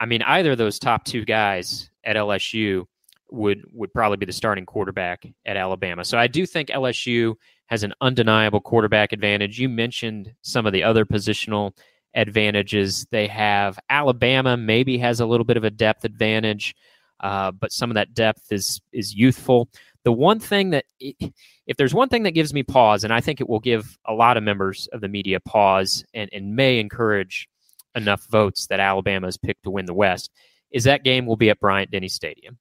I 0.00 0.06
mean, 0.06 0.22
either 0.22 0.52
of 0.52 0.58
those 0.58 0.78
top 0.78 1.04
two 1.04 1.24
guys 1.24 1.90
at 2.04 2.16
LSU 2.16 2.86
would 3.30 3.64
would 3.72 3.92
probably 3.92 4.16
be 4.16 4.26
the 4.26 4.32
starting 4.32 4.66
quarterback 4.66 5.26
at 5.44 5.56
Alabama. 5.56 6.04
So 6.04 6.18
I 6.18 6.26
do 6.26 6.46
think 6.46 6.68
LSU 6.68 7.34
has 7.66 7.82
an 7.82 7.92
undeniable 8.00 8.60
quarterback 8.60 9.12
advantage. 9.12 9.58
You 9.58 9.68
mentioned 9.68 10.32
some 10.42 10.66
of 10.66 10.72
the 10.72 10.84
other 10.84 11.04
positional 11.04 11.72
advantages 12.14 13.06
they 13.10 13.26
have. 13.26 13.78
Alabama 13.90 14.56
maybe 14.56 14.98
has 14.98 15.20
a 15.20 15.26
little 15.26 15.44
bit 15.44 15.56
of 15.56 15.64
a 15.64 15.70
depth 15.70 16.04
advantage 16.04 16.74
uh, 17.20 17.50
but 17.50 17.72
some 17.72 17.90
of 17.90 17.94
that 17.94 18.14
depth 18.14 18.52
is 18.52 18.80
is 18.92 19.14
youthful. 19.14 19.68
The 20.04 20.12
one 20.12 20.38
thing 20.38 20.70
that, 20.70 20.84
if 21.00 21.76
there's 21.76 21.94
one 21.94 22.08
thing 22.08 22.22
that 22.24 22.32
gives 22.32 22.54
me 22.54 22.62
pause, 22.62 23.02
and 23.02 23.12
I 23.12 23.20
think 23.20 23.40
it 23.40 23.48
will 23.48 23.60
give 23.60 23.98
a 24.06 24.12
lot 24.12 24.36
of 24.36 24.44
members 24.44 24.88
of 24.92 25.00
the 25.00 25.08
media 25.08 25.40
pause 25.40 26.04
and, 26.14 26.30
and 26.32 26.54
may 26.54 26.78
encourage 26.78 27.48
enough 27.96 28.26
votes 28.30 28.66
that 28.68 28.80
Alabama 28.80 29.26
has 29.26 29.36
picked 29.36 29.64
to 29.64 29.70
win 29.70 29.86
the 29.86 29.94
West, 29.94 30.30
is 30.70 30.84
that 30.84 31.04
game 31.04 31.26
will 31.26 31.36
be 31.36 31.50
at 31.50 31.60
Bryant 31.60 31.90
Denny 31.90 32.08
Stadium. 32.08 32.58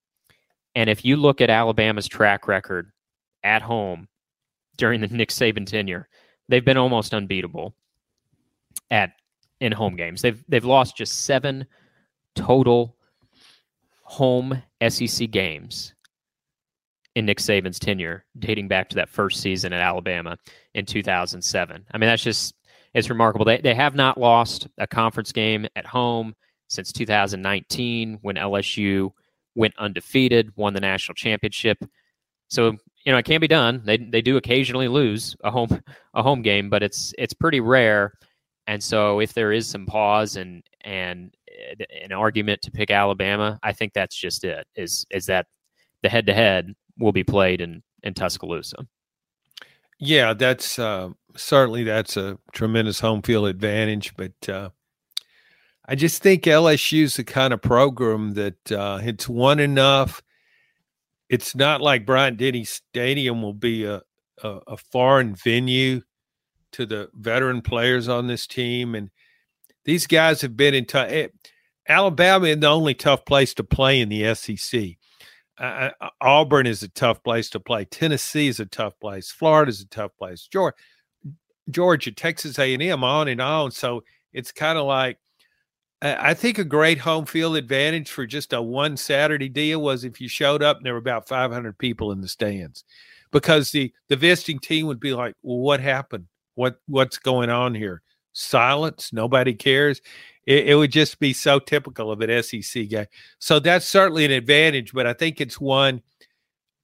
And 0.73 0.89
if 0.89 1.05
you 1.05 1.17
look 1.17 1.41
at 1.41 1.49
Alabama's 1.49 2.07
track 2.07 2.47
record 2.47 2.91
at 3.43 3.61
home 3.61 4.07
during 4.77 5.01
the 5.01 5.07
Nick 5.07 5.29
Saban 5.29 5.65
tenure, 5.65 6.07
they've 6.49 6.65
been 6.65 6.77
almost 6.77 7.13
unbeatable 7.13 7.75
at 8.89 9.11
in 9.61 9.71
home 9.71 9.95
games. 9.95 10.21
They've 10.21 10.43
they've 10.47 10.65
lost 10.65 10.97
just 10.97 11.25
seven 11.25 11.65
total 12.35 12.97
home 14.01 14.61
SEC 14.87 15.31
games 15.31 15.93
in 17.15 17.25
Nick 17.25 17.39
Saban's 17.39 17.79
tenure, 17.79 18.25
dating 18.37 18.67
back 18.67 18.89
to 18.89 18.95
that 18.97 19.09
first 19.09 19.41
season 19.41 19.71
at 19.71 19.79
Alabama 19.79 20.37
in 20.73 20.85
2007. 20.85 21.85
I 21.91 21.97
mean, 21.97 22.09
that's 22.09 22.23
just 22.23 22.53
it's 22.95 23.09
remarkable. 23.09 23.45
They 23.45 23.57
they 23.57 23.75
have 23.75 23.93
not 23.93 24.17
lost 24.17 24.67
a 24.77 24.87
conference 24.87 25.31
game 25.31 25.67
at 25.75 25.85
home 25.85 26.33
since 26.69 26.91
2019 26.93 28.19
when 28.21 28.37
LSU 28.37 29.11
went 29.53 29.77
undefeated, 29.77 30.51
won 30.55 30.73
the 30.73 30.79
national 30.79 31.15
championship. 31.15 31.77
So 32.47 32.77
you 33.05 33.11
know 33.11 33.17
it 33.17 33.25
can 33.25 33.41
be 33.41 33.49
done. 33.49 33.81
They 33.83 33.97
they 33.97 34.21
do 34.21 34.37
occasionally 34.37 34.87
lose 34.87 35.35
a 35.43 35.51
home 35.51 35.81
a 36.13 36.23
home 36.23 36.41
game, 36.41 36.69
but 36.69 36.81
it's 36.81 37.13
it's 37.17 37.33
pretty 37.33 37.59
rare. 37.59 38.13
And 38.67 38.81
so 38.81 39.19
if 39.19 39.33
there 39.33 39.51
is 39.51 39.67
some 39.67 39.85
pause 39.85 40.37
and 40.37 40.63
and 40.81 41.35
an 42.01 42.13
argument 42.13 42.61
to 42.61 42.71
pick 42.71 42.91
Alabama, 42.91 43.59
I 43.61 43.73
think 43.73 43.93
that's 43.93 44.15
just 44.15 44.45
it. 44.45 44.65
Is 44.75 45.05
is 45.11 45.25
that 45.25 45.47
the 46.01 46.09
head 46.09 46.27
to 46.27 46.33
head 46.33 46.73
will 46.97 47.11
be 47.11 47.25
played 47.25 47.59
in 47.59 47.83
in 48.03 48.13
Tuscaloosa. 48.13 48.87
Yeah, 49.99 50.33
that's 50.33 50.79
uh, 50.79 51.09
certainly 51.35 51.83
that's 51.83 52.17
a 52.17 52.37
tremendous 52.53 52.99
home 52.99 53.21
field 53.21 53.47
advantage, 53.47 54.15
but 54.15 54.49
uh, 54.49 54.69
I 55.87 55.95
just 55.95 56.21
think 56.21 56.43
LSU's 56.43 57.15
the 57.15 57.23
kind 57.23 57.53
of 57.53 57.61
program 57.61 58.33
that 58.33 58.71
uh, 58.71 58.99
it's 59.03 59.29
won 59.29 59.59
enough. 59.59 60.23
It's 61.29 61.55
not 61.55 61.81
like 61.81 62.05
Bryant 62.05 62.37
Denny 62.37 62.63
Stadium 62.63 63.41
will 63.41 63.53
be 63.53 63.85
a, 63.85 64.01
a, 64.43 64.59
a 64.67 64.77
foreign 64.77 65.35
venue 65.35 66.01
to 66.73 66.85
the 66.85 67.09
veteran 67.13 67.61
players 67.61 68.07
on 68.07 68.27
this 68.27 68.47
team, 68.47 68.95
and 68.95 69.09
these 69.85 70.07
guys 70.07 70.41
have 70.41 70.57
been 70.57 70.73
in 70.73 70.85
tough. 70.85 71.09
Eh, 71.09 71.27
Alabama 71.87 72.47
is 72.47 72.59
the 72.59 72.67
only 72.67 72.93
tough 72.93 73.25
place 73.25 73.53
to 73.53 73.63
play 73.63 74.01
in 74.01 74.09
the 74.09 74.33
SEC. 74.33 74.97
Uh, 75.57 75.89
Auburn 76.19 76.67
is 76.67 76.83
a 76.83 76.89
tough 76.89 77.23
place 77.23 77.49
to 77.51 77.59
play. 77.59 77.85
Tennessee 77.85 78.47
is 78.47 78.59
a 78.59 78.65
tough 78.65 78.99
place. 78.99 79.31
Florida 79.31 79.69
is 79.69 79.81
a 79.81 79.87
tough 79.87 80.11
place. 80.17 80.47
Georgia, 80.51 80.75
Georgia, 81.69 82.11
Texas 82.11 82.59
A&M, 82.59 83.03
on 83.03 83.27
and 83.27 83.41
on. 83.41 83.71
So 83.71 84.03
it's 84.33 84.51
kind 84.51 84.77
of 84.77 84.85
like 84.85 85.17
I 86.01 86.33
think 86.33 86.59
a 86.59 86.63
great 86.63 86.99
home 86.99 87.25
field 87.25 87.55
advantage 87.55 88.11
for 88.11 88.27
just 88.27 88.53
a 88.53 88.61
one 88.61 88.97
Saturday 88.97 89.49
deal 89.49 89.81
was 89.81 90.03
if 90.03 90.21
you 90.21 90.27
showed 90.27 90.61
up 90.61 90.77
and 90.77 90.85
there 90.85 90.93
were 90.93 90.99
about 90.99 91.27
500 91.27 91.77
people 91.77 92.11
in 92.11 92.21
the 92.21 92.27
stands, 92.27 92.83
because 93.31 93.71
the 93.71 93.91
the 94.09 94.15
visiting 94.15 94.59
team 94.59 94.87
would 94.87 94.99
be 94.99 95.13
like, 95.13 95.35
"Well, 95.41 95.59
what 95.59 95.79
happened? 95.79 96.27
What 96.55 96.79
what's 96.87 97.17
going 97.17 97.49
on 97.49 97.73
here? 97.73 98.01
Silence. 98.33 99.13
Nobody 99.13 99.53
cares." 99.53 100.01
It, 100.45 100.69
it 100.69 100.75
would 100.75 100.91
just 100.91 101.19
be 101.19 101.33
so 101.33 101.59
typical 101.59 102.11
of 102.11 102.21
an 102.21 102.43
SEC 102.43 102.89
guy. 102.89 103.07
So 103.39 103.59
that's 103.59 103.87
certainly 103.87 104.25
an 104.25 104.31
advantage, 104.31 104.93
but 104.93 105.07
I 105.07 105.13
think 105.13 105.41
it's 105.41 105.59
one 105.59 106.01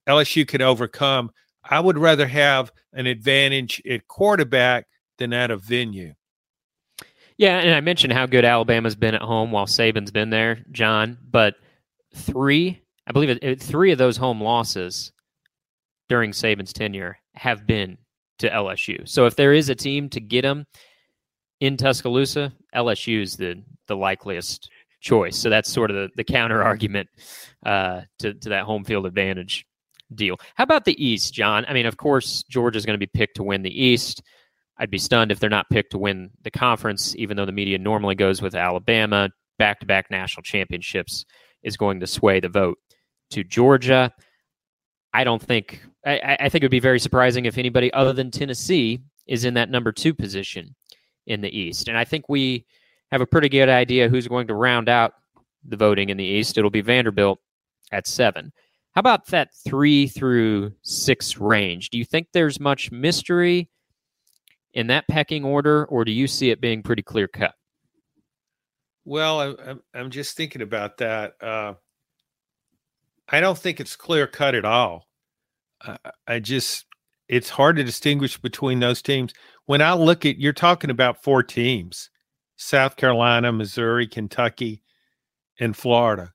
LSU 0.07 0.47
can 0.47 0.61
overcome. 0.61 1.31
I 1.63 1.79
would 1.79 1.97
rather 1.97 2.27
have 2.27 2.71
an 2.93 3.05
advantage 3.07 3.81
at 3.89 4.07
quarterback 4.07 4.87
than 5.17 5.33
at 5.33 5.51
a 5.51 5.57
venue. 5.57 6.13
Yeah, 7.37 7.57
and 7.59 7.73
I 7.73 7.81
mentioned 7.81 8.13
how 8.13 8.25
good 8.25 8.45
Alabama's 8.45 8.95
been 8.95 9.15
at 9.15 9.21
home 9.21 9.51
while 9.51 9.65
Saban's 9.65 10.11
been 10.11 10.29
there, 10.29 10.63
John. 10.71 11.17
But 11.29 11.55
three, 12.13 12.81
I 13.07 13.11
believe 13.11 13.37
it, 13.41 13.61
three 13.61 13.91
of 13.91 13.97
those 13.97 14.17
home 14.17 14.41
losses 14.41 15.11
during 16.09 16.31
Saban's 16.31 16.73
tenure 16.73 17.17
have 17.33 17.65
been 17.65 17.97
to 18.39 18.49
LSU. 18.49 19.07
So 19.07 19.25
if 19.25 19.35
there 19.35 19.53
is 19.53 19.69
a 19.69 19.75
team 19.75 20.09
to 20.09 20.19
get 20.19 20.41
them 20.41 20.67
in 21.59 21.77
Tuscaloosa, 21.77 22.53
LSU 22.75 23.21
is 23.21 23.37
the 23.37 23.63
the 23.87 23.95
likeliest 23.95 24.69
choice. 24.99 25.37
So 25.37 25.49
that's 25.49 25.71
sort 25.71 25.89
of 25.89 25.95
the, 25.95 26.09
the 26.15 26.23
counter 26.23 26.61
argument 26.61 27.09
uh, 27.65 28.01
to 28.19 28.33
to 28.33 28.49
that 28.49 28.65
home 28.65 28.83
field 28.83 29.05
advantage 29.05 29.65
deal. 30.15 30.37
How 30.55 30.63
about 30.63 30.85
the 30.85 31.03
East, 31.03 31.33
John? 31.33 31.65
I 31.67 31.73
mean, 31.73 31.85
of 31.85 31.97
course, 31.97 32.43
Georgia's 32.43 32.85
going 32.85 32.99
to 32.99 33.05
be 33.05 33.11
picked 33.11 33.35
to 33.37 33.43
win 33.43 33.61
the 33.61 33.83
East. 33.83 34.21
I'd 34.77 34.91
be 34.91 34.97
stunned 34.97 35.31
if 35.31 35.39
they're 35.39 35.49
not 35.49 35.69
picked 35.69 35.91
to 35.91 35.97
win 35.97 36.31
the 36.43 36.51
conference, 36.51 37.15
even 37.15 37.37
though 37.37 37.45
the 37.45 37.51
media 37.51 37.77
normally 37.77 38.15
goes 38.15 38.41
with 38.41 38.55
Alabama. 38.55 39.29
Back 39.59 39.79
to 39.81 39.85
back 39.85 40.09
national 40.09 40.43
championships 40.43 41.25
is 41.61 41.77
going 41.77 41.99
to 41.99 42.07
sway 42.07 42.39
the 42.39 42.49
vote 42.49 42.79
to 43.31 43.43
Georgia. 43.43 44.11
I 45.13 45.23
don't 45.23 45.41
think, 45.41 45.83
I, 46.05 46.37
I 46.39 46.49
think 46.49 46.63
it 46.63 46.65
would 46.65 46.71
be 46.71 46.79
very 46.79 46.99
surprising 46.99 47.45
if 47.45 47.57
anybody 47.57 47.93
other 47.93 48.13
than 48.13 48.31
Tennessee 48.31 49.01
is 49.27 49.45
in 49.45 49.53
that 49.55 49.69
number 49.69 49.91
two 49.91 50.13
position 50.13 50.75
in 51.27 51.41
the 51.41 51.55
East. 51.55 51.87
And 51.87 51.97
I 51.97 52.05
think 52.05 52.27
we 52.27 52.65
have 53.11 53.21
a 53.21 53.27
pretty 53.27 53.49
good 53.49 53.69
idea 53.69 54.09
who's 54.09 54.27
going 54.27 54.47
to 54.47 54.55
round 54.55 54.89
out 54.89 55.13
the 55.63 55.77
voting 55.77 56.09
in 56.09 56.17
the 56.17 56.23
East. 56.23 56.57
It'll 56.57 56.71
be 56.71 56.81
Vanderbilt 56.81 57.39
at 57.91 58.07
seven. 58.07 58.51
How 58.93 58.99
about 58.99 59.27
that 59.27 59.49
three 59.65 60.07
through 60.07 60.73
six 60.81 61.37
range? 61.37 61.89
Do 61.89 61.97
you 61.97 62.05
think 62.05 62.27
there's 62.33 62.59
much 62.59 62.91
mystery 62.91 63.69
in 64.73 64.87
that 64.87 65.07
pecking 65.07 65.45
order, 65.45 65.85
or 65.85 66.03
do 66.03 66.11
you 66.11 66.27
see 66.27 66.49
it 66.49 66.61
being 66.61 66.83
pretty 66.83 67.01
clear 67.01 67.27
cut? 67.27 67.53
Well, 69.05 69.57
I'm 69.65 69.81
I'm 69.93 70.09
just 70.11 70.35
thinking 70.35 70.61
about 70.61 70.97
that. 70.97 71.33
Uh, 71.41 71.73
I 73.29 73.39
don't 73.39 73.57
think 73.57 73.79
it's 73.79 73.95
clear 73.95 74.27
cut 74.27 74.55
at 74.55 74.65
all. 74.65 75.07
I, 75.81 75.97
I 76.27 76.39
just 76.39 76.85
it's 77.27 77.49
hard 77.49 77.77
to 77.77 77.83
distinguish 77.83 78.37
between 78.37 78.79
those 78.79 79.01
teams. 79.01 79.33
When 79.65 79.81
I 79.81 79.93
look 79.93 80.25
at 80.25 80.37
you're 80.37 80.53
talking 80.53 80.89
about 80.89 81.23
four 81.23 81.43
teams: 81.43 82.09
South 82.57 82.97
Carolina, 82.97 83.51
Missouri, 83.53 84.05
Kentucky, 84.05 84.83
and 85.59 85.75
Florida. 85.75 86.33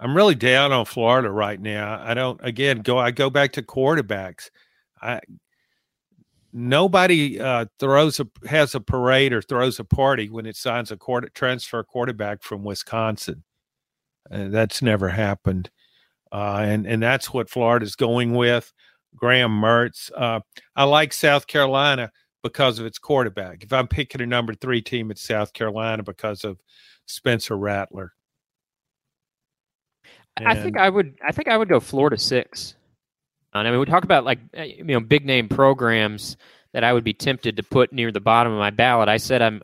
I'm 0.00 0.16
really 0.16 0.34
down 0.34 0.72
on 0.72 0.86
Florida 0.86 1.30
right 1.30 1.60
now. 1.60 2.02
I 2.02 2.14
don't 2.14 2.40
again 2.42 2.80
go 2.80 2.98
I 2.98 3.10
go 3.10 3.28
back 3.28 3.52
to 3.52 3.62
quarterbacks. 3.62 4.50
I 5.00 5.20
nobody 6.52 7.38
uh, 7.38 7.66
throws 7.78 8.18
a 8.18 8.26
has 8.48 8.74
a 8.74 8.80
parade 8.80 9.34
or 9.34 9.42
throws 9.42 9.78
a 9.78 9.84
party 9.84 10.30
when 10.30 10.46
it 10.46 10.56
signs 10.56 10.90
a 10.90 10.96
quarter 10.96 11.28
transfer 11.28 11.82
quarterback 11.84 12.42
from 12.42 12.64
Wisconsin. 12.64 13.44
Uh, 14.30 14.48
that's 14.48 14.80
never 14.80 15.10
happened, 15.10 15.70
uh, 16.32 16.62
and 16.64 16.86
and 16.86 17.02
that's 17.02 17.32
what 17.32 17.50
Florida's 17.50 17.94
going 17.94 18.34
with. 18.34 18.72
Graham 19.16 19.50
Mertz. 19.50 20.10
Uh, 20.16 20.40
I 20.76 20.84
like 20.84 21.12
South 21.12 21.46
Carolina 21.46 22.10
because 22.42 22.78
of 22.78 22.86
its 22.86 22.98
quarterback. 22.98 23.62
If 23.64 23.72
I'm 23.72 23.88
picking 23.88 24.22
a 24.22 24.26
number 24.26 24.54
three 24.54 24.80
team, 24.80 25.10
it's 25.10 25.22
South 25.22 25.52
Carolina 25.52 26.02
because 26.02 26.44
of 26.44 26.58
Spencer 27.06 27.56
Rattler. 27.56 28.14
And 30.40 30.48
I 30.48 30.60
think 30.60 30.78
I 30.78 30.88
would. 30.88 31.14
I 31.26 31.32
think 31.32 31.48
I 31.48 31.56
would 31.56 31.68
go 31.68 31.80
Florida 31.80 32.18
six. 32.18 32.74
And 33.52 33.66
I 33.66 33.70
mean, 33.70 33.80
we 33.80 33.86
talk 33.86 34.04
about 34.04 34.24
like 34.24 34.38
eh, 34.54 34.64
you 34.64 34.84
know 34.84 35.00
big 35.00 35.24
name 35.24 35.48
programs 35.48 36.36
that 36.72 36.84
I 36.84 36.92
would 36.92 37.04
be 37.04 37.12
tempted 37.12 37.56
to 37.56 37.62
put 37.62 37.92
near 37.92 38.12
the 38.12 38.20
bottom 38.20 38.52
of 38.52 38.58
my 38.58 38.70
ballot. 38.70 39.08
I 39.08 39.16
said 39.16 39.42
I'm. 39.42 39.62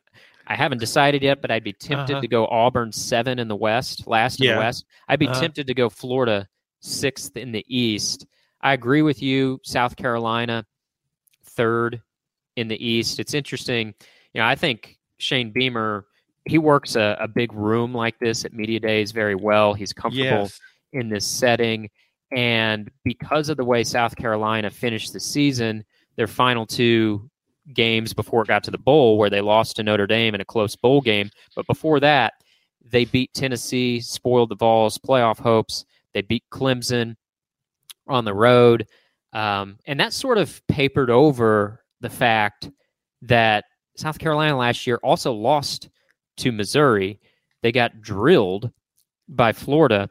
I 0.49 0.55
haven't 0.55 0.79
decided 0.79 1.23
yet, 1.23 1.43
but 1.43 1.51
I'd 1.51 1.65
be 1.65 1.73
tempted 1.73 2.15
uh-huh. 2.15 2.21
to 2.21 2.29
go 2.29 2.47
Auburn 2.47 2.93
seven 2.93 3.41
in 3.41 3.49
the 3.49 3.57
West, 3.57 4.07
last 4.07 4.41
yeah. 4.41 4.51
in 4.51 4.57
the 4.57 4.61
West. 4.61 4.85
I'd 5.09 5.19
be 5.19 5.27
uh-huh. 5.27 5.41
tempted 5.41 5.67
to 5.67 5.75
go 5.75 5.89
Florida 5.89 6.47
sixth 6.81 7.37
in 7.37 7.51
the 7.51 7.65
East. 7.69 8.27
I 8.61 8.73
agree 8.73 9.03
with 9.03 9.23
you. 9.23 9.61
South 9.65 9.97
Carolina 9.97 10.65
third 11.45 12.01
in 12.55 12.69
the 12.69 12.87
East. 12.87 13.19
It's 13.19 13.35
interesting. 13.35 13.95
You 14.35 14.41
know, 14.41 14.47
I 14.47 14.55
think 14.55 14.99
Shane 15.19 15.51
Beamer 15.53 16.07
he 16.47 16.59
works 16.59 16.97
a, 16.97 17.17
a 17.21 17.29
big 17.29 17.53
room 17.53 17.93
like 17.93 18.19
this 18.19 18.45
at 18.45 18.53
media 18.53 18.81
days 18.81 19.13
very 19.13 19.35
well. 19.35 19.75
He's 19.75 19.93
comfortable 19.93 20.43
yes. 20.43 20.61
in 20.93 21.09
this 21.09 21.27
setting, 21.27 21.91
and 22.33 22.91
because 23.05 23.49
of 23.49 23.57
the 23.57 23.65
way 23.65 23.85
South 23.85 24.17
Carolina 24.17 24.71
finished 24.71 25.13
the 25.13 25.21
season, 25.21 25.85
their 26.17 26.27
final 26.27 26.67
two 26.67 27.31
games 27.75 28.13
before 28.13 28.43
it 28.43 28.49
got 28.49 28.65
to 28.65 28.71
the 28.71 28.79
bowl, 28.79 29.19
where 29.19 29.31
they 29.31 29.41
lost 29.41 29.77
to 29.77 29.83
Notre 29.83 30.07
Dame 30.07 30.35
in 30.35 30.41
a 30.41 30.45
close 30.45 30.77
bowl 30.77 31.01
game, 31.01 31.31
but 31.55 31.67
before 31.67 32.01
that, 32.01 32.35
they 32.85 33.05
beat 33.05 33.35
Tennessee, 33.35 34.01
spoiled 34.01 34.49
the 34.49 34.57
Vols' 34.57 34.99
playoff 34.99 35.39
hopes. 35.39 35.85
They 36.15 36.23
beat 36.23 36.45
Clemson 36.53 37.17
on 38.09 38.25
the 38.25 38.35
road, 38.35 38.87
um, 39.33 39.79
and 39.87 39.99
that 40.01 40.13
sort 40.13 40.39
of 40.39 40.63
papered 40.69 41.11
over 41.11 41.83
the 42.01 42.09
fact 42.09 42.71
that 43.23 43.65
South 43.97 44.19
Carolina 44.19 44.57
last 44.57 44.87
year 44.87 44.99
also 45.03 45.33
lost 45.33 45.89
to 46.39 46.53
Missouri. 46.53 47.21
They 47.63 47.73
got 47.73 48.01
drilled 48.01 48.71
by 49.29 49.53
Florida 49.53 50.09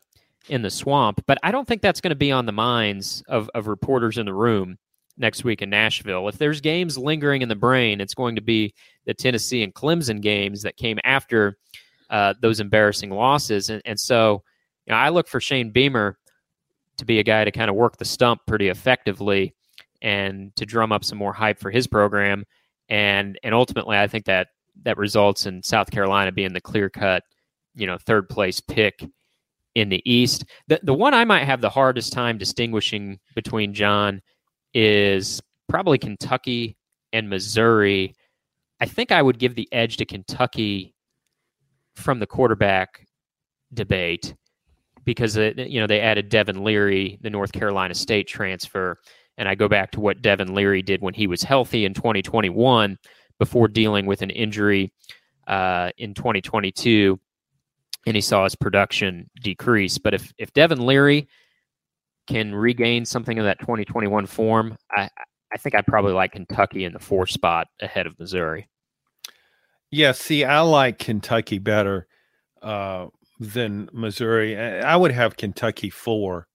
in 0.50 0.62
the 0.62 0.70
swamp, 0.70 1.24
but 1.26 1.38
I 1.44 1.52
don't 1.52 1.68
think 1.68 1.82
that's 1.82 2.02
going 2.02 2.12
to 2.12 2.16
be 2.16 2.32
on 2.32 2.46
the 2.46 2.52
minds 2.52 3.24
of, 3.28 3.50
of 3.56 3.68
reporters 3.68 4.18
in 4.18 4.26
the 4.26 4.34
room 4.34 4.78
next 5.18 5.44
week 5.44 5.62
in 5.62 5.70
Nashville. 5.70 6.28
If 6.28 6.38
there's 6.38 6.62
games 6.62 6.98
lingering 6.98 7.42
in 7.42 7.50
the 7.50 7.56
brain, 7.56 8.02
it's 8.02 8.14
going 8.14 8.36
to 8.36 8.42
be 8.42 8.74
the 9.06 9.14
Tennessee 9.14 9.64
and 9.64 9.74
Clemson 9.74 10.22
games 10.22 10.62
that 10.64 10.78
came 10.78 11.00
after 11.04 11.58
uh, 12.10 12.34
those 12.42 12.60
embarrassing 12.60 13.10
losses. 13.10 13.70
And, 13.70 13.82
and 13.86 14.00
so, 14.00 14.44
you 14.86 14.92
know, 14.92 14.98
I 14.98 15.10
look 15.10 15.28
for 15.28 15.40
Shane 15.40 15.72
Beamer 15.72 16.18
to 16.98 17.06
be 17.06 17.20
a 17.20 17.24
guy 17.24 17.46
to 17.46 17.52
kind 17.52 17.70
of 17.70 17.76
work 17.76 17.98
the 17.98 18.06
stump 18.06 18.42
pretty 18.46 18.70
effectively 18.70 19.54
and 20.02 20.56
to 20.56 20.66
drum 20.66 20.92
up 20.92 21.04
some 21.04 21.18
more 21.18 21.34
hype 21.34 21.60
for 21.60 21.72
his 21.72 21.88
program. 21.88 22.46
And 22.90 23.40
and 23.44 23.56
ultimately, 23.56 23.98
I 23.98 24.08
think 24.08 24.26
that 24.26 24.50
that 24.84 24.98
results 24.98 25.46
in 25.46 25.64
South 25.64 25.90
Carolina 25.92 26.32
being 26.32 26.54
the 26.54 26.62
clear 26.62 26.90
cut, 26.90 27.24
you 27.76 27.88
know, 27.88 27.98
third 27.98 28.30
place 28.30 28.60
pick 28.60 29.04
in 29.76 29.90
the 29.90 30.02
East. 30.10 30.46
The 30.68 30.80
the 30.84 30.94
one 30.94 31.14
I 31.14 31.26
might 31.26 31.44
have 31.44 31.62
the 31.62 31.70
hardest 31.70 32.14
time 32.14 32.38
distinguishing 32.38 33.20
between 33.36 33.74
John 33.74 34.22
is 34.74 35.42
probably 35.68 35.98
Kentucky 35.98 36.78
and 37.14 37.30
Missouri. 37.30 38.16
I 38.80 38.86
think 38.86 39.12
I 39.12 39.22
would 39.22 39.40
give 39.40 39.56
the 39.56 39.70
edge 39.72 39.98
to 39.98 40.06
Kentucky 40.06 40.94
from 41.96 42.20
the 42.20 42.28
quarterback 42.28 43.08
debate 43.74 44.36
because 45.06 45.38
you 45.38 45.80
know 45.80 45.88
they 45.88 46.02
added 46.02 46.30
Devin 46.30 46.64
Leary, 46.64 47.18
the 47.22 47.30
North 47.30 47.52
Carolina 47.52 47.94
State 47.94 48.28
transfer, 48.28 48.98
and 49.38 49.48
I 49.48 49.56
go 49.56 49.68
back 49.68 49.92
to 49.92 50.00
what 50.00 50.22
Devin 50.22 50.54
Leary 50.54 50.82
did 50.82 51.02
when 51.02 51.14
he 51.14 51.28
was 51.28 51.44
healthy 51.44 51.86
in 51.86 51.94
2021 51.94 52.98
before 53.40 53.68
dealing 53.68 54.06
with 54.06 54.22
an 54.22 54.30
injury 54.30 54.92
uh, 55.48 55.92
in 55.98 56.14
2022, 56.14 57.20
and 58.08 58.16
he 58.16 58.22
saw 58.22 58.44
his 58.44 58.56
production 58.56 59.30
decrease. 59.42 59.98
But 59.98 60.14
if 60.14 60.34
if 60.38 60.54
Devin 60.54 60.86
Leary 60.86 61.28
can 62.28 62.56
regain 62.56 63.06
something 63.06 63.38
of 63.38 63.46
that 63.46 63.60
2021 63.60 64.26
form, 64.26 64.78
I 64.92 65.10
I 65.54 65.58
think 65.58 65.76
I'd 65.76 65.88
probably 65.88 66.14
like 66.14 66.34
Kentucky 66.34 66.84
in 66.84 66.94
the 66.94 67.00
four 67.00 67.28
spot 67.28 67.68
ahead 67.82 68.08
of 68.08 68.20
Missouri. 68.20 68.68
Yeah, 69.92 70.12
see, 70.12 70.44
I 70.44 70.62
like 70.62 71.00
Kentucky 71.00 71.60
better 71.60 72.08
uh, 72.62 73.08
than 73.40 73.90
Missouri. 73.94 74.58
I 74.58 74.96
would 74.96 75.12
have 75.12 75.38
Kentucky 75.38 75.90
four, 75.90 76.48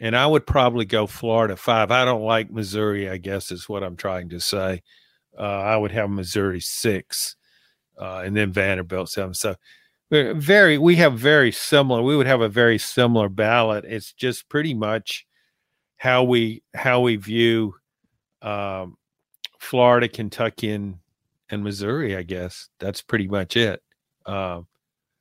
and 0.00 0.16
I 0.16 0.26
would 0.26 0.46
probably 0.46 0.84
go 0.84 1.06
Florida 1.06 1.56
five. 1.56 1.90
I 1.90 2.04
don't 2.04 2.22
like 2.22 2.50
Missouri, 2.50 3.10
I 3.10 3.18
guess 3.18 3.50
is 3.50 3.68
what 3.68 3.82
I'm 3.82 3.96
trying 3.96 4.30
to 4.30 4.40
say. 4.40 4.82
Uh, 5.38 5.42
I 5.42 5.76
would 5.76 5.92
have 5.92 6.10
Missouri 6.10 6.60
six, 6.60 7.36
uh, 7.98 8.22
and 8.24 8.36
then 8.36 8.52
Vanderbilt 8.52 9.08
seven. 9.08 9.34
So 9.34 9.56
very, 10.10 10.76
we 10.76 10.96
have 10.96 11.18
very 11.18 11.50
similar. 11.52 12.02
We 12.02 12.16
would 12.16 12.26
have 12.26 12.42
a 12.42 12.48
very 12.48 12.78
similar 12.78 13.28
ballot. 13.30 13.84
It's 13.86 14.12
just 14.12 14.48
pretty 14.48 14.74
much 14.74 15.26
how 15.96 16.24
we 16.24 16.62
how 16.74 17.00
we 17.00 17.16
view 17.16 17.74
um, 18.42 18.96
Florida, 19.58 20.08
Kentucky, 20.08 20.70
and, 20.70 20.96
and 21.50 21.64
Missouri. 21.64 22.16
I 22.16 22.22
guess 22.22 22.68
that's 22.78 23.00
pretty 23.00 23.28
much 23.28 23.56
it. 23.56 23.82
Um, 24.26 24.66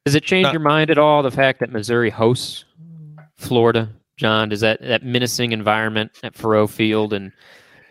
does 0.06 0.16
it 0.16 0.24
change 0.24 0.46
Not, 0.46 0.54
your 0.54 0.62
mind 0.62 0.90
at 0.90 0.98
all 0.98 1.24
the 1.24 1.32
fact 1.32 1.60
that 1.60 1.72
Missouri 1.72 2.10
hosts 2.10 2.66
Florida, 3.38 3.90
John? 4.18 4.50
Does 4.50 4.60
that 4.62 4.82
that 4.82 5.04
menacing 5.04 5.52
environment 5.52 6.12
at 6.24 6.34
Faurot 6.34 6.70
Field 6.70 7.14
and 7.14 7.32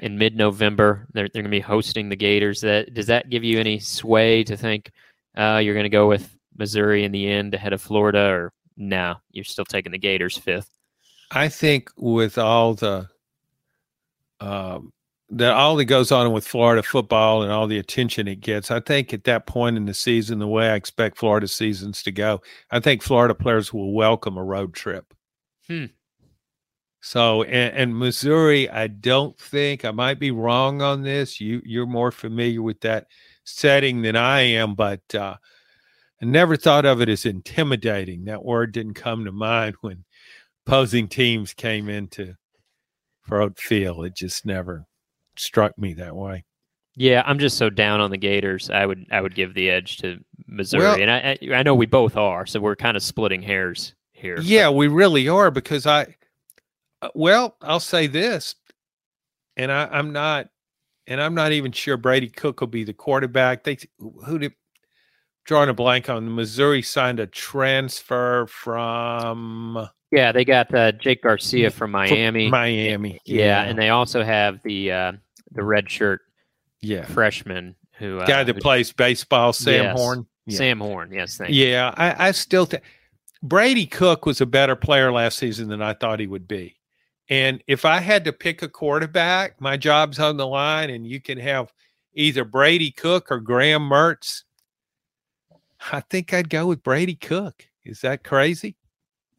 in 0.00 0.18
mid 0.18 0.36
November 0.36 1.06
they're 1.12 1.28
they're 1.32 1.42
going 1.42 1.50
to 1.50 1.56
be 1.56 1.60
hosting 1.60 2.08
the 2.08 2.16
Gators? 2.16 2.60
That 2.60 2.92
does 2.94 3.06
that 3.06 3.30
give 3.30 3.44
you 3.44 3.58
any 3.60 3.78
sway 3.78 4.42
to 4.44 4.56
think 4.56 4.90
uh, 5.36 5.60
you're 5.62 5.74
going 5.74 5.84
to 5.84 5.90
go 5.90 6.08
with 6.08 6.36
Missouri 6.56 7.04
in 7.04 7.12
the 7.12 7.28
end 7.28 7.54
ahead 7.54 7.72
of 7.72 7.80
Florida, 7.80 8.28
or 8.28 8.52
no? 8.76 9.16
You're 9.30 9.44
still 9.44 9.64
taking 9.64 9.92
the 9.92 9.98
Gators 9.98 10.36
fifth. 10.36 10.70
I 11.30 11.48
think 11.48 11.90
with 11.96 12.38
all 12.38 12.74
the 12.74 13.08
um, 14.40 14.92
that 15.30 15.52
all 15.52 15.76
that 15.76 15.84
goes 15.84 16.10
on 16.10 16.32
with 16.32 16.46
Florida 16.46 16.82
football 16.82 17.42
and 17.42 17.52
all 17.52 17.66
the 17.66 17.78
attention 17.78 18.26
it 18.26 18.40
gets, 18.40 18.70
I 18.70 18.80
think 18.80 19.14
at 19.14 19.24
that 19.24 19.46
point 19.46 19.76
in 19.76 19.86
the 19.86 19.94
season, 19.94 20.38
the 20.38 20.48
way 20.48 20.70
I 20.70 20.74
expect 20.74 21.18
Florida 21.18 21.46
seasons 21.46 22.02
to 22.02 22.10
go, 22.10 22.42
I 22.70 22.80
think 22.80 23.02
Florida 23.02 23.34
players 23.34 23.72
will 23.72 23.92
welcome 23.92 24.36
a 24.36 24.42
road 24.42 24.74
trip. 24.74 25.14
Hmm. 25.68 25.86
So, 27.02 27.42
and, 27.44 27.76
and, 27.76 27.98
Missouri, 27.98 28.68
I 28.68 28.86
don't 28.86 29.38
think 29.38 29.84
I 29.84 29.90
might 29.90 30.18
be 30.18 30.30
wrong 30.30 30.82
on 30.82 31.02
this. 31.02 31.40
You 31.40 31.62
you're 31.64 31.86
more 31.86 32.10
familiar 32.10 32.60
with 32.60 32.80
that 32.80 33.06
setting 33.44 34.02
than 34.02 34.16
I 34.16 34.40
am, 34.40 34.74
but 34.74 35.14
uh, 35.14 35.36
I 36.20 36.24
never 36.24 36.56
thought 36.56 36.84
of 36.84 37.00
it 37.00 37.08
as 37.08 37.24
intimidating. 37.24 38.24
That 38.24 38.44
word 38.44 38.72
didn't 38.72 38.94
come 38.94 39.24
to 39.24 39.32
mind 39.32 39.76
when 39.80 40.04
opposing 40.66 41.08
teams 41.08 41.54
came 41.54 41.88
into 41.88 42.34
Faurot 43.28 43.58
Field. 43.58 44.04
It 44.04 44.14
just 44.14 44.44
never 44.44 44.86
struck 45.36 45.78
me 45.78 45.94
that 45.94 46.14
way. 46.14 46.44
Yeah, 46.96 47.22
I'm 47.24 47.38
just 47.38 47.56
so 47.56 47.70
down 47.70 48.00
on 48.00 48.10
the 48.10 48.18
Gators. 48.18 48.68
I 48.68 48.84
would 48.84 49.06
I 49.10 49.22
would 49.22 49.34
give 49.34 49.54
the 49.54 49.70
edge 49.70 49.98
to 49.98 50.18
Missouri, 50.46 50.82
well, 50.82 51.00
and 51.00 51.10
I 51.10 51.38
I 51.54 51.62
know 51.62 51.74
we 51.74 51.86
both 51.86 52.16
are, 52.16 52.44
so 52.44 52.60
we're 52.60 52.76
kind 52.76 52.96
of 52.96 53.02
splitting 53.02 53.40
hairs 53.40 53.94
here. 54.12 54.38
Yeah, 54.40 54.66
but. 54.66 54.72
we 54.72 54.88
really 54.88 55.28
are 55.28 55.50
because 55.50 55.86
I, 55.86 56.14
well, 57.14 57.56
I'll 57.62 57.80
say 57.80 58.06
this, 58.06 58.54
and 59.56 59.70
I, 59.72 59.86
I'm 59.86 60.12
not, 60.12 60.48
and 61.06 61.20
I'm 61.20 61.34
not 61.34 61.52
even 61.52 61.72
sure 61.72 61.96
Brady 61.96 62.28
Cook 62.28 62.60
will 62.60 62.68
be 62.68 62.84
the 62.84 62.92
quarterback. 62.92 63.64
They 63.64 63.78
who 63.98 64.38
did 64.38 64.52
drawing 65.44 65.68
a 65.68 65.74
blank 65.74 66.08
on 66.08 66.24
the 66.24 66.30
Missouri 66.30 66.82
signed 66.82 67.20
a 67.20 67.26
transfer 67.26 68.46
from 68.46 69.88
yeah, 70.10 70.32
they 70.32 70.44
got 70.44 70.74
uh, 70.74 70.92
Jake 70.92 71.22
Garcia 71.22 71.70
from 71.70 71.92
Miami. 71.92 72.48
Miami, 72.48 73.20
yeah. 73.24 73.44
yeah, 73.44 73.62
and 73.62 73.78
they 73.78 73.90
also 73.90 74.24
have 74.24 74.60
the 74.62 74.90
uh, 74.90 75.12
the 75.52 75.62
red 75.62 75.88
shirt, 75.88 76.22
yeah, 76.80 77.04
freshman 77.04 77.76
who 77.92 78.18
uh, 78.18 78.26
guy 78.26 78.42
that 78.42 78.60
plays 78.60 78.92
baseball, 78.92 79.52
Sam 79.52 79.84
yes, 79.84 79.98
Horn. 79.98 80.26
Yeah. 80.46 80.56
Sam 80.58 80.80
Horn, 80.80 81.12
yes, 81.12 81.36
thank 81.36 81.54
yeah. 81.54 81.94
I, 81.96 82.28
I 82.28 82.30
still 82.32 82.64
think 82.64 82.82
Brady 83.42 83.86
Cook 83.86 84.26
was 84.26 84.40
a 84.40 84.46
better 84.46 84.74
player 84.74 85.12
last 85.12 85.38
season 85.38 85.68
than 85.68 85.80
I 85.80 85.94
thought 85.94 86.18
he 86.18 86.26
would 86.26 86.48
be. 86.48 86.76
And 87.30 87.62
if 87.68 87.84
I 87.84 88.00
had 88.00 88.24
to 88.24 88.32
pick 88.32 88.60
a 88.60 88.68
quarterback, 88.68 89.60
my 89.60 89.76
job's 89.76 90.18
on 90.18 90.36
the 90.36 90.46
line, 90.46 90.90
and 90.90 91.06
you 91.06 91.20
can 91.20 91.38
have 91.38 91.72
either 92.12 92.44
Brady 92.44 92.90
Cook 92.90 93.30
or 93.30 93.38
Graham 93.38 93.88
Mertz. 93.88 94.42
I 95.92 96.00
think 96.00 96.34
I'd 96.34 96.50
go 96.50 96.66
with 96.66 96.82
Brady 96.82 97.14
Cook. 97.14 97.66
Is 97.84 98.00
that 98.00 98.24
crazy? 98.24 98.76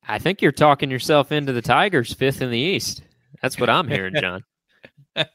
I 0.08 0.18
think 0.20 0.42
you're 0.42 0.54
talking 0.54 0.90
yourself 0.90 1.32
into 1.32 1.54
the 1.54 1.62
Tigers 1.62 2.14
fifth 2.14 2.42
in 2.42 2.50
the 2.50 2.58
East. 2.58 3.04
That's 3.42 3.60
what 3.60 3.70
I'm 3.70 3.88
hearing, 3.88 4.16
John. 4.20 4.44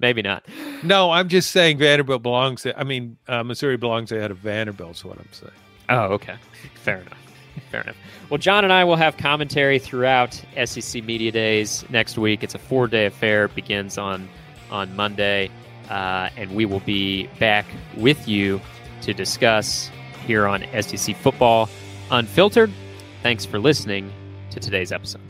Maybe 0.00 0.22
not. 0.22 0.46
No, 0.82 1.10
I'm 1.10 1.28
just 1.28 1.50
saying 1.50 1.78
Vanderbilt 1.78 2.22
belongs. 2.22 2.66
I 2.76 2.84
mean, 2.84 3.16
uh, 3.28 3.42
Missouri 3.42 3.76
belongs 3.76 4.12
ahead 4.12 4.30
of 4.30 4.38
Vanderbilt. 4.38 4.96
Is 4.96 5.04
what 5.04 5.18
I'm 5.18 5.32
saying. 5.32 5.52
Oh, 5.88 6.14
okay. 6.14 6.36
Fair 6.74 6.98
enough. 7.00 7.23
Fair 7.70 7.82
enough. 7.82 7.96
Well, 8.30 8.38
John 8.38 8.64
and 8.64 8.72
I 8.72 8.84
will 8.84 8.96
have 8.96 9.16
commentary 9.16 9.78
throughout 9.78 10.40
SEC 10.64 11.04
Media 11.04 11.30
Days 11.30 11.84
next 11.90 12.18
week. 12.18 12.42
It's 12.42 12.54
a 12.54 12.58
four 12.58 12.86
day 12.86 13.06
affair. 13.06 13.46
It 13.46 13.54
begins 13.54 13.98
on 13.98 14.28
on 14.70 14.94
Monday, 14.96 15.50
uh, 15.88 16.30
and 16.36 16.54
we 16.54 16.64
will 16.64 16.80
be 16.80 17.26
back 17.38 17.66
with 17.96 18.26
you 18.26 18.60
to 19.02 19.12
discuss 19.12 19.90
here 20.26 20.46
on 20.46 20.64
SEC 20.80 21.14
Football 21.16 21.68
Unfiltered. 22.10 22.70
Thanks 23.22 23.44
for 23.44 23.58
listening 23.58 24.12
to 24.50 24.60
today's 24.60 24.92
episode. 24.92 25.20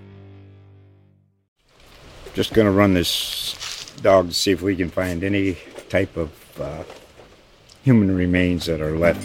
Just 2.34 2.52
going 2.52 2.66
to 2.66 2.72
run 2.72 2.94
this 2.94 3.92
dog 4.02 4.28
to 4.28 4.34
see 4.34 4.50
if 4.50 4.62
we 4.62 4.74
can 4.74 4.90
find 4.90 5.22
any 5.22 5.56
type 5.88 6.16
of 6.16 6.60
uh, 6.60 6.82
human 7.84 8.14
remains 8.14 8.66
that 8.66 8.80
are 8.80 8.96
left. 8.96 9.24